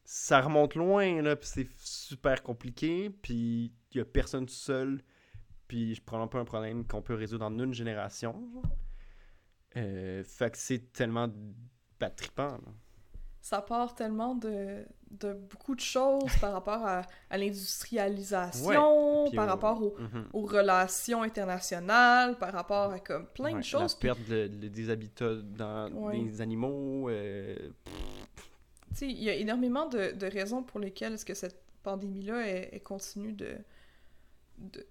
ça 0.05 0.41
remonte 0.41 0.75
loin, 0.75 1.23
là, 1.23 1.37
puis 1.37 1.49
c'est 1.53 1.69
super 1.77 2.43
compliqué, 2.43 3.11
puis 3.11 3.73
il 3.93 3.99
y 3.99 4.01
a 4.01 4.05
personne 4.05 4.47
tout 4.47 4.55
seul, 4.55 5.03
puis 5.71 5.95
je 5.95 6.03
prends 6.03 6.27
pas 6.27 6.41
un 6.41 6.45
problème 6.45 6.85
qu'on 6.85 7.01
peut 7.01 7.15
résoudre 7.15 7.45
en 7.45 7.57
une 7.57 7.73
génération. 7.73 8.35
Euh, 9.77 10.25
fait 10.25 10.51
que 10.51 10.59
c'est 10.59 10.93
tellement 10.93 11.29
trippant. 12.17 12.49
là. 12.49 12.59
Ça 13.41 13.63
part 13.63 13.95
tellement 13.95 14.35
de, 14.35 14.85
de 15.13 15.33
beaucoup 15.33 15.77
de 15.77 15.81
choses 15.81 16.25
par 16.41 16.53
rapport 16.55 16.85
à, 16.85 17.03
à 17.31 17.39
l'industrialisation, 17.39 19.31
par 19.33 19.47
au- 19.47 19.49
rapport 19.49 19.81
au- 19.83 19.97
Mhm. 19.97 20.27
aux 20.33 20.43
relations 20.45 21.23
internationales, 21.23 22.37
par 22.37 22.53
rapport 22.53 22.91
à 22.91 22.99
comme 22.99 23.27
plein 23.29 23.53
Ouais, 23.53 23.61
de 23.61 23.65
choses. 23.65 23.95
La 23.95 24.01
perte 24.01 24.29
de- 24.29 24.49
de- 24.49 24.67
des 24.69 24.91
habitats 24.91 25.37
dans 25.37 25.89
Ouais. 25.93 26.19
des 26.21 26.41
animaux. 26.41 27.09
euh, 27.09 27.55
il 29.03 29.23
y 29.23 29.31
a 29.31 29.35
énormément 29.35 29.87
de, 29.89 30.11
de 30.13 30.27
raisons 30.27 30.65
pour 30.65 30.81
lesquelles 30.81 31.13
est-ce 31.13 31.25
que 31.25 31.35
cette 31.35 31.63
pandémie-là 31.85 32.45
est, 32.47 32.75
est 32.75 32.81
continue 32.81 33.33
de, 33.33 33.57
de, 34.59 34.85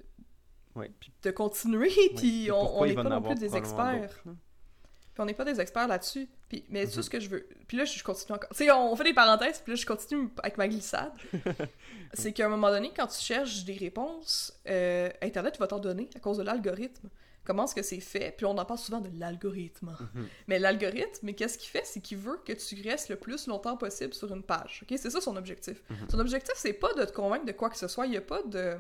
puis- 0.99 1.11
de 1.23 1.31
continuer, 1.31 1.91
puis 2.15 2.49
on- 2.51 2.85
n'est 2.85 2.93
pas 2.95 3.03
non 3.03 3.21
plus 3.21 3.35
des 3.35 3.55
experts. 3.55 4.21
Puis 4.23 5.21
on 5.23 5.25
n'est 5.25 5.33
pas 5.33 5.43
des 5.45 5.59
experts 5.59 5.87
là-dessus. 5.87 6.29
Puis, 6.47 6.65
mais 6.69 6.87
tout 6.87 6.97
Mhm. 6.97 7.03
ce 7.03 7.09
que 7.09 7.19
je 7.19 7.29
veux. 7.29 7.47
Puis 7.67 7.77
là, 7.77 7.85
je 7.85 8.01
continue 8.03 8.35
encore. 8.35 8.49
Tu 8.51 8.57
sais, 8.57 8.71
on 8.71 8.95
fait 8.95 9.03
des 9.03 9.13
parenthèses, 9.13 9.59
puis 9.59 9.73
là, 9.73 9.75
je 9.75 9.85
continue 9.85 10.29
avec 10.41 10.57
ma 10.57 10.67
glissade. 10.67 11.11
c'est 12.13 12.33
qu'à 12.33 12.45
un 12.45 12.49
moment 12.49 12.69
donné, 12.71 12.91
quand 12.95 13.07
tu 13.07 13.19
cherches 13.19 13.65
des 13.65 13.75
réponses, 13.77 14.53
euh, 14.67 15.09
Internet 15.21 15.57
va 15.59 15.67
t'en 15.67 15.79
donner 15.79 16.09
à 16.15 16.19
cause 16.19 16.37
de 16.37 16.43
l'algorithme. 16.43 17.09
Comment 17.45 17.65
est-ce 17.65 17.75
que 17.75 17.81
c'est 17.81 17.99
fait? 17.99 18.33
Puis 18.35 18.45
on 18.45 18.57
en 18.57 18.65
parle 18.65 18.79
souvent 18.79 18.99
de 19.01 19.09
l'algorithme. 19.19 19.95
Mhm. 20.13 20.27
Mais 20.47 20.59
l'algorithme, 20.59 21.33
qu'est-ce 21.33 21.57
qu'il 21.57 21.69
fait? 21.69 21.83
C'est 21.85 21.99
qu'il 21.99 22.17
veut 22.17 22.39
que 22.45 22.53
tu 22.53 22.79
restes 22.87 23.09
le 23.09 23.15
plus 23.15 23.47
longtemps 23.47 23.75
possible 23.77 24.13
sur 24.13 24.31
une 24.33 24.43
page. 24.43 24.81
ok? 24.83 24.97
C'est 24.99 25.09
ça 25.09 25.19
son 25.21 25.35
objectif. 25.35 25.81
Mhm. 25.89 26.09
Son 26.11 26.19
objectif, 26.19 26.53
c'est 26.57 26.73
pas 26.73 26.93
de 26.93 27.05
te 27.05 27.11
convaincre 27.11 27.45
de 27.45 27.51
quoi 27.51 27.69
que 27.69 27.77
ce 27.77 27.87
soit. 27.87 28.05
Il 28.05 28.11
n'y 28.11 28.17
a 28.17 28.21
pas 28.21 28.41
de. 28.43 28.75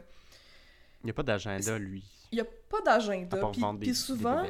Il 1.03 1.05
n'y 1.05 1.11
a 1.11 1.13
pas 1.13 1.23
d'agenda, 1.23 1.77
lui. 1.79 2.03
Il 2.31 2.37
y 2.37 2.41
a 2.41 2.45
pas 2.45 2.81
d'agenda. 2.81 3.37
Puis, 3.51 3.61
puis 3.79 3.95
souvent, 3.95 4.45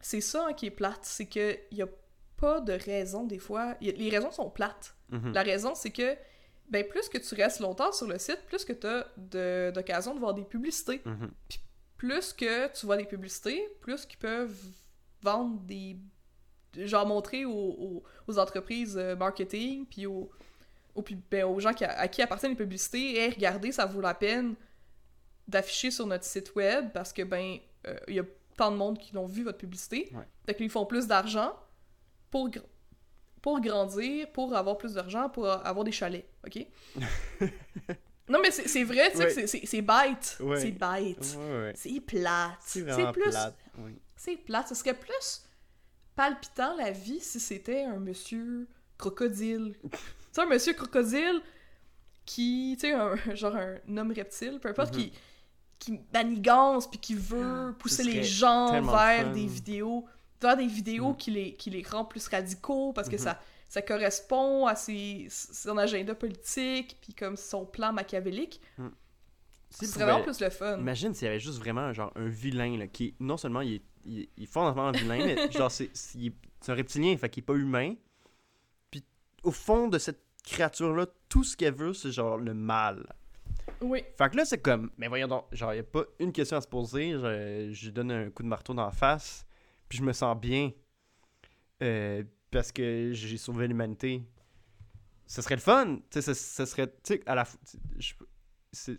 c'est 0.00 0.20
ça 0.20 0.46
hein, 0.48 0.52
qui 0.52 0.66
est 0.66 0.70
plate, 0.70 1.00
c'est 1.02 1.26
que 1.26 1.56
il 1.70 1.78
y 1.78 1.82
a 1.82 1.88
pas 2.36 2.60
de 2.60 2.72
raison 2.72 3.24
des 3.24 3.38
fois. 3.38 3.62
A- 3.72 3.76
les 3.80 4.10
raisons 4.10 4.30
sont 4.30 4.50
plates. 4.50 4.94
Mhm. 5.10 5.32
La 5.32 5.42
raison, 5.42 5.74
c'est 5.74 5.90
que 5.90 6.16
ben 6.68 6.86
plus 6.86 7.08
que 7.08 7.18
tu 7.18 7.34
restes 7.34 7.60
longtemps 7.60 7.92
sur 7.92 8.06
le 8.06 8.18
site, 8.18 8.40
plus 8.46 8.64
que 8.64 8.72
tu 8.72 8.86
as 8.86 9.70
d'occasion 9.72 10.14
de 10.14 10.20
voir 10.20 10.34
des 10.34 10.44
publicités. 10.44 11.02
Mhm. 11.04 11.30
Plus 11.96 12.32
que 12.32 12.72
tu 12.78 12.86
vois 12.86 12.96
des 12.96 13.04
publicités, 13.04 13.62
plus 13.80 14.06
qu'ils 14.06 14.18
peuvent 14.18 14.56
vendre 15.22 15.60
des. 15.62 15.96
genre 16.76 17.06
montrer 17.06 17.44
aux, 17.44 17.50
aux- 17.52 18.02
aux 18.28 18.38
entreprises 18.38 18.96
euh, 18.96 19.16
marketing, 19.16 19.84
puis 19.86 20.06
aux, 20.06 20.30
aux, 20.94 21.04
ben, 21.30 21.44
aux 21.44 21.58
gens 21.60 21.72
qui, 21.72 21.84
à 21.84 22.06
qui 22.08 22.22
appartiennent 22.22 22.52
les 22.52 22.56
publicités, 22.56 23.16
et 23.24 23.28
regardez, 23.30 23.72
ça 23.72 23.84
vaut 23.86 24.00
la 24.00 24.14
peine 24.14 24.54
d'afficher 25.50 25.90
sur 25.90 26.06
notre 26.06 26.24
site 26.24 26.54
web 26.54 26.90
parce 26.92 27.12
que 27.12 27.22
ben 27.22 27.58
euh, 27.86 27.96
il 28.08 28.14
y 28.14 28.20
a 28.20 28.24
tant 28.56 28.70
de 28.70 28.76
monde 28.76 28.98
qui 28.98 29.12
l'ont 29.14 29.26
vu 29.26 29.42
votre 29.44 29.58
publicité. 29.58 30.08
Ouais. 30.12 30.24
Fait 30.46 30.54
qu'ils 30.54 30.70
font 30.70 30.86
plus 30.86 31.06
d'argent 31.06 31.54
pour, 32.30 32.48
gr- 32.50 32.62
pour 33.42 33.60
grandir, 33.60 34.30
pour 34.32 34.54
avoir 34.54 34.76
plus 34.78 34.94
d'argent, 34.94 35.28
pour 35.30 35.48
avoir 35.48 35.84
des 35.84 35.92
chalets, 35.92 36.26
ok? 36.46 36.66
non 38.28 38.38
mais 38.42 38.50
c'est 38.50 38.84
vrai, 38.84 39.10
tu 39.10 39.16
sais, 39.18 39.24
Ouais. 39.24 39.46
c'est- 39.46 39.82
bête. 39.82 40.36
Ouais. 40.40 40.60
C'est 40.60 40.70
bête. 40.70 41.36
C'est 41.74 42.00
plate. 42.00 42.58
C'est 42.60 42.82
plus. 43.12 43.22
plate. 43.30 43.56
C'est 44.16 44.36
plate. 44.36 44.68
Ce 44.68 44.74
serait 44.74 44.94
plus 44.94 45.44
palpitant 46.14 46.76
la 46.76 46.90
vie 46.90 47.20
si 47.20 47.40
c'était 47.40 47.82
un 47.84 47.98
monsieur 47.98 48.68
crocodile. 48.98 49.74
tu 49.90 49.98
sais, 50.32 50.42
un 50.42 50.46
monsieur 50.46 50.74
crocodile 50.74 51.40
qui. 52.26 52.76
Tu 52.78 52.88
sais, 52.88 52.92
un, 52.92 53.16
genre 53.34 53.56
un 53.56 53.96
homme 53.96 54.12
reptile, 54.12 54.58
peu 54.60 54.68
importe, 54.68 54.94
Mhm. 54.94 55.00
qui, 55.00 55.12
qui 55.80 55.98
manigance 56.14 56.88
puis 56.88 57.00
qui 57.00 57.14
veut 57.16 57.74
pousser 57.78 58.04
les 58.04 58.22
gens 58.22 58.80
vers 58.82 59.24
fun. 59.24 59.32
des 59.32 59.46
vidéos 59.46 60.06
vers 60.40 60.56
des 60.56 60.66
vidéos 60.68 61.10
Mm. 61.10 61.16
qui, 61.16 61.30
les, 61.32 61.54
qui 61.56 61.70
les 61.70 61.82
rend 61.82 62.04
plus 62.04 62.26
radicaux 62.28 62.92
parce 62.94 63.08
que 63.08 63.16
Mhm. 63.16 63.22
ça, 63.22 63.40
ça 63.68 63.82
correspond 63.82 64.66
à 64.66 64.74
ses, 64.74 65.26
son 65.30 65.76
agenda 65.76 66.14
politique 66.14 66.96
puis 67.02 67.12
comme 67.14 67.36
son 67.36 67.66
plan 67.66 67.92
machiavélique. 67.92 68.60
S'il 69.70 69.86
C'est 69.88 70.00
vraiment 70.00 70.22
plus 70.22 70.40
le 70.40 70.50
fun. 70.50 70.78
Imagine 70.78 71.12
s'il 71.14 71.26
y 71.26 71.28
avait 71.28 71.38
juste 71.40 71.58
vraiment 71.58 71.92
genre 71.92 72.10
un 72.16 72.26
vilain 72.28 72.76
là, 72.78 72.86
qui 72.86 73.14
non 73.20 73.36
seulement 73.36 73.60
il 73.60 73.74
est, 73.74 73.82
il 74.04 74.28
il 74.36 74.42
est 74.44 74.46
fondamentalement 74.46 74.92
vilain, 74.92 75.24
mais 75.26 75.50
genre 75.52 75.70
c'est 75.70 75.90
un 76.68 76.74
reptilien, 76.74 77.16
fait 77.18 77.28
qu'il 77.30 77.42
est 77.42 77.46
pas 77.46 77.54
humain. 77.54 77.94
Puis 78.90 79.04
au 79.44 79.52
fond 79.52 79.88
de 79.88 79.98
cette 79.98 80.22
créature 80.42 80.94
là, 80.94 81.06
tout 81.28 81.44
ce 81.44 81.56
qu'elle 81.56 81.74
veut 81.74 81.92
c'est 81.94 82.10
genre 82.12 82.36
le 82.38 82.54
mal. 82.54 83.06
Oui. 83.80 84.02
Fait 84.16 84.30
que 84.30 84.36
là 84.36 84.44
c'est 84.44 84.58
comme 84.60 84.90
mais 84.98 85.08
voyons 85.08 85.28
donc, 85.28 85.44
genre 85.52 85.74
y 85.74 85.78
a 85.78 85.82
pas 85.82 86.04
une 86.18 86.32
question 86.32 86.56
à 86.56 86.60
se 86.60 86.68
poser, 86.68 87.12
je, 87.12 87.70
je 87.72 87.90
donne 87.90 88.10
un 88.10 88.30
coup 88.30 88.42
de 88.42 88.48
marteau 88.48 88.74
dans 88.74 88.84
la 88.84 88.90
face, 88.92 89.44
puis 89.88 89.98
je 89.98 90.02
me 90.04 90.12
sens 90.12 90.38
bien 90.38 90.70
euh, 91.82 92.22
parce 92.50 92.72
que 92.72 93.10
j'ai 93.12 93.36
sauvé 93.36 93.66
l'humanité. 93.68 94.22
Ce 95.26 95.42
serait 95.42 95.54
le 95.54 95.60
fun, 95.60 95.98
tu 96.10 96.20
sais, 96.20 96.34
ce, 96.34 96.64
serait, 96.66 96.88
tu 96.88 96.94
sais, 97.14 97.22
à 97.26 97.34
la, 97.36 97.44
je- 97.98 98.14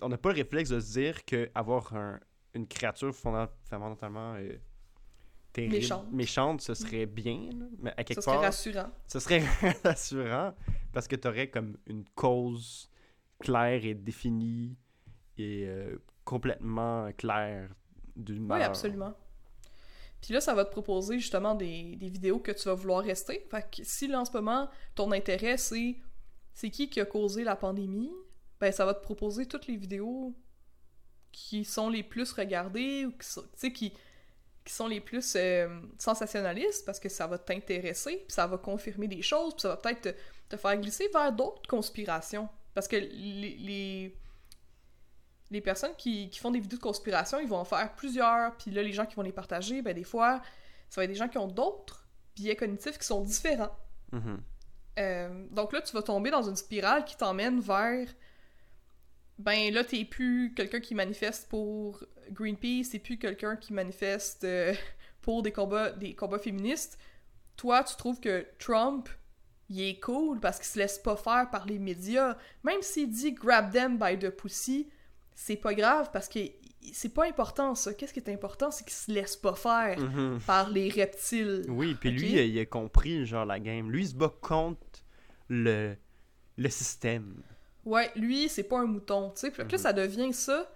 on 0.02 0.10
n'a 0.10 0.18
pas 0.18 0.30
le 0.30 0.36
réflexe 0.36 0.70
de 0.70 0.80
se 0.80 0.94
dire 0.94 1.26
que 1.26 1.50
avoir 1.54 1.94
un- 1.96 2.20
une 2.54 2.68
créature 2.68 3.12
fonda- 3.14 3.50
fondamentalement 3.66 4.36
euh, 4.36 4.58
terrible, 5.54 5.76
Méchante. 5.76 6.12
méchante, 6.12 6.62
ce 6.62 6.74
serait 6.74 7.06
bien, 7.06 7.50
là. 7.58 7.66
mais 7.80 7.92
à 7.98 8.04
quelque 8.04 8.16
Ça 8.16 8.22
serait 8.22 8.36
part, 8.36 8.44
rassurant. 8.44 8.90
ce 9.08 9.20
serait 9.20 9.40
rassurant 9.84 10.54
parce 10.94 11.08
que 11.08 11.16
tu 11.18 11.28
aurais 11.28 11.50
comme 11.50 11.78
une 11.88 12.06
cause 12.16 12.90
claire 13.42 13.84
et 13.86 13.94
définie 13.94 14.78
et 15.38 15.66
euh, 15.68 15.98
complètement 16.24 17.12
claire 17.14 17.70
du 18.16 18.40
mal. 18.40 18.60
Oui, 18.60 18.64
absolument. 18.64 19.14
Puis 20.22 20.34
là, 20.34 20.42
ça 20.42 20.54
va 20.54 20.66
te 20.66 20.72
proposer 20.72 21.18
justement 21.18 21.56
des, 21.56 21.96
des 21.96 22.10
vidéos 22.10 22.40
que 22.40 22.52
tu 22.52 22.66
vas 22.66 22.76
vouloir 22.76 23.04
rester. 23.04 23.46
Fait 23.50 23.66
que 23.70 23.84
si 23.84 24.08
là, 24.08 24.22
en 24.22 24.26
ce 24.26 24.32
moment, 24.32 24.70
ton 24.96 25.12
intérêt, 25.12 25.58
c'est 25.58 25.98
c'est 26.54 26.70
qui 26.70 26.90
qui 26.90 27.00
a 27.00 27.06
causé 27.06 27.44
la 27.44 27.56
pandémie, 27.56 28.12
ben 28.60 28.72
ça 28.72 28.86
va 28.86 28.94
te 28.94 29.02
proposer 29.02 29.48
toutes 29.48 29.68
les 29.68 29.78
vidéos 29.78 30.36
qui 31.32 31.66
sont 31.66 31.90
les 31.90 32.04
plus 32.04 32.32
regardées 32.34 33.06
ou 33.06 33.12
qui 33.14 33.28
sont, 33.28 33.42
tu 33.42 33.50
sais, 33.56 33.72
qui, 33.72 33.94
qui 34.66 34.74
sont 34.74 34.88
les 34.88 35.00
plus 35.00 35.34
euh, 35.36 35.68
sensationnalistes 35.98 36.86
parce 36.86 37.00
que 37.00 37.10
ça 37.10 37.26
va 37.26 37.38
t'intéresser, 37.38 38.18
puis 38.18 38.34
ça 38.34 38.48
va 38.48 38.58
confirmer 38.58 39.08
des 39.08 39.22
choses, 39.22 39.54
puis 39.54 39.62
ça 39.62 39.70
va 39.70 39.78
peut-être 39.78 40.02
te, 40.02 40.16
te 40.50 40.58
faire 40.58 40.78
glisser 40.78 41.08
vers 41.14 41.32
d'autres 41.32 41.68
conspirations. 41.68 42.50
Parce 42.74 42.88
que 42.88 42.96
les, 42.96 43.58
les, 43.58 44.18
les 45.50 45.62
personnes 45.62 45.96
qui, 45.98 46.30
qui 46.30 46.40
font 46.40 46.52
des 46.52 46.60
vidéos 46.60 46.78
de 46.78 46.84
conspiration, 46.84 47.40
ils 47.40 47.48
vont 47.48 47.58
en 47.58 47.66
faire 47.66 47.94
plusieurs, 47.96 48.56
puis 48.58 48.72
là, 48.72 48.82
les 48.82 48.94
gens 48.94 49.06
qui 49.06 49.16
vont 49.16 49.22
les 49.22 49.32
partager, 49.32 49.82
ben 49.82 49.94
des 49.94 50.04
fois, 50.04 50.42
ça 50.90 51.02
va 51.02 51.06
être 51.06 51.12
des 51.12 51.18
gens 51.18 51.28
qui 51.28 51.38
ont 51.38 51.48
d'autres 51.48 52.08
biais 52.36 52.56
cognitifs 52.56 52.98
qui 52.98 53.06
sont 53.06 53.22
différents. 53.22 53.76
Mhm. 54.12 54.42
Euh, 55.00 55.48
donc 55.52 55.74
là, 55.74 55.82
tu 55.82 55.94
vas 55.94 56.02
tomber 56.02 56.32
dans 56.32 56.48
une 56.48 56.56
spirale 56.56 57.06
qui 57.06 57.16
t'emmène 57.16 57.60
vers. 57.60 58.08
Ben 59.40 59.74
là, 59.74 59.84
t'es 59.84 60.06
plus 60.06 60.54
quelqu'un 60.54 60.80
qui 60.80 60.94
manifeste 60.94 61.50
pour 61.50 62.04
Greenpeace, 62.30 62.90
t'es 62.92 63.00
plus 63.00 63.18
quelqu'un 63.18 63.56
qui 63.56 63.74
manifeste 63.74 64.44
euh, 64.44 64.74
pour 65.22 65.42
des 65.42 65.52
combats, 65.52 65.92
des 65.92 66.14
combats 66.14 66.40
féministes. 66.40 66.98
Toi, 67.56 67.84
tu 67.84 67.96
trouves 67.96 68.20
que 68.20 68.46
Trump, 68.60 69.10
il 69.72 69.82
est 69.90 70.00
cool 70.00 70.40
parce 70.40 70.58
qu'il 70.58 70.66
se 70.68 70.78
laisse 70.78 71.00
pas 71.00 71.16
faire 71.16 71.50
par 71.50 71.66
les 71.66 71.80
médias. 71.80 72.36
Même 72.64 72.82
s'il 72.82 73.10
dit 73.10 73.32
grab 73.32 73.72
them 73.72 73.98
by 73.98 74.18
the 74.20 74.30
pussy, 74.30 74.90
c'est 75.34 75.56
pas 75.56 75.74
grave 75.74 76.10
parce 76.12 76.28
que 76.28 76.40
c'est 76.94 77.14
pas 77.14 77.26
important 77.26 77.74
ça. 77.76 77.94
Qu'est-ce 77.94 78.12
qui 78.14 78.20
est 78.20 78.30
important, 78.30 78.70
c'est 78.72 78.84
qu'il 78.84 78.94
se 78.94 79.12
laisse 79.12 79.36
pas 79.38 79.54
faire 79.56 80.00
Mhm. 80.00 80.40
par 80.46 80.70
les 80.70 80.90
reptiles. 80.90 81.64
Oui, 81.70 81.96
puis 81.96 82.12
lui, 82.12 82.34
il 82.34 82.60
a 82.60 82.66
compris 82.66 83.26
genre 83.26 83.46
la 83.46 83.60
game. 83.60 83.90
Lui, 83.92 84.04
il 84.04 84.08
se 84.10 84.16
bat 84.16 84.34
contre 84.42 84.80
le, 85.48 85.96
le 86.58 86.70
système. 86.70 87.42
Ouais, 87.86 88.12
lui, 88.16 88.50
c'est 88.50 88.64
pas 88.64 88.80
un 88.80 88.86
mouton, 88.86 89.32
tu 89.36 89.42
sais. 89.42 89.52
Puis 89.52 89.60
là, 89.64 89.68
Mhm. 89.72 89.78
ça 89.78 89.94
devient 89.94 90.34
ça. 90.34 90.72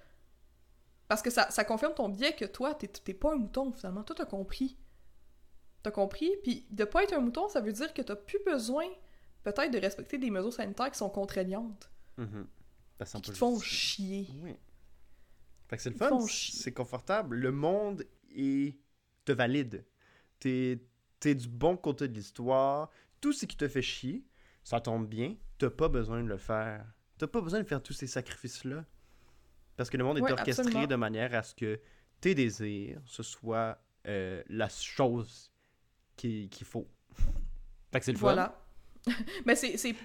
Parce 1.08 1.22
que 1.22 1.30
ça, 1.30 1.50
ça 1.52 1.64
confirme 1.64 1.94
ton 1.94 2.10
biais 2.10 2.34
que 2.34 2.46
toi, 2.46 2.74
t'es 2.74 3.14
pas 3.14 3.34
un 3.34 3.38
mouton, 3.38 3.72
finalement. 3.72 4.04
Toi, 4.04 4.16
t'as 4.18 4.26
compris. 4.26 4.76
T'as 5.86 5.92
compris, 5.92 6.32
puis 6.42 6.66
de 6.72 6.84
pas 6.84 7.04
être 7.04 7.14
un 7.14 7.20
mouton, 7.20 7.48
ça 7.48 7.62
veut 7.62 7.72
dire 7.72 7.94
que 7.94 8.02
t'as 8.02 8.16
plus 8.16 8.40
besoin, 8.44 8.86
peut-être, 9.44 9.70
de 9.70 9.78
respecter 9.78 10.18
des 10.18 10.32
mesures 10.32 10.52
sanitaires 10.52 10.90
qui 10.90 10.98
sont 10.98 11.12
contraignantes, 11.12 11.92
Mhm. 12.18 12.48
Qu'on 12.98 13.20
qui 13.22 13.32
te 13.32 13.38
font 13.38 13.60
chier. 13.60 14.28
Oui. 14.42 14.56
Fait 15.68 15.78
que 15.78 15.84
c'est 15.84 15.92
le 15.92 15.96
fun, 15.96 16.20
c'est 16.28 16.72
confortable. 16.72 17.36
Le 17.36 17.52
monde 17.52 18.04
est... 18.36 18.76
te 19.26 19.32
valide. 19.32 19.86
T'es 20.40 20.80
es 21.24 21.36
du 21.36 21.48
bon 21.48 21.78
côté 21.78 22.08
de 22.08 22.14
l'histoire. 22.16 22.90
Tout 23.22 23.32
ce 23.34 23.46
qui 23.46 23.56
te 23.58 23.68
fait 23.68 23.82
chier, 23.84 24.26
ça 24.64 24.80
tombe 24.80 25.08
bien. 25.08 25.36
T'as 25.60 25.70
pas 25.70 25.88
besoin 25.90 26.24
de 26.24 26.28
le 26.28 26.38
faire. 26.38 26.84
T'as 27.20 27.28
pas 27.28 27.42
besoin 27.42 27.60
de 27.62 27.68
faire 27.68 27.84
tous 27.84 27.94
ces 27.94 28.08
sacrifices-là. 28.08 28.86
Parce 29.78 29.92
que 29.92 29.98
le 29.98 30.04
monde 30.04 30.18
est 30.18 30.22
Ouais, 30.22 30.32
orchestré 30.32 30.64
absolument. 30.64 30.88
de 30.88 30.96
manière 30.96 31.36
à 31.36 31.44
ce 31.44 31.54
que 31.54 31.80
tes 32.22 32.34
désirs, 32.34 33.02
ce 33.06 33.22
soit 33.22 33.78
euh, 34.08 34.42
la 34.50 34.70
chose 34.70 35.52
qui- 36.16 36.50
qu'il 36.50 36.66
faut. 36.68 36.88
Fait 37.92 38.00
que 38.00 38.06
c'est 38.06 38.12
le 38.12 38.18
fun. 38.18 38.28
Voilà. 38.34 38.62
Mais 39.46 39.56
c'est 39.56 39.78
c'est- 39.78 39.96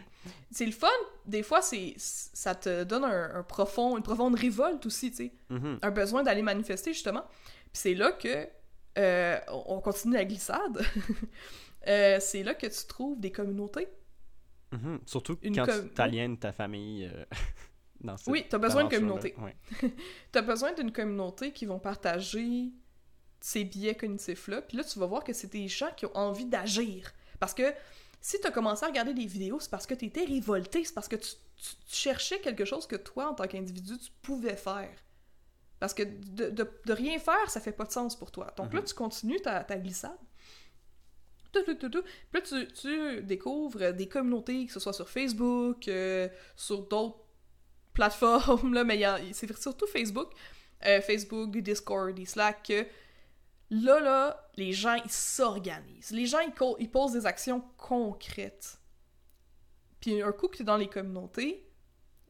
c'est 0.51 0.67
le 0.67 0.73
fun. 0.73 0.89
Des 1.27 1.43
fois, 1.43 1.63
c'est 1.63 1.95
ça 1.97 2.55
te 2.55 2.85
donne 2.85 3.05
un, 3.05 3.35
un 3.37 3.43
profond, 3.43 3.97
une 3.97 4.03
profonde 4.03 4.35
révolte 4.35 4.85
aussi, 4.87 5.11
tu 5.11 5.17
sais. 5.17 5.33
Mhm. 5.49 5.79
un 5.83 5.91
besoin 5.91 6.23
d'aller 6.23 6.43
manifester, 6.43 6.93
justement. 6.93 7.25
Puis 7.73 7.81
c'est 7.83 7.95
là 7.95 8.13
que 8.13 8.47
euh, 8.99 9.39
on 9.49 9.77
on 9.77 9.81
continue 9.81 10.15
la 10.15 10.25
glissade. 10.25 10.83
Euh, 11.89 12.19
c'est 12.21 12.43
là 12.43 12.53
que 12.55 12.67
tu 12.67 12.87
trouves 12.87 13.19
des 13.19 13.33
communautés. 13.33 13.89
Mhm. 14.71 15.01
Surtout 15.07 15.39
Une 15.41 15.57
quand 15.57 15.65
com- 15.65 15.89
tu 15.89 15.95
t'aliènes 15.95 16.37
ta 16.39 16.53
famille 16.53 17.07
euh, 17.07 17.25
dans 18.03 18.19
cette 18.19 18.27
Oui, 18.29 18.45
t'as 18.51 18.59
besoin 18.59 18.85
de 18.85 18.95
aventure-là. 18.95 19.19
communauté. 19.19 19.35
Ouais. 19.83 19.91
T'as 20.31 20.43
besoin 20.43 20.75
d'une 20.75 20.93
communauté 20.93 21.53
qui 21.55 21.65
vont 21.65 21.79
partager 21.79 22.69
ces 23.41 23.65
biais 23.65 23.95
cognitifs-là. 23.95 24.63
Puis 24.63 24.77
là, 24.77 24.85
tu 24.85 24.99
vas 24.99 25.07
voir 25.07 25.25
que 25.25 25.33
c'est 25.33 25.51
des 25.53 25.69
gens 25.69 25.91
qui 25.97 26.07
ont 26.07 26.17
envie 26.17 26.45
d'agir. 26.47 27.13
Parce 27.39 27.55
que 27.55 27.73
si 28.21 28.39
t'as 28.41 28.51
commencé 28.51 28.85
à 28.85 28.89
regarder 28.89 29.15
des 29.15 29.27
vidéos, 29.27 29.59
c'est 29.61 29.71
parce 29.71 29.87
que 29.87 29.95
t'étais 29.95 30.25
révolté, 30.25 30.85
c'est 30.85 30.93
parce 30.95 31.09
que 31.09 31.17
tu, 31.17 31.31
tu- 31.57 31.77
tu 31.87 31.97
cherchais 31.97 32.39
quelque 32.41 32.65
chose 32.67 32.87
que 32.87 32.97
toi, 32.97 33.29
en 33.31 33.35
tant 33.35 33.47
qu'individu, 33.47 33.97
tu 33.99 34.11
pouvais 34.23 34.57
faire. 34.57 34.91
Parce 35.79 35.95
que 35.95 36.03
de, 36.03 36.51
de- 36.51 36.71
de 36.85 36.93
rien 36.93 37.19
faire, 37.19 37.49
ça 37.49 37.61
fait 37.61 37.73
pas 37.73 37.85
de 37.87 37.93
sens 37.93 38.15
pour 38.19 38.31
toi. 38.31 38.53
Donc 38.59 38.75
là, 38.75 38.81
Mhm. 38.81 38.87
tu 38.87 38.95
continues 38.95 39.41
ta, 39.41 39.65
ta 39.65 39.77
glissade. 39.79 40.19
Tout, 41.53 41.63
tout, 41.65 41.75
tout, 41.75 41.89
tout. 41.89 42.03
Puis 42.31 42.41
là, 42.41 42.41
tu, 42.43 42.69
tu 42.75 43.23
découvres 43.23 43.93
des 43.93 44.07
communautés, 44.07 44.67
que 44.67 44.73
ce 44.73 44.79
soit 44.79 44.93
sur 44.93 45.09
Facebook, 45.09 45.89
euh, 45.89 46.29
sur 46.55 46.87
d'autres 46.87 47.19
plateformes, 47.93 48.75
là, 48.75 48.85
mais 48.85 49.03
c'est 49.33 49.53
surtout 49.61 49.87
Facebook, 49.89 50.31
euh, 50.87 51.01
Facebook, 51.01 51.51
des 51.51 51.61
Discord, 51.63 52.15
des 52.15 52.25
Slack, 52.27 52.69
que 52.69 52.87
là, 53.71 54.01
là, 54.01 54.51
les 54.57 54.73
gens, 54.73 54.95
ils 54.95 55.11
s'organisent. 55.11 56.11
Les 56.11 56.27
gens, 56.27 56.41
ils, 56.79 56.91
posent 56.91 57.13
des 57.13 57.27
actions 57.27 57.63
concrètes. 57.77 58.79
Puis 60.01 60.21
un 60.23 60.33
coup 60.33 60.49
que 60.49 60.57
tu 60.57 60.63
es 60.63 60.65
dans 60.65 60.77
les 60.77 60.89
communautés, 60.89 61.67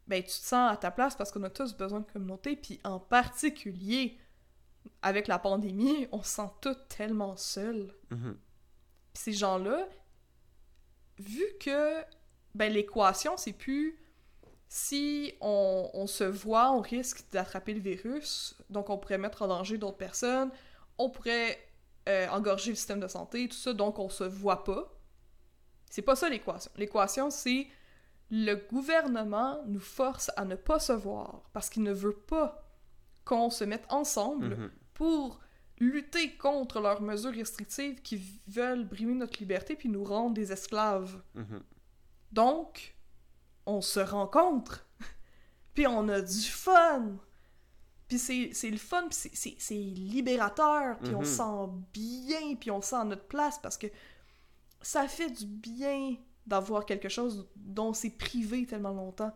ben, 0.07 0.23
tu 0.23 0.29
te 0.29 0.33
sens 0.33 0.73
à 0.73 0.77
ta 0.77 0.91
place 0.91 1.15
parce 1.17 1.31
qu'on 1.31 1.43
a 1.45 1.51
tous 1.51 1.75
besoin 1.75 2.01
de 2.01 2.11
communautés, 2.11 2.57
puis 2.57 2.81
en 2.85 2.99
particulier, 2.99 4.19
avec 5.03 5.29
la 5.29 5.39
pandémie, 5.39 6.09
on 6.13 6.23
se 6.23 6.31
sent 6.31 6.51
tous 6.61 6.77
tellement 6.89 7.37
seuls. 7.37 7.95
Mhm. 8.11 8.37
Puis 9.13 9.23
ces 9.23 9.33
gens-là, 9.33 9.89
vu 11.19 11.45
que 11.61 12.03
ben, 12.55 12.73
l'équation, 12.73 13.37
c'est 13.37 13.53
plus 13.53 13.99
si 14.69 15.35
on, 15.41 15.91
on 15.95 16.07
se 16.07 16.25
voit, 16.25 16.71
on 16.73 16.81
risque 16.81 17.25
d'attraper 17.33 17.75
le 17.75 17.81
virus, 17.81 18.57
donc 18.69 18.89
on 18.89 18.99
pourrait 18.99 19.19
mettre 19.19 19.43
en 19.43 19.49
danger 19.49 19.79
d'autres 19.79 19.97
personnes, 19.97 20.51
on 21.01 21.11
pourrait 21.11 21.59
euh, 22.09 22.29
engorger 22.29 22.71
le 22.71 22.77
système 22.77 23.01
de 23.01 23.09
santé, 23.09 23.49
tout 23.49 23.57
ça, 23.57 23.73
donc 23.73 23.99
on 23.99 24.09
se 24.09 24.25
voit 24.25 24.65
pas. 24.65 24.93
C'est 25.91 26.03
pas 26.03 26.15
ça 26.17 26.29
l'équation. 26.29 26.71
L'équation, 26.77 27.31
c'est 27.31 27.67
le 28.31 28.55
gouvernement 28.55 29.61
nous 29.67 29.81
force 29.81 30.31
à 30.37 30.45
ne 30.45 30.55
pas 30.55 30.79
se 30.79 30.93
voir 30.93 31.43
parce 31.53 31.69
qu'il 31.69 31.83
ne 31.83 31.93
veut 31.93 32.15
pas 32.17 32.63
qu'on 33.25 33.51
se 33.51 33.65
mette 33.65 33.85
ensemble 33.89 34.49
Mhm. 34.57 34.71
pour 34.95 35.41
lutter 35.79 36.37
contre 36.37 36.81
leurs 36.81 37.01
mesures 37.01 37.33
restrictives 37.35 38.03
qui 38.03 38.21
veulent 38.47 38.85
brimer 38.85 39.15
notre 39.15 39.39
liberté 39.41 39.75
puis 39.77 39.89
nous 39.89 40.05
rendre 40.05 40.35
des 40.35 40.53
esclaves. 40.53 41.21
Mhm. 41.35 41.63
Donc, 42.33 42.95
on 43.67 43.81
se 43.81 44.01
rencontre, 44.01 44.87
puis 45.75 45.87
on 45.87 46.09
a 46.09 46.21
du 46.21 46.43
fun. 46.43 47.17
Puis 48.11 48.19
c'est 48.19 48.51
c'est 48.53 48.71
le 48.71 48.77
fun, 48.77 49.05
puis 49.09 49.15
c'est- 49.15 49.31
c'est 49.35 49.55
c'est 49.59 49.75
libérateur, 49.75 50.99
puis 50.99 51.15
on 51.15 51.21
Mhm. 51.21 51.25
se 51.25 51.37
sent 51.37 51.69
bien, 51.95 52.55
puis 52.57 52.71
on 52.71 52.83
se 52.83 52.89
sent 52.91 52.97
à 52.97 53.05
notre 53.05 53.25
place 53.27 53.59
parce 53.59 53.79
que 53.79 53.87
ça 54.83 55.07
fait 55.09 55.31
du 55.31 55.47
bien 55.47 56.17
d'avoir 56.47 56.85
quelque 56.85 57.09
chose 57.09 57.49
dont 57.57 57.89
on 57.91 57.93
s'est 57.95 58.11
privé 58.11 58.67
tellement 58.67 58.93
longtemps. 58.93 59.33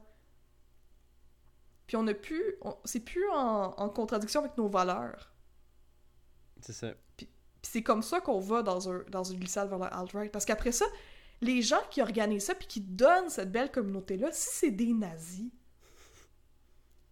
puis 1.87 1.97
on 1.99 2.07
a 2.07 2.15
plus... 2.15 2.57
C'est 2.87 3.01
plus 3.01 3.29
en, 3.31 3.75
en 3.77 3.89
contradiction 3.91 4.41
avec 4.41 4.57
nos 4.57 4.69
valeurs. 4.69 5.31
C'est 6.63 6.73
ça. 6.73 6.93
Puis 7.17 7.29
c'est 7.61 7.83
comme 7.83 8.03
ça 8.03 8.23
qu'on 8.23 8.41
va 8.41 8.63
dans, 8.63 8.91
un, 8.91 9.05
dans 9.11 9.23
une 9.23 9.39
glissade 9.39 9.69
vers 9.69 9.79
le 9.79 9.85
alt-right. 9.93 10.33
Parce 10.33 10.47
qu'après 10.47 10.73
ça, 10.73 10.87
les 11.43 11.61
gens 11.61 11.83
qui 11.91 12.01
organisent 12.01 12.47
ça 12.47 12.55
puis 12.55 12.67
qui 12.67 12.81
donnent 12.81 13.29
cette 13.29 13.53
belle 13.53 13.71
communauté-là, 13.71 14.31
si 14.33 14.49
c'est 14.51 14.71
des 14.71 14.95
nazis, 14.95 15.51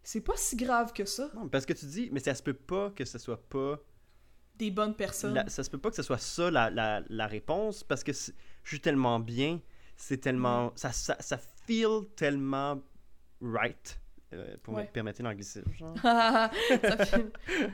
c'est 0.02 0.20
pas 0.20 0.32
si 0.36 0.56
grave 0.56 0.92
que 0.92 1.04
ça. 1.04 1.30
Non, 1.34 1.48
parce 1.48 1.64
que 1.66 1.72
tu 1.72 1.86
dis, 1.86 2.08
mais 2.12 2.20
ça 2.20 2.34
se 2.34 2.42
peut 2.42 2.54
pas 2.54 2.90
que 2.90 3.04
ce 3.04 3.18
soit 3.18 3.42
pas. 3.48 3.78
Des 4.56 4.70
bonnes 4.70 4.94
personnes. 4.94 5.34
la- 5.34 5.48
ça 5.48 5.64
se 5.64 5.70
peut 5.70 5.78
pas 5.78 5.90
que 5.90 5.96
ce 5.96 6.02
soit 6.02 6.18
ça 6.18 6.50
la, 6.50 6.70
la, 6.70 7.02
la 7.08 7.26
réponse, 7.26 7.82
parce 7.82 8.04
que 8.04 8.12
je 8.12 8.32
suis 8.68 8.80
tellement 8.80 9.18
bien, 9.18 9.60
c'est 9.96 10.18
tellement. 10.18 10.72
Ça, 10.76 10.92
ça, 10.92 11.16
ça 11.20 11.38
feel 11.38 12.04
tellement 12.16 12.80
right, 13.40 13.98
euh, 14.34 14.56
pour 14.62 14.74
Ouais. 14.74 14.82
me 14.84 14.88
permettre 14.88 15.22
l'anglicisme, 15.22 15.70
ça 16.02 16.50
fait... 17.04 17.32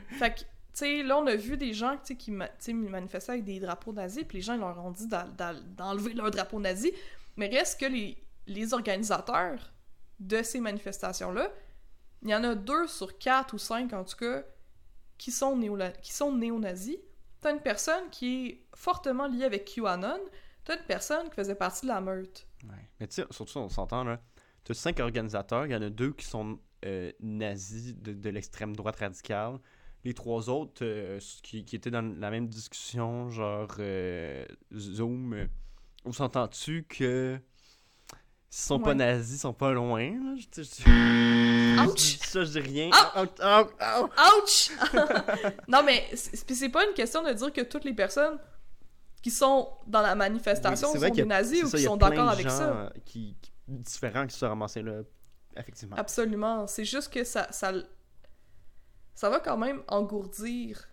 fait 0.09 0.33
que, 0.35 0.39
tu 0.39 0.45
sais, 0.73 1.03
là, 1.03 1.17
on 1.17 1.27
a 1.27 1.35
vu 1.35 1.57
des 1.57 1.73
gens 1.73 1.97
qui 1.97 2.31
ma- 2.31 2.49
manifestaient 2.73 3.33
avec 3.33 3.43
des 3.43 3.59
drapeaux 3.59 3.91
nazis, 3.93 4.23
puis 4.23 4.37
les 4.37 4.41
gens 4.41 4.53
ils 4.53 4.59
leur 4.59 4.83
ont 4.83 4.91
dit 4.91 5.07
d'en- 5.07 5.27
d'en- 5.37 5.59
d'enlever 5.77 6.13
leur 6.13 6.31
drapeau 6.31 6.59
nazi. 6.59 6.91
Mais 7.35 7.47
reste 7.47 7.79
que 7.79 7.85
les, 7.85 8.17
les 8.47 8.73
organisateurs 8.73 9.73
de 10.19 10.41
ces 10.43 10.59
manifestations-là, 10.59 11.51
il 12.23 12.29
y 12.29 12.35
en 12.35 12.43
a 12.43 12.55
deux 12.55 12.87
sur 12.87 13.17
quatre 13.17 13.53
ou 13.53 13.57
cinq, 13.57 13.93
en 13.93 14.03
tout 14.03 14.17
cas, 14.17 14.43
qui 15.17 15.31
sont, 15.31 15.55
néo 15.57 15.77
qui 16.01 16.13
sont 16.13 16.33
néo-nazis. 16.33 16.97
T'as 17.41 17.53
une 17.53 17.61
personne 17.61 18.09
qui 18.11 18.47
est 18.47 18.65
fortement 18.75 19.27
liée 19.27 19.45
avec 19.45 19.65
QAnon, 19.65 20.19
t'as 20.65 20.77
une 20.77 20.85
personne 20.85 21.29
qui 21.29 21.35
faisait 21.35 21.55
partie 21.55 21.85
de 21.85 21.91
la 21.91 22.01
meute. 22.01 22.47
Mais 22.99 23.07
tu 23.07 23.15
sais, 23.15 23.25
surtout, 23.31 23.59
on 23.59 23.69
s'entend, 23.69 24.03
là. 24.03 24.21
Tu 24.65 24.73
as 24.73 24.75
cinq 24.75 24.99
organisateurs, 24.99 25.65
il 25.65 25.71
y 25.71 25.75
en 25.75 25.81
a 25.81 25.89
deux 25.89 26.11
qui 26.11 26.25
sont 26.25 26.59
euh, 26.85 27.11
nazis 27.21 27.95
de, 27.95 28.13
de 28.13 28.29
l'extrême 28.29 28.75
droite 28.75 28.97
radicale. 28.97 29.59
Les 30.03 30.13
trois 30.13 30.49
autres 30.49 30.83
euh, 30.83 31.19
qui, 31.43 31.65
qui 31.65 31.75
étaient 31.75 31.91
dans 31.91 32.15
la 32.19 32.29
même 32.29 32.47
discussion, 32.47 33.29
genre 33.29 33.73
euh, 33.79 34.45
Zoom, 34.73 35.33
euh, 35.33 35.47
on 36.05 36.11
s'entend-tu 36.11 36.83
que 36.83 37.39
s'ils 38.49 38.67
sont 38.67 38.79
pas 38.79 38.93
nazis, 38.95 39.35
ils 39.37 39.39
sont 39.39 39.53
pas 39.53 39.71
loin, 39.71 40.01
là? 40.11 40.35
Je- 40.37 40.63
je- 40.63 40.83
je- 40.83 41.87
Ouch! 41.87 42.17
ça, 42.25 42.43
je 42.43 42.49
dis 42.51 42.59
rien. 42.59 42.89
Ah! 42.93 43.21
Ouch, 43.21 43.29
ouch, 43.39 43.71
ouch. 44.03 44.71
Ouch! 44.71 44.71
non, 45.67 45.83
mais 45.83 46.07
c'est 46.15 46.43
puis 46.45 46.55
c'est 46.55 46.69
pas 46.69 46.85
une 46.85 46.93
question 46.93 47.23
de 47.23 47.31
dire 47.33 47.53
que 47.53 47.61
toutes 47.61 47.83
les 47.85 47.93
personnes 47.93 48.37
qui 49.21 49.31
sont 49.31 49.69
dans 49.85 50.01
la 50.01 50.15
manifestation 50.15 50.91
Oui, 50.93 50.99
sont 50.99 51.09
des 51.09 51.25
nazis 51.25 51.63
ou 51.63 51.67
ça, 51.67 51.77
qui 51.77 51.83
il 51.83 51.83
y 51.83 51.87
a 51.87 51.89
sont 51.89 51.97
plein 51.97 52.09
d'accord 52.09 52.25
de 52.27 52.31
avec 52.31 52.45
gens, 52.49 52.57
ça. 52.57 52.63
euh, 52.71 52.89
Qui, 53.05 53.35
qui- 53.41 53.51
différents 53.67 54.25
qui 54.25 54.33
se 54.33 54.39
sont 54.39 54.47
ramassés 54.49 54.81
là, 54.81 55.01
effectivement. 55.55 55.95
Absolument. 55.97 56.65
C'est 56.67 56.85
juste 56.85 57.11
que 57.13 57.23
ça, 57.23 57.47
ça, 57.51 57.71
ça 59.13 59.29
va 59.29 59.39
quand 59.39 59.57
même 59.57 59.81
engourdir 59.87 60.87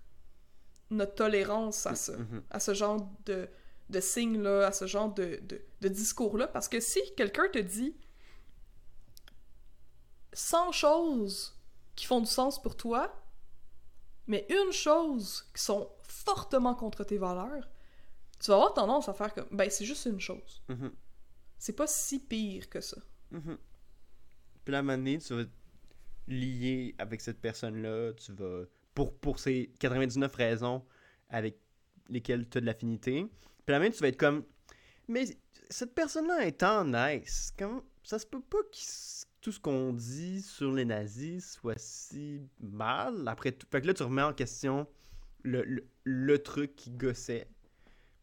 notre 0.91 1.15
tolérance 1.15 1.87
à 1.87 1.95
ça, 1.95 2.13
Mhm. 2.17 2.43
à 2.51 2.61
ce 2.61 2.75
genre 2.75 3.09
de, 3.27 3.49
de 3.89 4.01
signes-là, 4.01 4.67
à 4.67 4.73
ce 4.73 4.87
genre 4.87 5.13
de, 5.13 5.41
de, 5.43 5.63
de 5.81 5.89
discours-là. 5.89 6.49
Parce 6.49 6.69
que 6.69 6.81
si 6.81 7.01
quelqu'un 7.17 7.49
te 7.53 7.59
dit 7.59 7.97
100 10.33 10.73
choses 10.73 11.59
qui 11.95 12.07
font 12.07 12.21
du 12.21 12.27
sens 12.27 12.61
pour 12.61 12.77
toi, 12.77 13.13
mais 14.27 14.47
une 14.51 14.73
chose 14.73 15.49
qui 15.55 15.63
sont 15.63 15.91
fortement 16.03 16.75
contre 16.75 17.05
tes 17.05 17.19
valeurs, 17.19 17.69
tu 18.41 18.51
vas 18.51 18.57
avoir 18.57 18.75
tendance 18.75 19.09
à 19.09 19.15
faire 19.15 19.33
comme, 19.33 19.49
ben 19.51 19.71
c'est 19.71 19.85
juste 19.85 20.07
une 20.07 20.21
chose. 20.21 20.63
Mhm. 20.69 20.93
C'est 21.59 21.73
pas 21.73 21.87
si 21.87 22.19
pire 22.19 22.69
que 22.69 22.81
ça. 22.81 22.99
Puis 24.65 24.73
là, 24.73 24.79
à 24.79 24.81
un 24.81 24.83
moment 24.83 24.99
donné, 24.99 25.19
tu 25.19 25.35
vas 25.35 25.45
te 25.45 25.51
lier 26.29 26.95
avec 26.99 27.21
cette 27.21 27.41
personne-là, 27.41 28.13
tu 28.15 28.33
vas... 28.33 28.65
Pour, 28.95 29.15
pour 29.19 29.39
ces 29.39 29.73
99 29.79 30.35
raisons 30.35 30.83
avec 31.29 31.59
lesquelles 32.09 32.49
tu 32.49 32.59
as 32.59 32.61
de 32.63 32.67
l'affinité. 32.67 33.27
Puis 33.67 33.73
là, 33.73 33.81
même, 33.81 33.93
tu 33.93 33.99
vas 34.01 34.09
être 34.09 34.17
comme... 34.19 34.45
Mais 35.09 35.25
cette 35.69 35.95
personne-là 35.95 36.47
étant 36.47 36.85
nice, 36.85 37.53
comment... 37.59 37.83
ça 38.03 38.19
se 38.19 38.27
peut 38.27 38.41
pas 38.41 38.59
que 38.63 38.79
tout 39.41 39.53
ce 39.53 39.61
qu'on 39.61 39.93
dit 39.93 40.41
sur 40.43 40.73
les 40.73 40.85
nazis 40.85 41.53
soit 41.53 41.79
si 41.79 42.41
mal. 42.61 43.27
Après 43.29 43.53
tout... 43.53 43.67
Fait 43.71 43.81
que 43.81 43.87
là, 43.89 43.95
tu 43.95 44.03
remets 44.05 44.23
en 44.23 44.33
question 44.33 44.87
le, 45.43 45.63
le, 45.65 45.87
le 46.05 46.43
truc 46.43 46.75
qui 46.77 46.91
gossait. 46.91 47.49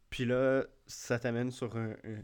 Puis 0.09 0.25
là, 0.25 0.65
ça 0.87 1.19
t'amène 1.19 1.51
sur 1.51 1.75
un- 1.77 1.95
un, 2.03 2.21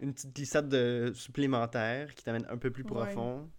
une 0.00 0.12
petite 0.14 0.34
glissade 0.34 0.68
de- 0.68 1.12
supplémentaire 1.14 2.14
qui 2.14 2.24
t'amène 2.24 2.46
un 2.48 2.56
peu 2.58 2.70
plus 2.70 2.82
Ouais. 2.84 2.90
profond. 2.90 3.50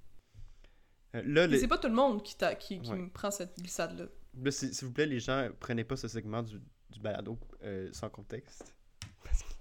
Euh, 1.15 1.21
là, 1.25 1.47
Mais 1.47 1.53
le- 1.55 1.59
c'est 1.59 1.67
pas 1.67 1.77
tout 1.77 1.87
le 1.87 1.93
monde 1.95 2.21
qui, 2.23 2.35
qui, 2.59 2.79
qui 2.81 2.91
Ouais. 2.91 3.07
prend 3.13 3.31
cette 3.31 3.57
glissade-là. 3.57 4.05
là, 4.43 4.51
s'il 4.51 4.73
s'il 4.73 4.87
vous 4.87 4.93
plaît, 4.93 5.05
les 5.07 5.19
gens, 5.19 5.49
prenez 5.59 5.83
pas 5.83 5.95
ce 5.97 6.07
segment 6.07 6.43
du, 6.43 6.59
du 6.91 6.99
balado 6.99 7.39
euh, 7.63 7.89
sans 7.91 8.09
contexte. 8.09 8.74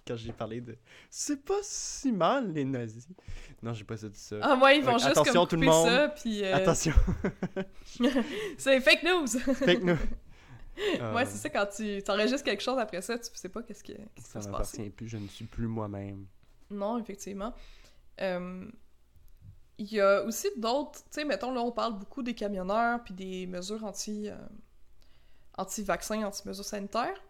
Quand 0.07 0.16
j'ai 0.16 0.32
parlé 0.32 0.61
de 0.61 0.76
c'est 1.09 1.42
pas 1.44 1.61
si 1.62 2.12
mal 2.12 2.52
les 2.52 2.64
nazis. 2.64 3.09
Non, 3.62 3.72
j'ai 3.72 3.84
pas 3.84 3.96
ça 3.96 4.09
dit 4.09 4.18
ça. 4.20 4.36
Ah 4.42 4.57
ouais, 4.62 4.78
ils 4.78 4.84
vont 4.84 4.98
juste 4.98 5.07
attention, 5.12 5.32
comme 5.32 5.48
tout 5.48 5.57
le 5.57 5.66
monde. 5.66 5.88
ça, 5.88 6.09
puis... 6.11 6.44
euh, 6.44 6.55
Attention, 6.57 6.92
c'est 8.59 8.80
fake 8.80 9.02
news! 9.02 9.26
fake 9.55 9.82
news. 9.82 9.96
ouais, 10.76 11.00
Euh, 11.00 11.24
c'est 11.26 11.36
ça, 11.38 11.48
quand 11.48 11.66
tu 11.74 12.02
t'enregistres 12.02 12.44
quelque 12.44 12.62
chose 12.62 12.78
après 12.78 13.00
ça, 13.00 13.18
tu 13.18 13.30
sais 13.32 13.48
pas 13.48 13.62
qu'est-ce, 13.62 13.82
que, 13.84 13.92
qu'est-ce 13.92 14.26
qui 14.26 14.30
Ça 14.30 14.38
va 14.40 14.44
se 14.44 14.50
passer. 14.50 14.90
plus, 14.90 15.09
je 15.09 15.16
ne 15.16 15.28
suis 15.28 15.44
plus 15.46 15.66
moi-même. 15.68 16.26
Non, 16.70 16.98
effectivement. 16.98 17.55
Euh, 18.20 18.66
Il 19.78 19.92
y 19.92 20.00
a 20.00 20.22
aussi 20.24 20.48
d'autres... 20.57 20.98
Tu 21.05 21.20
sais, 21.20 21.24
mettons, 21.24 21.50
là, 21.52 21.61
on 21.62 21.72
parle 21.72 21.98
beaucoup 21.98 22.22
des 22.22 22.34
camionneurs, 22.34 23.02
puis 23.05 23.14
des 23.14 23.46
mesures 23.46 23.84
anti... 23.84 24.28
anti-vaccins, 25.57 26.24
anti-mesures 26.24 26.64
sanitaires. 26.64 27.22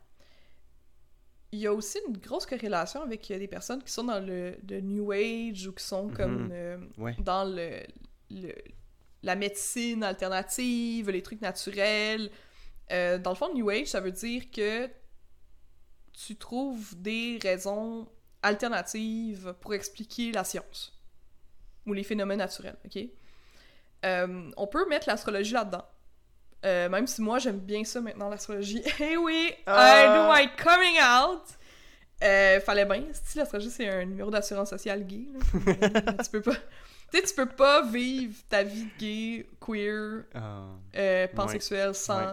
Il 1.55 1.61
y 1.61 1.69
a 1.69 1.73
aussi 1.73 1.99
une 2.09 2.17
grosse 2.19 2.47
corrélation 2.47 3.01
avec 3.03 3.29
des 3.29 3.47
personnes 3.47 3.81
qui 3.81 3.93
sont 3.93 4.03
dans 4.05 4.19
le, 4.19 4.57
le 4.69 4.81
New 4.81 5.13
Age 5.13 5.69
ou 5.69 5.73
qui 5.73 5.85
sont 5.85 6.09
comme 6.09 6.47
Mhm. 6.47 6.51
euh, 6.53 6.79
Ouais. 6.99 7.15
dans 7.21 7.45
le, 7.45 7.79
le- 8.31 8.55
la 9.23 9.37
médecine 9.37 10.03
alternative, 10.03 11.11
les 11.11 11.23
trucs 11.23 11.41
naturels. 11.41 12.31
Euh, 12.91 13.19
dans 13.19 13.31
le 13.31 13.37
fond, 13.37 13.55
New 13.55 13.71
Age, 13.71 13.87
ça 13.87 14.01
veut 14.01 14.11
dire 14.11 14.51
que 14.51 14.91
tu 16.13 16.35
trouves 16.37 17.01
des 17.01 17.39
raisons 17.41 18.09
alternatives 18.43 19.55
pour 19.61 19.75
expliquer 19.75 20.33
la 20.33 20.43
science 20.43 20.93
ou 21.87 21.93
les 21.93 22.03
phénomènes 22.03 22.39
naturels, 22.39 22.77
ok? 22.85 22.99
Euh, 24.05 24.51
on 24.57 24.67
peut 24.67 24.89
mettre 24.89 25.09
l'astrologie 25.09 25.53
là-dedans. 25.55 25.85
Euh, 26.65 26.89
même 26.89 27.07
si 27.07 27.21
moi 27.21 27.39
j'aime 27.39 27.59
bien 27.59 27.85
ça 27.85 28.01
maintenant, 28.01 28.29
l'astrologie. 28.31 28.83
Eh 29.01 29.17
oui, 29.17 29.49
I 29.51 29.55
Ah. 29.67 30.17
do 30.17 30.33
my 30.33 30.49
coming 30.57 30.97
out! 30.99 31.43
Euh, 32.23 32.61
fallait 32.61 32.87
bien. 32.87 33.03
Si 33.13 33.37
l'astrologie 33.37 33.71
c'est 33.71 33.89
un 33.89 34.05
numéro 34.07 34.31
d'assurance 34.31 34.71
sociale 34.71 35.05
gay, 35.07 35.27
là. 35.33 36.13
tu 36.25 36.31
peux 36.31 36.41
pas. 36.43 36.55
Tu 37.13 37.21
sais, 37.21 37.27
tu 37.27 37.35
peux 37.35 37.47
pas 37.49 37.83
vivre 37.83 38.35
ta 38.49 38.63
vie 38.63 38.87
gay, 38.99 39.47
queer, 39.61 40.25
Ah. 40.35 40.63
euh, 40.97 41.29
pansexuel 41.35 41.95
sans 41.95 42.19
Ouais. 42.19 42.33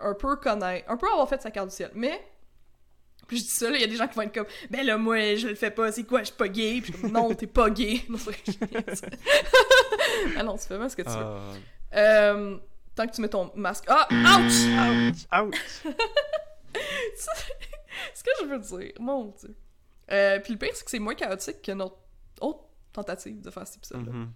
un 0.00 0.14
peu 0.14 0.36
connaître, 0.36 0.90
un 0.90 0.96
peu 0.98 1.08
avoir 1.08 1.28
fait 1.28 1.40
sa 1.40 1.50
carte 1.50 1.70
du 1.70 1.74
ciel. 1.74 1.90
Mais, 1.94 2.20
puis 3.26 3.38
je 3.38 3.44
dis 3.44 3.48
ça, 3.48 3.70
il 3.70 3.80
y 3.80 3.84
a 3.84 3.86
des 3.86 3.96
gens 3.96 4.06
qui 4.06 4.16
vont 4.16 4.22
être 4.22 4.34
comme, 4.34 4.46
ben 4.68 4.84
là, 4.84 4.98
moi, 4.98 5.34
je 5.36 5.48
le 5.48 5.54
fais 5.54 5.70
pas, 5.70 5.90
c'est 5.90 6.04
quoi, 6.04 6.20
je 6.20 6.26
suis 6.26 6.34
pas 6.36 6.48
gay? 6.48 6.80
Puis 6.82 6.92
je 6.92 6.98
suis 6.98 7.00
comme, 7.00 7.12
non, 7.12 7.32
t'es 7.34 7.46
pas 7.46 7.70
gay. 7.70 8.02
Non, 8.08 8.18
c'est 8.18 8.36
ah 10.36 10.42
non, 10.42 10.58
tu 10.58 10.66
fais 10.66 10.76
pas 10.78 10.88
ce 10.90 10.96
que 10.96 11.02
tu 11.02 11.08
veux. 11.08 11.16
Ah. 11.16 11.40
Euh, 11.94 12.58
tant 12.94 13.06
que 13.06 13.12
tu 13.12 13.20
mets 13.20 13.28
ton 13.28 13.50
masque. 13.54 13.84
Ah, 13.88 14.06
ouch! 14.10 14.66
Ouch! 14.66 15.26
Ouch! 15.32 15.94
ce 18.14 18.22
que 18.22 18.30
je 18.40 18.46
veux 18.46 18.58
dire, 18.58 18.92
mon 19.00 19.26
dieu. 19.26 19.54
Euh, 20.10 20.40
puis 20.40 20.52
le 20.52 20.58
pire, 20.58 20.70
c'est 20.74 20.84
que 20.84 20.90
c'est 20.90 20.98
moins 20.98 21.14
chaotique 21.14 21.62
que 21.62 21.72
notre 21.72 21.96
autre 22.40 22.64
tentative 22.92 23.40
de 23.40 23.50
faire 23.50 23.66
cet 23.66 23.76
épisode-là. 23.76 24.12
Mhm. 24.12 24.32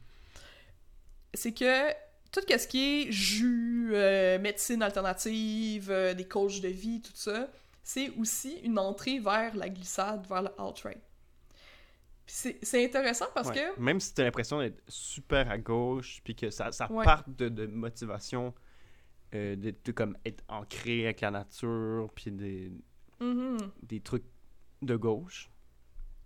c'est 1.34 1.52
que 1.52 1.92
tout 2.32 2.40
ce 2.48 2.66
qui 2.66 3.02
est 3.02 3.12
jus, 3.12 3.90
euh, 3.92 4.38
médecine 4.38 4.82
alternative, 4.82 5.90
euh, 5.90 6.14
des 6.14 6.26
coachs 6.26 6.60
de 6.60 6.68
vie, 6.68 7.00
tout 7.00 7.12
ça, 7.14 7.48
c'est 7.82 8.10
aussi 8.18 8.58
une 8.62 8.78
entrée 8.78 9.18
vers 9.18 9.54
la 9.54 9.68
glissade, 9.68 10.26
vers 10.28 10.42
le 10.42 10.50
alt-right. 10.58 11.00
Puis 12.26 12.56
C'est 12.62 12.84
intéressant 12.84 13.26
parce 13.34 13.48
Ouais. 13.48 13.54
que... 13.76 13.80
Même 13.80 14.00
si 14.00 14.12
t'as 14.14 14.24
l'impression 14.24 14.58
d'être 14.60 14.82
super 14.88 15.48
à 15.50 15.58
gauche, 15.58 16.20
puis 16.24 16.34
que 16.34 16.50
ça, 16.50 16.72
ça 16.72 16.90
Ouais. 16.90 17.04
part 17.04 17.24
de, 17.28 17.48
de 17.48 17.66
motivation 17.66 18.52
euh, 19.34 19.54
de, 19.56 19.74
de 19.84 19.92
comme 19.92 20.16
être 20.24 20.42
ancré 20.48 21.04
avec 21.04 21.20
la 21.20 21.30
nature, 21.30 22.08
puis 22.14 22.30
des, 22.32 22.72
Mhm. 23.20 23.58
des 23.82 24.00
trucs 24.00 24.24
de 24.82 24.96
gauche. 24.96 25.50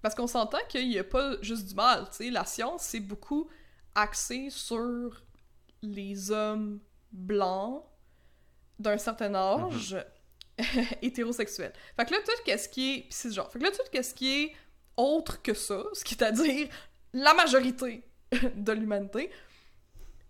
Parce 0.03 0.15
qu'on 0.15 0.27
s'entend 0.27 0.59
qu'il 0.69 0.89
n'y 0.89 0.99
a 0.99 1.05
pas 1.05 1.37
juste 1.43 1.69
du 1.69 1.75
mal, 1.75 2.07
tu 2.11 2.17
sais. 2.17 2.31
La 2.31 2.45
science, 2.45 2.83
c'est 2.83 3.01
beaucoup 3.01 3.49
axé 3.95 4.49
sur 4.51 5.23
les 5.83 6.31
hommes 6.31 6.81
blancs 7.13 7.85
d'un 8.79 8.97
certain 8.99 9.35
âge 9.35 9.97
hétérosexuels. 11.03 11.73
Fait 11.97 12.05
que 12.07 12.13
là, 12.13 12.19
tout 12.25 12.33
ce 12.37 12.69
qui 12.69 12.91
est... 12.95 13.01
pis 13.03 13.07
c'est 13.11 13.31
genre. 13.33 13.51
Fait 13.51 13.59
que 13.59 13.65
là, 13.65 13.71
tout 13.71 13.79
ce 14.03 14.15
qui 14.15 14.29
est 14.45 14.53
autre 15.01 15.43
que 15.43 15.55
ça, 15.55 15.83
ce 15.93 16.05
qui 16.05 16.15
est 16.15 16.23
à 16.23 16.33
dire 16.33 16.69
la 17.13 17.35
majorité 17.35 18.05
de 18.55 18.73
l'humanité, 18.73 19.31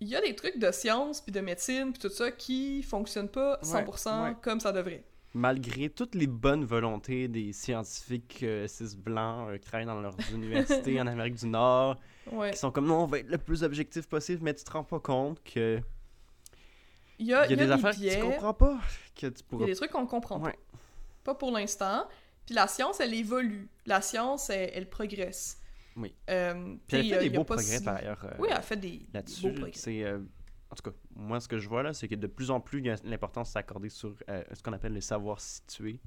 il 0.01 0.09
y 0.09 0.17
a 0.17 0.21
des 0.21 0.35
trucs 0.35 0.59
de 0.59 0.71
science 0.71 1.21
puis 1.21 1.33
de 1.33 1.41
médecine 1.41 1.93
puis 1.93 2.01
tout 2.01 2.09
ça 2.09 2.31
qui 2.31 2.83
fonctionnent 2.83 3.29
pas 3.29 3.59
100% 3.63 4.25
ouais. 4.25 4.37
comme 4.41 4.61
ça 4.61 4.73
devrait. 4.73 5.05
Malgré 5.35 5.91
toutes 5.91 6.15
les 6.17 6.27
bonnes 6.27 6.65
volontés 6.65 7.29
des 7.29 7.53
scientifiques 7.53 8.41
euh, 8.43 8.67
cis 8.67 8.97
blancs 8.97 9.49
euh, 9.49 9.59
qui 9.59 9.67
travaillent 9.67 9.87
dans 9.87 10.01
leurs 10.01 10.17
universités 10.35 11.01
en 11.01 11.07
Amérique 11.07 11.35
du 11.37 11.47
Nord, 11.47 11.97
Ouais. 12.33 12.51
qui 12.53 12.59
sont 12.59 12.71
comme 12.71 12.87
non, 12.87 13.03
on 13.03 13.07
va 13.07 13.19
être 13.19 13.29
le 13.29 13.39
plus 13.39 13.63
objectif 13.63 14.07
possible, 14.07 14.41
mais 14.43 14.55
tu 14.55 14.63
te 14.65 14.71
rends 14.71 14.85
pas 14.85 15.01
compte 15.01 15.43
que 15.43 15.81
Il 17.19 17.27
y 17.27 17.35
a, 17.35 17.45
il 17.47 17.51
y 17.51 17.55
a 17.55 17.57
des 17.57 17.67
des 17.67 17.71
affaires 17.71 17.93
que 17.93 17.99
biais, 18.01 18.17
tu 18.17 18.23
comprends 18.23 18.55
pas, 18.55 18.79
que 19.15 19.27
tu 19.27 19.33
il 19.33 19.41
y 19.41 19.43
pourras 19.45 19.65
a 19.65 19.67
des 19.67 19.75
trucs 19.75 19.91
qu'on 19.91 20.07
comprend 20.07 20.41
pas. 20.41 20.53
Pas 21.25 21.35
pour 21.35 21.51
l'instant. 21.51 22.07
Puis 22.47 22.55
la 22.55 22.67
science, 22.67 23.01
elle 23.01 23.15
évolue. 23.15 23.69
La 23.87 24.01
science, 24.01 24.51
elle, 24.51 24.71
elle 24.75 24.89
progresse. 24.89 25.59
Oui. 25.97 26.15
Euh, 26.31 26.77
Puis 26.87 26.97
elle 26.99 27.09
fait 27.09 27.15
a- 27.17 27.19
des 27.21 27.31
beaux 27.31 27.45
progrès 27.45 27.79
si- 27.79 27.85
par 27.85 27.97
ailleurs. 27.97 28.25
euh, 28.25 28.31
Oui, 28.39 28.49
elle 28.51 28.63
fait 28.63 28.77
des, 28.77 28.91
des 28.99 29.07
là-dessus. 29.13 29.43
beaux 29.43 29.53
progrès. 29.53 29.73
C'est 29.75 30.03
euh, 30.05 30.19
en 30.71 30.75
tout 30.77 30.91
cas, 30.91 30.97
moi 31.15 31.41
ce 31.41 31.49
que 31.49 31.59
je 31.59 31.69
vois 31.69 31.83
là, 31.83 31.93
c'est 31.93 32.07
que 32.09 32.15
de 32.15 32.27
plus 32.27 32.51
en 32.51 32.61
plus 32.61 32.81
l'importance 33.05 33.51
s'accorder 33.51 33.89
sur 33.89 34.15
euh, 34.29 34.43
ce 34.53 34.63
qu'on 34.63 34.73
appelle 34.73 34.95
le 34.95 35.01
savoir 35.01 35.41
situé. 35.41 36.01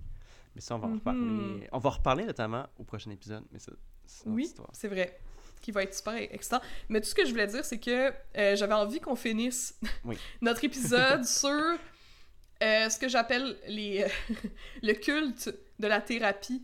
Mais 0.55 0.61
ça, 0.61 0.75
on 0.75 0.79
va 0.79 0.87
en 0.87 0.91
Mhm. 0.91 0.97
reparler. 0.99 1.69
On 1.71 1.79
va 1.79 1.89
en 1.89 1.93
reparler 1.93 2.25
notamment 2.25 2.67
au 2.77 2.83
prochain 2.83 3.11
épisode, 3.11 3.43
mais 3.51 3.59
ça, 3.59 3.71
c'est 4.05 4.27
Oui, 4.27 4.43
histoire. 4.43 4.69
c'est 4.73 4.87
vrai. 4.87 5.19
Qui 5.61 5.71
va 5.71 5.83
être 5.83 5.95
super 5.95 6.13
excitant. 6.15 6.59
Mais 6.89 6.99
tout 7.01 7.07
ce 7.07 7.15
que 7.15 7.25
je 7.25 7.31
voulais 7.31 7.47
dire, 7.47 7.63
c'est 7.65 7.79
que 7.79 8.11
euh, 8.37 8.55
j'avais 8.55 8.73
envie 8.73 8.99
qu'on 8.99 9.15
finisse 9.15 9.77
Oui. 10.05 10.17
notre 10.41 10.63
épisode 10.63 11.23
sur 11.25 11.49
euh, 11.49 12.89
ce 12.89 12.97
que 12.99 13.07
j'appelle 13.09 13.57
les 13.67 14.05
le 14.81 14.93
culte 14.93 15.53
de 15.83 15.87
la 15.87 16.01
thérapie 16.01 16.63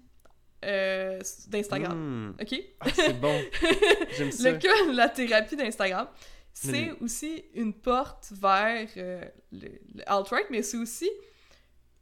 euh, 0.65 1.19
d'Instagram. 1.47 1.97
Hmm. 1.97 2.41
OK? 2.41 2.61
Ah, 2.79 2.85
c'est 2.93 3.19
bon. 3.19 3.41
J'aime 4.17 4.31
ça. 4.31 4.51
Le 4.51 4.57
de 4.57 4.95
la 4.95 5.09
thérapie 5.09 5.55
d'Instagram, 5.57 6.07
c'est 6.53 6.91
aussi 7.01 7.43
une 7.53 7.73
porte 7.73 8.31
vers 8.31 8.87
euh, 8.97 9.23
le, 9.51 9.67
le 9.95 10.03
alt-right, 10.09 10.47
mais 10.49 10.63
c'est 10.63 10.77
aussi 10.77 11.09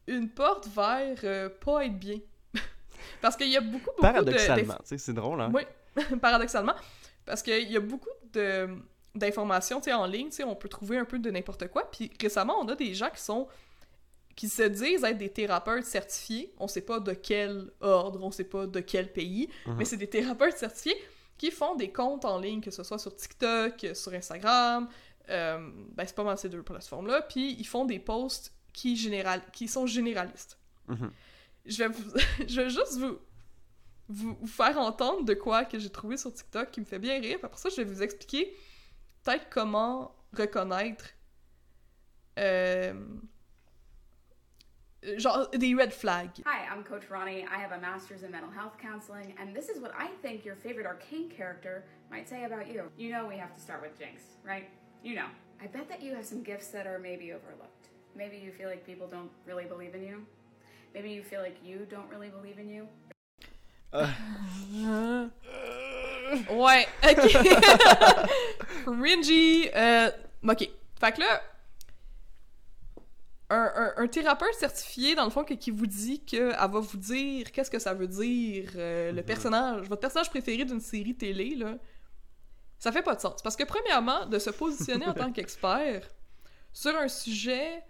une 0.08 0.30
porte 0.30 0.68
vers 0.68 1.18
euh, 1.24 1.50
pas 1.50 1.86
être 1.86 1.98
bien. 1.98 2.20
Parce 3.22 3.36
qu'il 3.36 3.50
y 3.50 3.58
a 3.58 3.62
beaucoup, 3.62 3.86
beaucoup 3.86 3.98
de... 3.98 4.02
Paradoxalement, 4.02 4.78
c'est 4.84 5.14
drôle, 5.14 5.42
hein? 5.42 5.52
Oui, 5.54 5.64
paradoxalement. 6.22 6.76
Parce 7.26 7.42
qu'il 7.42 7.70
y 7.70 7.78
a 7.78 7.82
beaucoup 7.82 8.10
de 8.32 8.70
d'informations 9.16 9.82
en 9.94 10.06
ligne, 10.06 10.30
on 10.46 10.56
peut 10.56 10.70
trouver 10.70 11.00
un 11.00 11.06
peu 11.06 11.18
de 11.18 11.32
n'importe 11.32 11.70
quoi. 11.70 11.90
Puis 11.90 12.12
récemment, 12.22 12.60
on 12.62 12.68
a 12.68 12.76
des 12.76 12.94
gens 12.94 13.10
qui 13.10 13.20
sont 13.20 13.48
qui 14.38 14.48
se 14.48 14.62
disent 14.64 15.04
être 15.04 15.18
des 15.18 15.30
thérapeutes 15.32 15.84
certifiés. 15.86 16.54
On 16.60 16.68
sait 16.70 16.82
pas 16.82 17.00
de 17.02 17.12
quel 17.14 17.72
ordre, 17.82 18.24
on 18.24 18.32
sait 18.32 18.46
pas 18.46 18.68
de 18.68 18.80
quel 18.80 19.12
pays, 19.12 19.50
Mhm. 19.66 19.76
mais 19.78 19.84
c'est 19.84 19.98
des 19.98 20.10
thérapeutes 20.10 20.58
certifiés 20.58 20.96
qui 21.38 21.52
font 21.52 21.76
des 21.76 21.92
comptes 21.92 22.24
en 22.24 22.40
ligne, 22.40 22.62
que 22.62 22.72
ce 22.72 22.84
soit 22.84 23.00
sur 23.00 23.14
TikTok, 23.16 23.86
sur 23.94 24.14
Instagram. 24.14 24.88
euh, 25.30 25.58
ben, 25.92 26.06
c'est 26.08 26.16
pas 26.16 26.24
mal 26.24 26.38
ces 26.38 26.48
deux 26.48 26.64
plateformes-là. 26.64 27.22
Puis 27.24 27.58
ils 27.60 27.68
font 27.68 27.84
des 27.84 28.00
posts 28.00 28.54
qui, 28.72 28.96
général... 28.96 29.42
qui 29.52 29.68
sont 29.68 29.86
généralistes 29.86 30.58
Mhm. 30.88 31.12
je 31.66 31.78
vais, 31.84 31.88
vous- 31.90 32.12
je 32.48 32.62
vais 32.62 32.70
juste 32.70 32.94
vous, 32.98 33.18
vous, 34.08 34.38
vous 34.40 34.48
faire 34.48 34.78
entendre 34.78 35.26
de 35.26 35.34
quoi 35.34 35.66
que 35.66 35.80
j'ai 35.80 35.90
trouvé 35.90 36.16
sur 36.16 36.34
TikTok 36.34 36.72
qui 36.72 36.80
me 36.80 36.86
fait 36.86 37.00
bien 37.00 37.20
rire. 37.20 37.40
Après 37.44 37.58
ça, 37.60 37.68
je 37.70 37.76
vais 37.76 37.84
vous 37.84 38.02
expliquer 38.02 38.56
peut-être 39.24 39.48
comment 39.50 40.16
reconnaître 40.32 41.06
euh, 42.40 42.94
Euh, 45.06 45.20
genre 45.20 45.48
des 45.52 45.76
red 45.76 45.94
flags. 45.94 46.42
Hi, 46.46 46.66
I'm 46.72 46.84
Coach 46.84 47.10
Ronnie. 47.10 47.46
I 47.46 47.60
have 47.60 47.72
a 47.72 47.80
master's 47.80 48.24
in 48.24 48.32
mental 48.32 48.50
health 48.50 48.78
counseling, 48.82 49.34
and 49.40 49.56
this 49.56 49.70
is 49.70 49.80
what 49.80 49.92
I 49.98 50.08
think 50.22 50.44
your 50.44 50.56
favorite 50.56 50.88
arcane 50.88 51.30
character 51.30 51.84
might 52.10 52.28
say 52.28 52.46
about 52.46 52.68
you. 52.68 52.90
You 52.98 53.12
know, 53.12 53.28
we 53.28 53.38
have 53.38 53.54
to 53.56 53.62
start 53.62 53.82
with 53.82 53.98
Jinx, 54.00 54.24
right? 54.44 54.70
You 55.04 55.16
know. 55.16 55.28
I 55.62 55.66
bet 55.68 55.90
that 55.90 56.04
you 56.04 56.14
have 56.16 56.26
some 56.26 56.44
gifts 56.44 56.68
that 56.68 56.86
are 56.86 57.00
maybe 57.00 57.32
overlooked. 57.32 57.90
Maybe 58.16 58.38
you 58.38 58.52
feel 58.52 58.70
like 58.70 58.86
people 58.86 59.08
don't 59.08 59.32
really 59.48 59.66
believe 59.66 59.96
in 59.96 60.04
you. 60.04 60.24
Maybe 60.94 61.10
you 61.10 61.24
feel 61.24 61.42
like 61.42 61.58
you 61.64 61.88
don't 61.90 62.10
really 62.10 62.30
believe 62.30 62.60
in 62.60 62.70
you. 62.70 62.88
Ouais, 66.50 66.86
ok. 67.04 67.32
Cringy. 68.86 69.70
Euh, 69.74 70.12
ok. 70.44 70.70
Fait 71.00 71.12
que 71.14 71.22
là, 71.22 71.42
un, 73.50 73.72
un- 73.76 74.04
un 74.04 74.08
thérapeute 74.08 74.54
certifié, 74.56 75.16
dans 75.16 75.24
le 75.24 75.30
fond, 75.30 75.44
que- 75.44 75.54
qui 75.54 75.72
vous 75.72 75.88
dit 75.88 76.24
qu'elle 76.26 76.50
va 76.52 76.68
vous 76.68 76.98
dire 76.98 77.52
qu'est-ce 77.52 77.72
que 77.72 77.80
ça 77.80 77.94
veut 77.94 78.08
dire, 78.08 78.72
euh, 78.76 79.12
le 79.12 79.22
Mhm. 79.22 79.26
personnage, 79.26 79.88
votre 79.88 80.02
personnage 80.02 80.30
préféré 80.30 80.66
d'une 80.66 80.82
série 80.82 81.16
télé, 81.16 81.56
là, 81.56 81.78
ça 82.80 82.92
fait 82.92 83.02
pas 83.04 83.16
de 83.16 83.22
sens. 83.22 83.42
Parce 83.42 83.56
que, 83.56 83.64
premièrement, 83.64 84.26
de 84.26 84.38
se 84.40 84.50
positionner 84.50 85.08
en 85.08 85.14
tant 85.30 85.32
qu'expert 85.32 86.08
sur 86.74 86.96
un 86.96 87.08
sujet, 87.08 87.84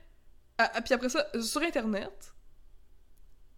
ah, 0.60 0.72
ah, 0.76 0.82
puis 0.82 0.94
après 0.94 1.10
ça, 1.10 1.28
sur 1.42 1.62
Internet, 1.62 2.34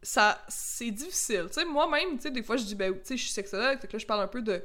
ça 0.01 0.41
c'est 0.47 0.91
difficile. 0.91 1.45
Tu 1.47 1.53
sais, 1.55 1.65
moi-même, 1.65 2.15
tu 2.15 2.23
sais, 2.23 2.31
des 2.31 2.43
fois, 2.43 2.55
je 2.57 2.63
dis, 2.63 2.75
ben, 2.75 2.93
tu 2.93 2.99
sais, 3.03 3.17
je 3.17 3.23
suis 3.23 3.31
sexologue, 3.33 3.79
fait 3.79 3.87
que 3.87 3.93
là, 3.93 3.99
je 3.99 4.05
parle 4.05 4.21
un 4.21 4.27
peu 4.27 4.41
de, 4.41 4.63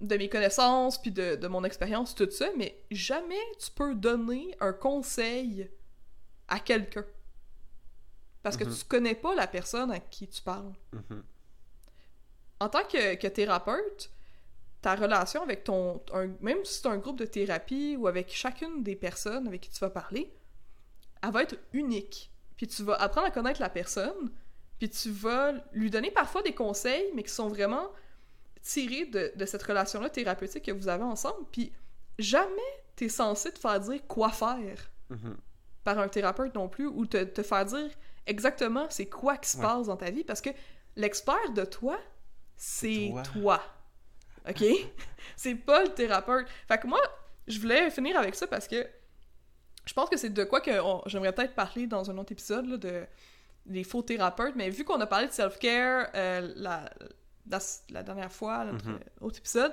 de 0.00 0.16
mes 0.16 0.28
connaissances, 0.28 1.00
puis 1.00 1.12
de, 1.12 1.36
de 1.36 1.46
mon 1.48 1.62
expérience, 1.64 2.14
tout 2.14 2.28
ça, 2.30 2.48
mais 2.56 2.76
jamais 2.90 3.38
tu 3.64 3.70
peux 3.70 3.94
donner 3.94 4.54
un 4.60 4.72
conseil 4.72 5.70
à 6.52 6.60
quelqu'un. 6.60 7.04
Parce 8.42 8.56
que 8.56 8.64
Mhm. 8.64 8.74
tu 8.76 8.84
connais 8.84 9.14
pas 9.14 9.34
la 9.34 9.46
personne 9.46 9.90
à 9.90 10.00
qui 10.00 10.28
tu 10.28 10.42
parles. 10.42 10.72
Mhm. 10.92 11.22
En 12.60 12.68
tant 12.68 12.84
que, 12.84 13.14
que 13.14 13.26
thérapeute, 13.26 14.10
ta 14.80 14.94
relation 14.94 15.42
avec 15.42 15.64
ton... 15.64 16.02
un- 16.12 16.30
même 16.40 16.64
si 16.64 16.74
c'est 16.80 16.88
un 16.88 16.98
groupe 16.98 17.18
de 17.18 17.24
thérapie 17.24 17.96
ou 17.98 18.06
avec 18.06 18.30
chacune 18.32 18.82
des 18.82 18.96
personnes 18.96 19.46
avec 19.48 19.60
qui 19.62 19.70
tu 19.70 19.78
vas 19.80 19.90
parler, 19.90 20.32
elle 21.22 21.30
va 21.30 21.42
être 21.42 21.56
unique. 21.72 22.30
Puis 22.56 22.66
tu 22.66 22.82
vas 22.82 22.94
apprendre 22.96 23.28
à 23.28 23.30
connaître 23.30 23.60
la 23.60 23.70
personne, 23.70 24.30
puis 24.78 24.90
tu 24.90 25.10
vas 25.10 25.52
lui 25.72 25.88
donner 25.90 26.10
parfois 26.10 26.42
des 26.42 26.54
conseils, 26.54 27.10
mais 27.14 27.22
qui 27.22 27.30
sont 27.30 27.48
vraiment 27.48 27.90
tirés 28.60 29.06
de, 29.06 29.32
de 29.36 29.46
cette 29.46 29.62
relation-là 29.62 30.10
thérapeutique 30.10 30.64
que 30.64 30.72
vous 30.72 30.88
avez 30.88 31.04
ensemble. 31.04 31.46
Puis 31.52 31.72
jamais 32.18 32.72
t'es 32.96 33.08
censé 33.08 33.52
te 33.52 33.58
faire 33.58 33.80
dire 33.80 34.06
quoi 34.06 34.30
faire 34.30 34.90
Mhm. 35.10 35.36
Par 35.84 35.98
un 35.98 36.08
thérapeute 36.08 36.54
non 36.54 36.68
plus, 36.68 36.86
ou 36.86 37.06
te, 37.06 37.22
te 37.24 37.42
faire 37.42 37.64
dire 37.64 37.90
exactement 38.26 38.86
c'est 38.90 39.06
quoi 39.06 39.36
qui 39.36 39.50
se 39.50 39.56
Ouais. 39.58 39.62
passe 39.64 39.86
dans 39.86 39.96
ta 39.96 40.10
vie, 40.10 40.24
parce 40.24 40.40
que 40.40 40.50
l'expert 40.96 41.50
de 41.54 41.64
toi, 41.64 41.98
c'est 42.56 43.08
toi. 43.10 43.22
toi. 43.22 43.62
OK? 44.48 44.64
c'est 45.36 45.54
pas 45.54 45.82
le 45.82 45.88
thérapeute. 45.90 46.46
Fait 46.68 46.78
que 46.78 46.86
moi, 46.86 47.00
je 47.46 47.58
voulais 47.60 47.90
finir 47.90 48.16
avec 48.18 48.34
ça 48.34 48.46
parce 48.46 48.68
que 48.68 48.86
je 49.84 49.92
pense 49.94 50.08
que 50.08 50.16
c'est 50.16 50.30
de 50.30 50.44
quoi 50.44 50.60
que 50.60 50.70
j'aimerais 51.06 51.32
peut-être 51.32 51.54
parler 51.54 51.86
dans 51.88 52.08
un 52.10 52.16
autre 52.18 52.30
épisode, 52.32 52.66
là, 52.68 52.76
de 52.76 53.04
des 53.66 53.84
faux 53.84 54.02
thérapeutes, 54.02 54.56
mais 54.56 54.70
vu 54.70 54.84
qu'on 54.84 55.00
a 55.00 55.06
parlé 55.06 55.28
de 55.28 55.32
self-care 55.32 56.08
euh, 56.16 56.52
la, 56.56 56.90
la, 57.48 57.58
la 57.90 58.02
dernière 58.02 58.32
fois, 58.32 58.64
notre 58.64 58.88
Mhm. 58.88 58.98
autre 59.20 59.38
épisode, 59.38 59.72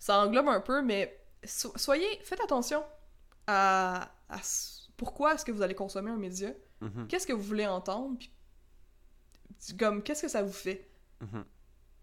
ça 0.00 0.18
englobe 0.18 0.48
un 0.48 0.60
peu, 0.60 0.82
mais 0.82 1.20
so- 1.44 1.72
soyez, 1.76 2.20
faites 2.24 2.40
attention 2.40 2.84
à, 3.46 4.08
à 4.28 4.38
pourquoi 5.02 5.34
est-ce 5.34 5.44
que 5.44 5.52
vous 5.52 5.62
allez 5.62 5.74
consommer 5.74 6.10
un 6.10 6.16
média, 6.16 6.52
Mhm. 6.80 7.06
qu'est-ce 7.08 7.26
que 7.26 7.32
vous 7.32 7.42
voulez 7.42 7.66
entendre, 7.66 8.16
puis 8.18 8.32
comme 9.78 10.02
qu'est-ce 10.02 10.22
que 10.22 10.28
ça 10.28 10.42
vous 10.42 10.52
fait? 10.52 10.88
Mhm. 11.20 11.44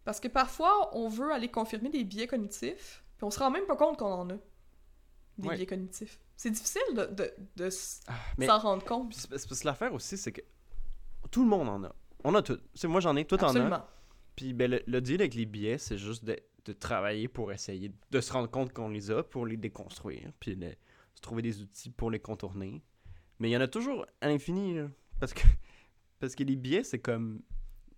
Parce 0.05 0.19
que 0.19 0.27
parfois, 0.27 0.95
on 0.95 1.09
veut 1.09 1.31
aller 1.31 1.49
confirmer 1.49 1.89
des 1.89 2.03
biais 2.03 2.27
cognitifs, 2.27 3.03
puis 3.17 3.25
on 3.25 3.31
se 3.31 3.39
rend 3.39 3.51
même 3.51 3.65
pas 3.65 3.75
compte 3.75 3.97
qu'on 3.97 4.11
en 4.11 4.29
a. 4.29 4.37
Des 5.37 5.47
Ouais. 5.47 5.55
biais 5.55 5.65
cognitifs. 5.65 6.19
C'est 6.35 6.51
difficile 6.51 6.81
de, 6.95 7.05
de, 7.05 7.33
de 7.57 7.65
s- 7.65 8.01
Ah, 8.07 8.15
s'en 8.45 8.59
rendre 8.59 8.85
compte. 8.85 9.13
Parce 9.29 9.45
que 9.45 9.65
l'affaire 9.65 9.93
aussi, 9.93 10.17
c'est 10.17 10.31
que 10.31 10.41
tout 11.31 11.43
le 11.43 11.49
monde 11.49 11.67
en 11.69 11.83
a. 11.83 11.95
On 12.23 12.33
a 12.35 12.41
tout. 12.41 12.59
C'est 12.73 12.87
moi 12.87 12.99
j'en 13.01 13.15
ai, 13.15 13.25
t'en 13.25 13.35
as. 13.37 13.45
Absolument. 13.45 13.83
Puis 14.35 14.53
ben, 14.53 14.71
le, 14.71 14.81
le 14.87 15.01
deal 15.01 15.21
avec 15.21 15.35
les 15.35 15.45
billets, 15.45 15.77
c'est 15.77 15.97
juste 15.97 16.23
de, 16.25 16.37
de 16.65 16.73
travailler 16.73 17.27
pour 17.27 17.51
essayer 17.51 17.91
de 18.11 18.21
se 18.21 18.31
rendre 18.33 18.49
compte 18.49 18.73
qu'on 18.73 18.89
les 18.89 19.11
a, 19.11 19.21
pour 19.23 19.45
les 19.45 19.57
déconstruire, 19.57 20.31
puis 20.39 20.55
de 20.55 20.73
se 21.15 21.21
trouver 21.21 21.41
des 21.41 21.61
outils 21.61 21.89
pour 21.89 22.09
les 22.11 22.19
contourner. 22.19 22.81
Mais 23.39 23.49
il 23.49 23.51
y 23.51 23.57
en 23.57 23.61
a 23.61 23.67
toujours 23.67 24.05
à 24.21 24.27
l'infini, 24.27 24.75
là. 24.75 24.87
parce 25.19 25.33
que 25.33 25.41
parce 26.19 26.35
que 26.35 26.43
les 26.43 26.55
biais, 26.55 26.83
c'est 26.83 26.99
comme 26.99 27.41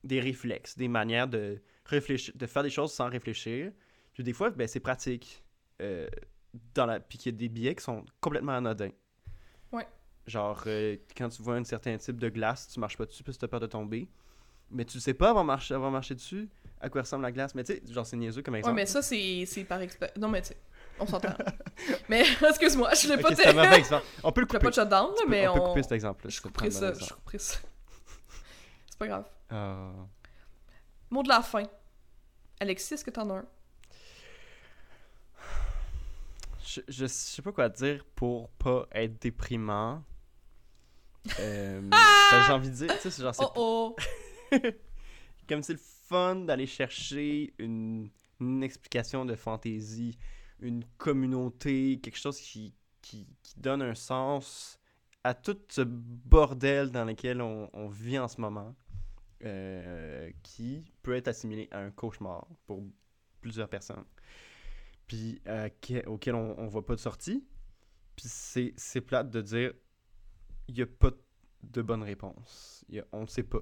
des 0.04 0.20
réflexes, 0.20 0.78
des 0.78 0.88
manières 0.88 1.28
de 1.28 1.62
réfléchir, 1.86 2.34
de 2.36 2.46
faire 2.46 2.64
des 2.64 2.70
choses 2.70 2.94
sans 2.94 3.10
réfléchir. 3.10 3.72
Puis 4.14 4.24
des 4.24 4.34
fois, 4.34 4.50
ben, 4.50 4.68
c'est 4.68 4.80
pratique. 4.80 5.44
Euh, 5.82 6.08
dans 6.76 6.86
la... 6.86 7.00
Puis 7.00 7.18
qu'il 7.18 7.32
y 7.32 7.36
a 7.36 7.38
des 7.38 7.50
biais 7.50 7.76
qui 7.76 7.84
sont 7.84 8.04
complètement 8.20 8.52
anodins. 8.54 8.92
Ouais. 9.72 9.88
Genre, 10.28 10.62
euh, 10.68 10.98
quand 11.18 11.30
tu 11.30 11.42
vois 11.42 11.56
un 11.56 11.64
certain 11.64 11.98
type 11.98 12.20
de 12.20 12.30
glace, 12.30 12.68
tu 12.68 12.80
marches 12.80 12.98
pas 12.98 13.06
dessus 13.06 13.24
parce 13.24 13.38
que 13.38 13.40
tu 13.40 13.46
as 13.46 13.48
peur 13.48 13.60
de 13.60 13.68
tomber. 13.68 14.08
Mais 14.70 14.86
tu 14.86 15.00
sais 15.00 15.14
pas 15.14 15.32
avant 15.32 15.44
marcher, 15.44 15.74
avant 15.74 15.92
marcher 15.92 16.16
dessus 16.16 16.48
à 16.80 16.90
quoi 16.90 17.02
ressemble 17.02 17.24
la 17.24 17.32
glace. 17.32 17.54
Mais 17.56 17.64
tu 17.64 17.74
sais, 17.74 17.82
genre, 17.92 18.06
c'est 18.06 18.18
niaiseux 18.18 18.42
comme 18.42 18.54
Ouais, 18.54 18.60
exemple. 18.60 18.76
mais 18.76 18.86
ça, 18.86 19.02
c'est 19.02 19.46
c'est 19.46 19.64
par 19.64 19.82
expérience. 19.82 20.18
Non, 20.18 20.28
mais 20.28 20.42
tu 20.42 20.50
sais, 20.50 20.58
on 21.02 21.06
s'entend. 21.08 21.34
mais 22.10 22.22
excuse-moi, 22.50 22.94
je 22.94 23.08
l'ai 23.10 23.16
Ok, 23.16 23.22
pas 23.22 23.36
c'est 23.36 23.48
un 23.48 23.54
mauvais 23.54 23.78
exemple. 23.78 24.06
On 24.24 24.32
peut 24.32 24.42
le 24.42 24.48
Je 24.48 24.52
couper. 24.54 24.64
pas 24.64 24.70
de 24.70 24.76
shutdown, 24.76 25.12
peux- 25.16 25.48
on 25.48 25.52
on. 25.52 25.54
peut 25.56 25.60
couper 25.70 25.84
cet 25.84 25.92
exemple-là. 25.94 26.30
Je 26.30 26.42
couperai 26.42 26.72
ça, 26.72 26.88
je 26.94 27.00
exemple. 27.00 27.14
couperai 27.16 27.38
ça. 27.40 27.58
c'est 28.90 28.98
pas 29.00 29.08
grave. 29.08 29.26
Ah. 29.50 29.92
Mot 31.10 31.24
de 31.24 31.30
la 31.30 31.42
fin. 31.42 31.64
Alexis, 32.60 32.94
est-ce 32.94 33.04
que 33.04 33.10
t'en 33.12 33.30
as 33.32 33.34
un? 33.40 33.46
je, 36.66 36.82
je 36.88 37.06
sais 37.06 37.42
pas 37.42 37.52
quoi 37.52 37.70
dire 37.70 38.06
pour 38.16 38.50
pas 38.52 38.88
être 38.94 39.22
déprimant. 39.22 40.04
Euh, 41.40 41.82
que 41.90 42.38
J'ai 42.48 42.54
envie 42.54 42.70
de 42.70 42.76
dire, 42.76 42.88
tu 42.96 43.00
sais, 43.02 43.12
c'est 43.12 43.22
genre, 43.22 43.36
c'est 43.36 43.44
Oh 43.56 43.96
oh! 44.54 44.58
comme 45.48 45.62
c'est 45.64 45.74
le 45.74 45.80
fun 46.08 46.36
d'aller 46.36 46.66
chercher 46.66 47.54
une, 47.60 48.10
une 48.40 48.64
explication 48.64 49.26
de 49.26 49.36
fantaisie, 49.36 50.18
une 50.62 50.84
communauté, 50.98 52.00
quelque 52.02 52.18
chose 52.18 52.40
qui, 52.40 52.74
qui, 53.02 53.28
donne 53.58 53.82
un 53.82 53.96
sens 53.96 54.80
à 55.24 55.34
tout 55.34 55.58
ce 55.70 55.82
bordel 55.82 56.92
dans 56.92 57.06
lequel 57.06 57.42
on, 57.42 57.88
vit 57.90 58.18
en 58.18 58.28
ce 58.28 58.40
moment, 58.40 58.76
euh, 59.44 60.32
qui 60.44 60.92
peut 61.04 61.16
être 61.16 61.28
assimilé 61.28 61.68
à 61.72 61.80
un 61.80 61.92
cauchemar 61.92 62.48
pour 62.66 62.84
plusieurs 63.42 63.68
personnes, 63.70 64.06
puis 65.08 65.42
que- 65.82 66.08
auquel 66.08 66.36
on, 66.36 66.58
on 66.60 66.68
voit 66.68 66.86
pas 66.86 66.96
de 66.96 67.02
sortie. 67.02 67.44
Puis 68.16 68.28
c'est 68.28 69.02
plate 69.02 69.30
de 69.30 69.42
dire, 69.42 69.74
il 70.68 70.78
y 70.78 70.82
a 70.82 70.88
pas 70.88 71.12
de 71.64 71.82
bonne 71.82 72.04
réponse. 72.04 72.86
On 73.12 73.22
ne 73.22 73.28
sait 73.28 73.44
pas. 73.44 73.62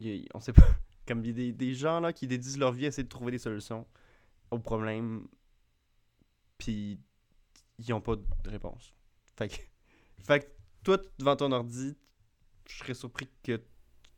Y 0.00 0.28
a- 0.32 0.40
sait 0.40 0.52
pas. 0.52 0.62
Comme 1.06 1.22
des, 1.22 1.52
des 1.52 1.74
gens 1.74 2.00
là 2.00 2.12
qui 2.12 2.26
dédient 2.26 2.58
leur 2.58 2.72
vie 2.72 2.84
à 2.84 2.88
essayer 2.88 3.02
de 3.02 3.08
trouver 3.08 3.32
des 3.32 3.38
solutions 3.38 3.86
aux 4.50 4.58
problèmes, 4.58 5.26
puis 6.62 7.00
ils 7.78 7.90
n'ont 7.90 8.00
pas 8.00 8.14
de 8.14 8.50
réponse. 8.50 8.94
Fait 9.36 9.48
que, 9.48 9.56
fait 10.22 10.40
que 10.40 10.46
toi, 10.84 10.98
devant 11.18 11.34
ton 11.34 11.50
ordi, 11.50 11.96
je 12.68 12.78
serais 12.78 12.94
surpris 12.94 13.28
que 13.42 13.60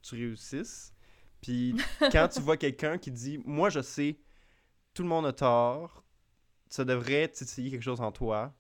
tu 0.02 0.14
réussisses. 0.14 0.92
Puis 1.40 1.74
quand 2.12 2.28
tu 2.28 2.40
vois 2.40 2.58
quelqu'un 2.58 2.98
qui 2.98 3.10
dit 3.10 3.38
Moi, 3.46 3.70
je 3.70 3.80
sais, 3.80 4.18
tout 4.92 5.02
le 5.02 5.08
monde 5.08 5.24
a 5.24 5.32
tort, 5.32 6.04
ça 6.68 6.84
devrait 6.84 7.28
titiller 7.28 7.70
quelque 7.70 7.82
chose 7.82 8.02
en 8.02 8.12
toi. 8.12 8.54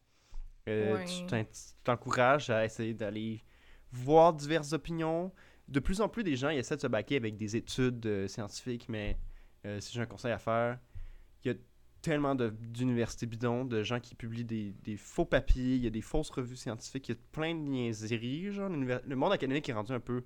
Euh, 0.66 0.96
Ouais. 0.96 1.44
Tu 1.44 1.54
t'encourages 1.84 2.48
à 2.48 2.64
essayer 2.64 2.94
d'aller 2.94 3.44
voir 3.92 4.32
diverses 4.32 4.72
opinions. 4.72 5.30
De 5.68 5.78
plus 5.78 6.00
en 6.00 6.08
plus, 6.08 6.24
des 6.24 6.36
gens 6.36 6.48
ils 6.48 6.58
essaient 6.58 6.76
de 6.76 6.80
se 6.80 6.86
baquer 6.86 7.16
avec 7.16 7.36
des 7.36 7.54
études 7.54 8.06
euh, 8.06 8.28
scientifiques, 8.28 8.88
mais 8.88 9.18
euh, 9.66 9.78
si 9.78 9.92
j'ai 9.92 10.00
un 10.00 10.06
conseil 10.06 10.32
à 10.32 10.38
faire, 10.38 10.78
il 11.44 11.48
y 11.48 11.54
a 11.54 11.58
tellement 12.04 12.34
d'universités 12.34 13.26
bidons, 13.26 13.64
de 13.64 13.82
gens 13.82 13.98
qui 13.98 14.14
publient 14.14 14.44
des, 14.44 14.72
des 14.82 14.96
faux 14.96 15.24
papiers, 15.24 15.76
il 15.76 15.82
y 15.84 15.86
a 15.86 15.90
des 15.90 16.02
fausses 16.02 16.30
revues 16.30 16.56
scientifiques, 16.56 17.08
il 17.08 17.12
y 17.12 17.18
a 17.18 17.20
plein 17.32 17.54
de 17.54 17.60
niaiseries. 17.60 18.52
Genre, 18.52 18.68
le 18.68 19.16
monde 19.16 19.32
académique 19.32 19.68
est 19.68 19.72
rendu 19.72 19.92
un 19.92 20.00
peu. 20.00 20.22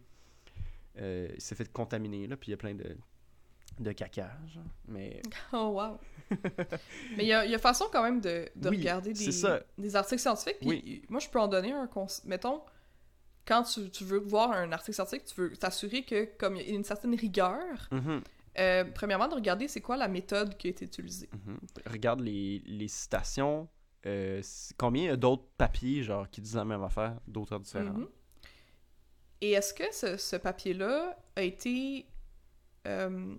euh, 0.99 1.29
il 1.35 1.41
s'est 1.41 1.55
fait 1.55 1.70
contaminer, 1.72 2.26
là, 2.26 2.37
puis 2.37 2.49
il 2.49 2.51
y 2.51 2.55
a 2.55 2.57
plein 2.57 2.74
de, 2.74 2.97
de 3.79 3.93
caca. 3.93 4.31
genre. 4.53 4.64
Mais 4.89 5.22
Oh 5.53 5.68
wow! 5.81 5.99
Mais 7.16 7.24
il 7.24 7.29
y 7.29 7.33
a, 7.33 7.45
il 7.45 7.51
y 7.51 7.55
a 7.55 7.59
façon 7.59 7.87
quand 7.93 8.03
même 8.03 8.20
de, 8.20 8.49
de 8.57 8.68
Oui, 8.68 8.79
regarder 8.79 9.12
des, 9.12 9.31
ça. 9.33 9.61
des 9.79 9.95
articles 9.97 10.20
scientifiques. 10.20 10.59
Puis 10.61 10.68
Oui. 10.68 11.03
moi, 11.09 11.20
je 11.20 11.29
peux 11.29 11.39
en 11.41 11.49
donner 11.49 11.72
un 11.72 11.87
conseil. 11.87 12.29
Mettons, 12.29 12.61
quand 13.47 13.62
tu, 13.62 13.89
tu 13.91 14.05
veux 14.05 14.18
voir 14.18 14.51
un 14.53 14.72
article 14.72 14.95
scientifique, 14.95 15.24
tu 15.26 15.41
veux 15.41 15.57
t'assurer 15.57 16.03
que, 16.03 16.24
comme 16.37 16.57
il 16.57 16.68
y 16.68 16.72
a 16.72 16.74
une 16.74 16.85
certaine 16.85 17.14
rigueur, 17.14 17.89
Mhm, 17.93 18.22
euh, 18.59 18.84
premièrement, 18.94 19.28
de 19.28 19.34
regarder 19.34 19.68
c'est 19.68 19.80
quoi 19.80 19.96
la 19.96 20.09
méthode 20.09 20.56
qui 20.56 20.66
a 20.68 20.70
été 20.70 20.84
utilisée. 20.84 21.28
mhm. 21.46 21.59
regarde 21.86 22.20
les, 22.20 22.61
les 22.66 22.88
citations. 22.88 23.68
euh, 24.06 24.42
combien 24.76 25.02
il 25.02 25.06
y 25.06 25.11
a 25.11 25.16
d'autres 25.16 25.46
papiers 25.56 26.02
genre, 26.02 26.28
qui 26.30 26.40
disent 26.40 26.56
la 26.56 26.64
même 26.64 26.82
affaire, 26.82 27.18
d'auteurs 27.26 27.61
différents 27.61 27.92
Mhm. 27.92 28.09
Et 29.40 29.52
est-ce 29.52 29.72
que 29.72 29.84
ce, 29.92 30.16
ce 30.16 30.34
papier-là 30.36 31.16
a 31.36 31.42
été 31.42 32.06
euh, 32.88 33.36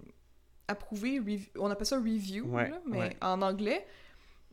approuvé, 0.67 1.21
on 1.57 1.69
appelle 1.69 1.85
ça 1.87 1.97
review, 1.97 2.45
Ouais, 2.45 2.69
là, 2.69 2.81
mais 2.85 2.97
ouais. 2.99 3.17
en 3.21 3.41
anglais, 3.41 3.85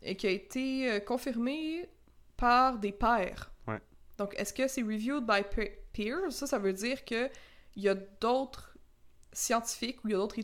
et 0.03 0.17
qui 0.17 0.27
a 0.27 0.31
été 0.31 0.91
euh, 0.91 1.01
confirmé 1.01 1.89
par 2.37 2.79
des 2.79 2.91
pairs? 2.93 3.53
Ouais. 3.69 3.79
Donc, 4.19 4.35
est-ce 4.37 4.53
que 4.53 4.67
c'est 4.67 4.83
reviewed 4.83 5.25
by 5.25 5.43
pe- 5.49 5.71
peers? 5.93 6.33
Ça, 6.33 6.47
ça 6.49 6.59
veut 6.59 6.73
dire 6.73 7.05
que 7.05 7.29
il 7.77 7.83
y 7.83 7.89
a 7.89 7.95
d'autres 7.95 8.76
scientifiques 9.37 10.03
ou 10.05 10.09
il 10.09 10.13
y 10.13 10.15
a 10.15 10.19
d'autres 10.19 10.37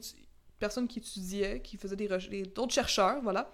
personnes 0.59 0.87
qui 0.87 0.99
étudiaient, 1.01 1.61
qui 1.61 1.77
faisaient 1.77 1.97
des 1.97 2.07
recherches, 2.07 2.49
d'autres 2.55 2.73
chercheurs, 2.75 3.21
voilà, 3.23 3.51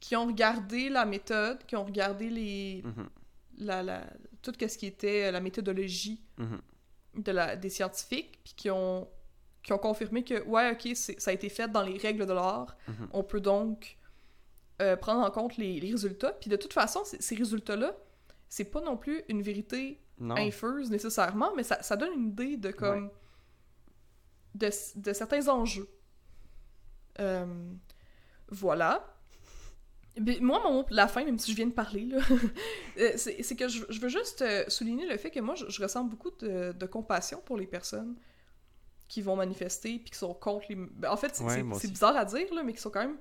qui 0.00 0.16
ont 0.16 0.26
regardé 0.26 0.88
la 0.88 1.04
méthode, 1.04 1.64
qui 1.66 1.76
ont 1.76 1.84
regardé 1.84 2.28
les, 2.30 2.82
Mhm, 2.84 3.08
la, 3.58 3.82
la- 3.82 4.06
tout 4.42 4.52
ce 4.58 4.76
qui 4.78 4.86
était 4.86 5.30
la 5.30 5.40
méthodologie 5.40 6.20
mhm. 6.38 6.60
de 7.22 7.32
la, 7.32 7.56
des 7.56 7.70
scientifiques, 7.70 8.40
puis 8.44 8.54
qui 8.56 8.70
ont, 8.70 9.08
qui 9.62 9.72
ont 9.72 9.78
confirmé 9.78 10.24
que, 10.24 10.42
ouais, 10.44 10.72
ok, 10.72 10.94
ça 10.96 11.30
a 11.30 11.34
été 11.34 11.48
fait 11.48 11.68
dans 11.70 11.82
les 11.82 11.96
règles 11.98 12.26
de 12.26 12.32
l'art. 12.32 12.76
Mhm. 12.88 13.08
On 13.12 13.22
peut 13.22 13.40
donc 13.40 13.96
euh, 14.82 14.96
prendre 14.96 15.20
en 15.24 15.30
compte 15.30 15.56
les, 15.56 15.78
les 15.80 15.90
résultats. 15.92 16.32
Puis 16.32 16.50
de 16.50 16.56
toute 16.56 16.72
façon, 16.72 17.00
ces 17.04 17.34
résultats-là, 17.36 17.94
c'est 18.48 18.64
pas 18.70 18.80
non 18.80 18.96
plus 18.96 19.22
une 19.28 19.40
vérité 19.42 20.00
Non. 20.18 20.36
infuse 20.36 20.90
nécessairement, 20.90 21.52
mais 21.56 21.62
ça, 21.62 21.80
ça 21.82 21.96
donne 21.96 22.12
une 22.14 22.28
idée 22.28 22.56
de 22.56 22.70
comme. 22.72 23.10
De, 24.54 24.70
de 24.96 25.12
certains 25.12 25.48
enjeux. 25.48 25.88
Euh, 27.20 27.46
voilà. 28.48 29.10
Mais 30.20 30.38
moi, 30.40 30.60
mon 30.62 30.72
mot 30.74 30.86
la 30.90 31.08
fin, 31.08 31.24
même 31.24 31.38
si 31.38 31.50
je 31.50 31.56
viens 31.56 31.66
de 31.66 31.72
parler, 31.72 32.08
euh, 32.98 33.12
c'est 33.16 33.56
que 33.56 33.68
je, 33.68 33.82
je 33.88 34.00
veux 34.00 34.08
juste 34.08 34.42
euh, 34.42 34.64
souligner 34.68 35.06
le 35.06 35.16
fait 35.16 35.30
que 35.30 35.40
moi, 35.40 35.56
je, 35.56 35.68
je 35.68 35.82
ressens 35.82 36.04
beaucoup 36.04 36.30
de, 36.38 36.72
de 36.72 36.86
compassion 36.86 37.40
pour 37.44 37.56
les 37.56 37.66
personnes 37.66 38.14
qui 39.08 39.22
vont 39.22 39.36
manifester 39.36 39.98
puis 39.98 40.10
qui 40.12 40.18
sont 40.18 40.34
contre 40.34 40.66
les... 40.68 40.76
ben, 40.76 41.10
en 41.10 41.16
fait, 41.16 41.34
c'est 41.34 41.44
Ouais, 41.44 41.62
bizarre 41.88 42.16
à 42.16 42.24
dire, 42.24 42.52
là, 42.54 42.62
mais 42.62 42.72
qui 42.72 42.80
sont 42.80 42.90
quand 42.90 43.00
même 43.00 43.18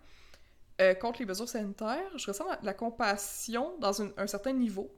euh, 0.82 0.94
contre 0.96 1.20
les 1.20 1.26
mesures 1.26 1.50
sanitaires. 1.50 2.18
Je 2.18 2.28
ressens 2.28 2.48
la, 2.48 2.60
la 2.64 2.74
compassion 2.74 3.78
dans 3.80 3.94
une- 4.02 4.14
un 4.18 4.28
certain 4.28 4.54
niveau, 4.54 4.92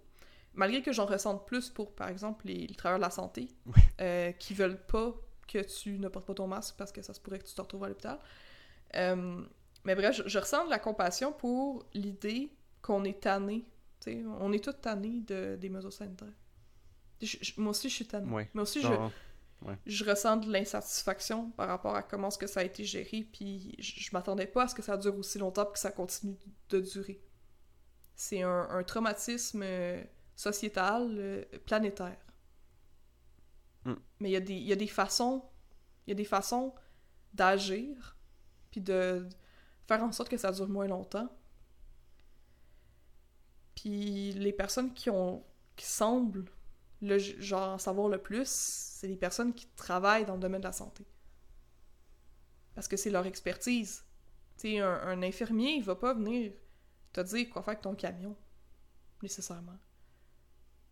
malgré 0.53 0.81
que 0.81 0.91
j'en 0.93 1.05
ressente 1.05 1.47
plus 1.47 1.69
pour, 1.69 1.93
par 1.95 2.09
exemple, 2.09 2.47
les, 2.47 2.67
les 2.67 2.75
travailleurs 2.75 2.99
de 2.99 3.05
la 3.05 3.11
santé, 3.11 3.47
Ouais. 3.67 3.73
euh, 4.01 4.31
qui 4.33 4.53
veulent 4.53 4.81
pas 4.85 5.13
que 5.47 5.59
tu 5.59 5.97
ne 5.99 6.07
portes 6.07 6.25
pas 6.25 6.33
ton 6.33 6.47
masque 6.47 6.75
parce 6.77 6.91
que 6.91 7.01
ça 7.01 7.13
se 7.13 7.19
pourrait 7.19 7.39
que 7.39 7.45
tu 7.45 7.53
te 7.53 7.61
retrouves 7.61 7.83
à 7.83 7.89
l'hôpital. 7.89 8.19
Euh, 8.95 9.41
mais 9.83 9.95
bref, 9.95 10.15
je, 10.15 10.23
je 10.27 10.39
ressens 10.39 10.65
de 10.65 10.69
la 10.69 10.79
compassion 10.79 11.31
pour 11.33 11.85
l'idée 11.93 12.51
qu'on 12.81 13.03
est 13.03 13.19
tanné. 13.21 13.65
on 14.07 14.51
est 14.53 14.63
tous 14.63 14.73
tannés 14.73 15.21
de, 15.21 15.55
des 15.59 15.69
mesures 15.69 15.93
sanitaires. 15.93 16.27
Je- 17.21 17.37
je- 17.41 17.53
moi 17.61 17.71
aussi, 17.71 17.89
je 17.89 17.95
suis 17.95 18.05
tanné. 18.07 18.31
Ouais. 18.31 18.49
Mais 18.53 18.61
aussi, 18.61 18.81
je, 18.81 18.87
ressens 20.03 20.37
de 20.37 20.51
l'insatisfaction 20.51 21.49
par 21.51 21.67
rapport 21.67 21.95
à 21.95 22.03
comment 22.03 22.29
ce 22.29 22.37
que 22.37 22.45
ça 22.47 22.59
a 22.59 22.63
été 22.63 22.83
géré, 22.83 23.27
puis 23.31 23.75
je, 23.79 24.09
m'attendais 24.13 24.45
pas 24.47 24.63
à 24.63 24.67
ce 24.67 24.75
que 24.75 24.81
ça 24.81 24.97
dure 24.97 25.17
aussi 25.17 25.37
longtemps, 25.39 25.65
puis 25.65 25.73
que 25.73 25.79
ça 25.79 25.91
continue 25.91 26.35
de 26.69 26.79
durer. 26.81 27.19
C'est 28.15 28.41
un, 28.43 28.67
un 28.69 28.83
traumatisme 28.83 29.61
euh, 29.63 30.03
sociétal, 30.35 31.07
euh, 31.17 31.43
planétaire. 31.65 32.17
Mm. 33.85 33.93
Mais 34.19 34.29
il 34.29 34.33
y, 34.33 34.35
a 34.35 34.39
des- 34.41 34.53
il 34.53 34.63
y 34.67 34.73
a 34.73 34.75
des 34.75 34.87
façons, 34.87 35.43
il 36.05 36.11
y 36.11 36.13
a 36.13 36.15
des 36.15 36.25
façons 36.25 36.73
d'agir, 37.33 38.17
puis 38.71 38.81
de 38.81 39.27
faire 39.87 40.03
en 40.03 40.11
sorte 40.11 40.29
que 40.29 40.37
ça 40.37 40.51
dure 40.51 40.67
moins 40.69 40.87
longtemps. 40.87 41.29
Puis 43.75 44.31
les 44.33 44.53
personnes 44.53 44.93
qui 44.93 45.09
ont 45.09 45.43
qui 45.75 45.85
semblent 45.85 46.45
le 47.01 47.17
genre 47.19 47.73
en 47.73 47.77
savoir 47.77 48.07
le 48.07 48.17
plus, 48.17 48.47
c'est 48.47 49.07
les 49.07 49.17
personnes 49.17 49.53
qui 49.53 49.67
travaillent 49.75 50.25
dans 50.25 50.35
le 50.35 50.39
domaine 50.39 50.61
de 50.61 50.67
la 50.67 50.71
santé. 50.71 51.05
Parce 52.73 52.87
que 52.87 52.95
c'est 52.95 53.09
leur 53.09 53.25
expertise. 53.25 54.05
Tu 54.57 54.69
sais, 54.69 54.79
un, 54.79 54.89
un 54.89 55.21
infirmier, 55.21 55.73
il 55.75 55.83
va 55.83 55.95
pas 55.95 56.13
venir 56.13 56.53
te 57.11 57.19
dire 57.21 57.49
quoi 57.49 57.61
faire 57.61 57.71
avec 57.73 57.81
ton 57.81 57.93
camion, 57.95 58.37
nécessairement. 59.21 59.77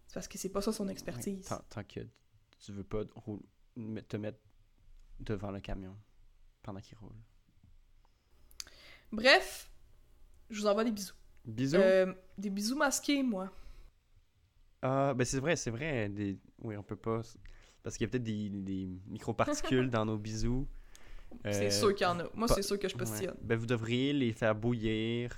C'est 0.08 0.14
parce 0.16 0.28
que 0.28 0.38
c'est 0.38 0.50
pas 0.50 0.62
ça 0.62 0.74
son 0.74 0.86
ouais, 0.86 0.92
expertise. 0.92 1.46
tant, 1.46 1.62
tant 1.70 1.84
que 1.86 2.02
tu 2.66 2.72
veux 2.72 2.84
pas 2.84 3.02
te 4.08 4.18
mettre 4.18 4.40
devant 5.20 5.52
le 5.52 5.60
camion 5.60 5.96
pendant 6.62 6.80
qu'il 6.80 6.98
roule. 6.98 7.16
Bref, 9.12 9.70
je 10.50 10.60
vous 10.62 10.68
envoie 10.68 10.84
des 10.84 10.92
bisous. 10.92 11.14
Bisous. 11.46 11.76
Euh, 11.78 12.14
des 12.38 12.50
bisous 12.50 12.76
masqués, 12.78 13.22
moi. 13.22 13.52
Ah, 14.82 15.14
ben 15.14 15.26
c'est 15.26 15.40
vrai, 15.40 15.56
c'est 15.56 15.72
vrai. 15.72 16.10
Des... 16.10 16.38
Oui, 16.62 16.76
on 16.78 16.84
peut 16.84 16.96
pas. 16.96 17.22
Parce 17.84 17.98
qu'il 17.98 18.06
y 18.06 18.08
a 18.08 18.12
peut-être 18.12 18.24
des, 18.24 18.50
des 18.50 18.88
microparticules 19.08 19.90
dans 19.92 20.06
nos 20.06 20.18
bisous. 20.18 20.68
C'est 21.46 21.68
Euh, 21.68 21.72
sûr 21.72 21.96
qu'il 21.96 22.06
y 22.06 22.10
en 22.10 22.20
a. 22.20 22.24
Moi, 22.34 22.48
pas- 22.48 22.54
c'est 22.56 22.62
sûr 22.62 22.78
que 22.80 22.88
je 22.88 22.94
ouais. 22.94 23.00
postillonne. 23.00 23.38
Ben 23.42 23.58
vous 23.58 23.66
devriez 23.66 24.14
les 24.14 24.34
faire 24.34 24.56
bouillir 24.56 25.36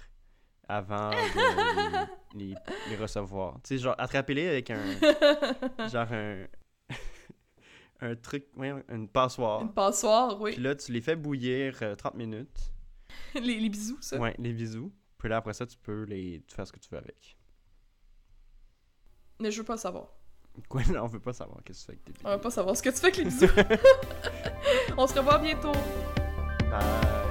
avant 0.67 1.09
de 1.11 1.15
les, 2.37 2.47
les- 2.47 2.55
les 2.89 2.95
recevoir. 2.97 3.55
Tu 3.63 3.69
sais, 3.69 3.77
genre, 3.79 3.95
attrapez-les 3.97 4.47
avec 4.47 4.69
un. 4.71 4.81
genre 5.89 6.11
un. 6.11 6.45
Un 8.01 8.15
truc. 8.15 8.45
Ouais, 8.55 8.73
une 8.89 9.07
passoire. 9.07 9.61
Une 9.61 9.73
passoire, 9.73 10.39
oui. 10.41 10.53
Puis 10.53 10.61
là, 10.61 10.75
tu 10.75 10.91
les 10.91 11.01
fais 11.01 11.15
bouillir 11.15 11.77
euh, 11.81 11.95
30 11.95 12.15
minutes. 12.15 12.73
les, 13.35 13.59
les 13.59 13.69
bisous, 13.69 13.97
ça. 14.01 14.17
Ouais, 14.17 14.35
les 14.37 14.53
bisous. 14.53 14.91
Puis 15.17 15.29
là, 15.29 15.37
après 15.37 15.53
ça, 15.53 15.65
tu 15.65 15.77
peux 15.77 16.03
les 16.03 16.43
tu 16.47 16.55
faire 16.55 16.67
ce 16.67 16.71
que 16.71 16.79
tu 16.79 16.89
veux 16.91 16.97
avec. 16.97 17.37
Mais 19.39 19.51
je 19.51 19.59
veux 19.59 19.65
pas 19.65 19.77
savoir. 19.77 20.09
Quoi, 20.69 20.83
non, 20.89 21.03
on 21.03 21.07
veut 21.07 21.19
pas 21.19 21.33
savoir 21.33 21.63
qu'est-ce 21.63 21.85
que 21.85 21.85
tu 21.85 21.85
fais 21.85 21.91
avec 21.93 22.05
tes 22.05 22.13
bisous. 22.13 22.25
On 22.25 22.29
va 22.29 22.39
pas 22.39 22.51
savoir 22.51 22.77
ce 22.77 22.83
que 22.83 22.89
tu 22.89 22.95
fais 22.97 23.07
avec 23.07 23.17
les 23.17 23.25
bisous. 23.25 23.47
On 24.97 25.07
se 25.07 25.13
revoit 25.15 25.39
bientôt. 25.39 25.73
Bye. 26.69 27.24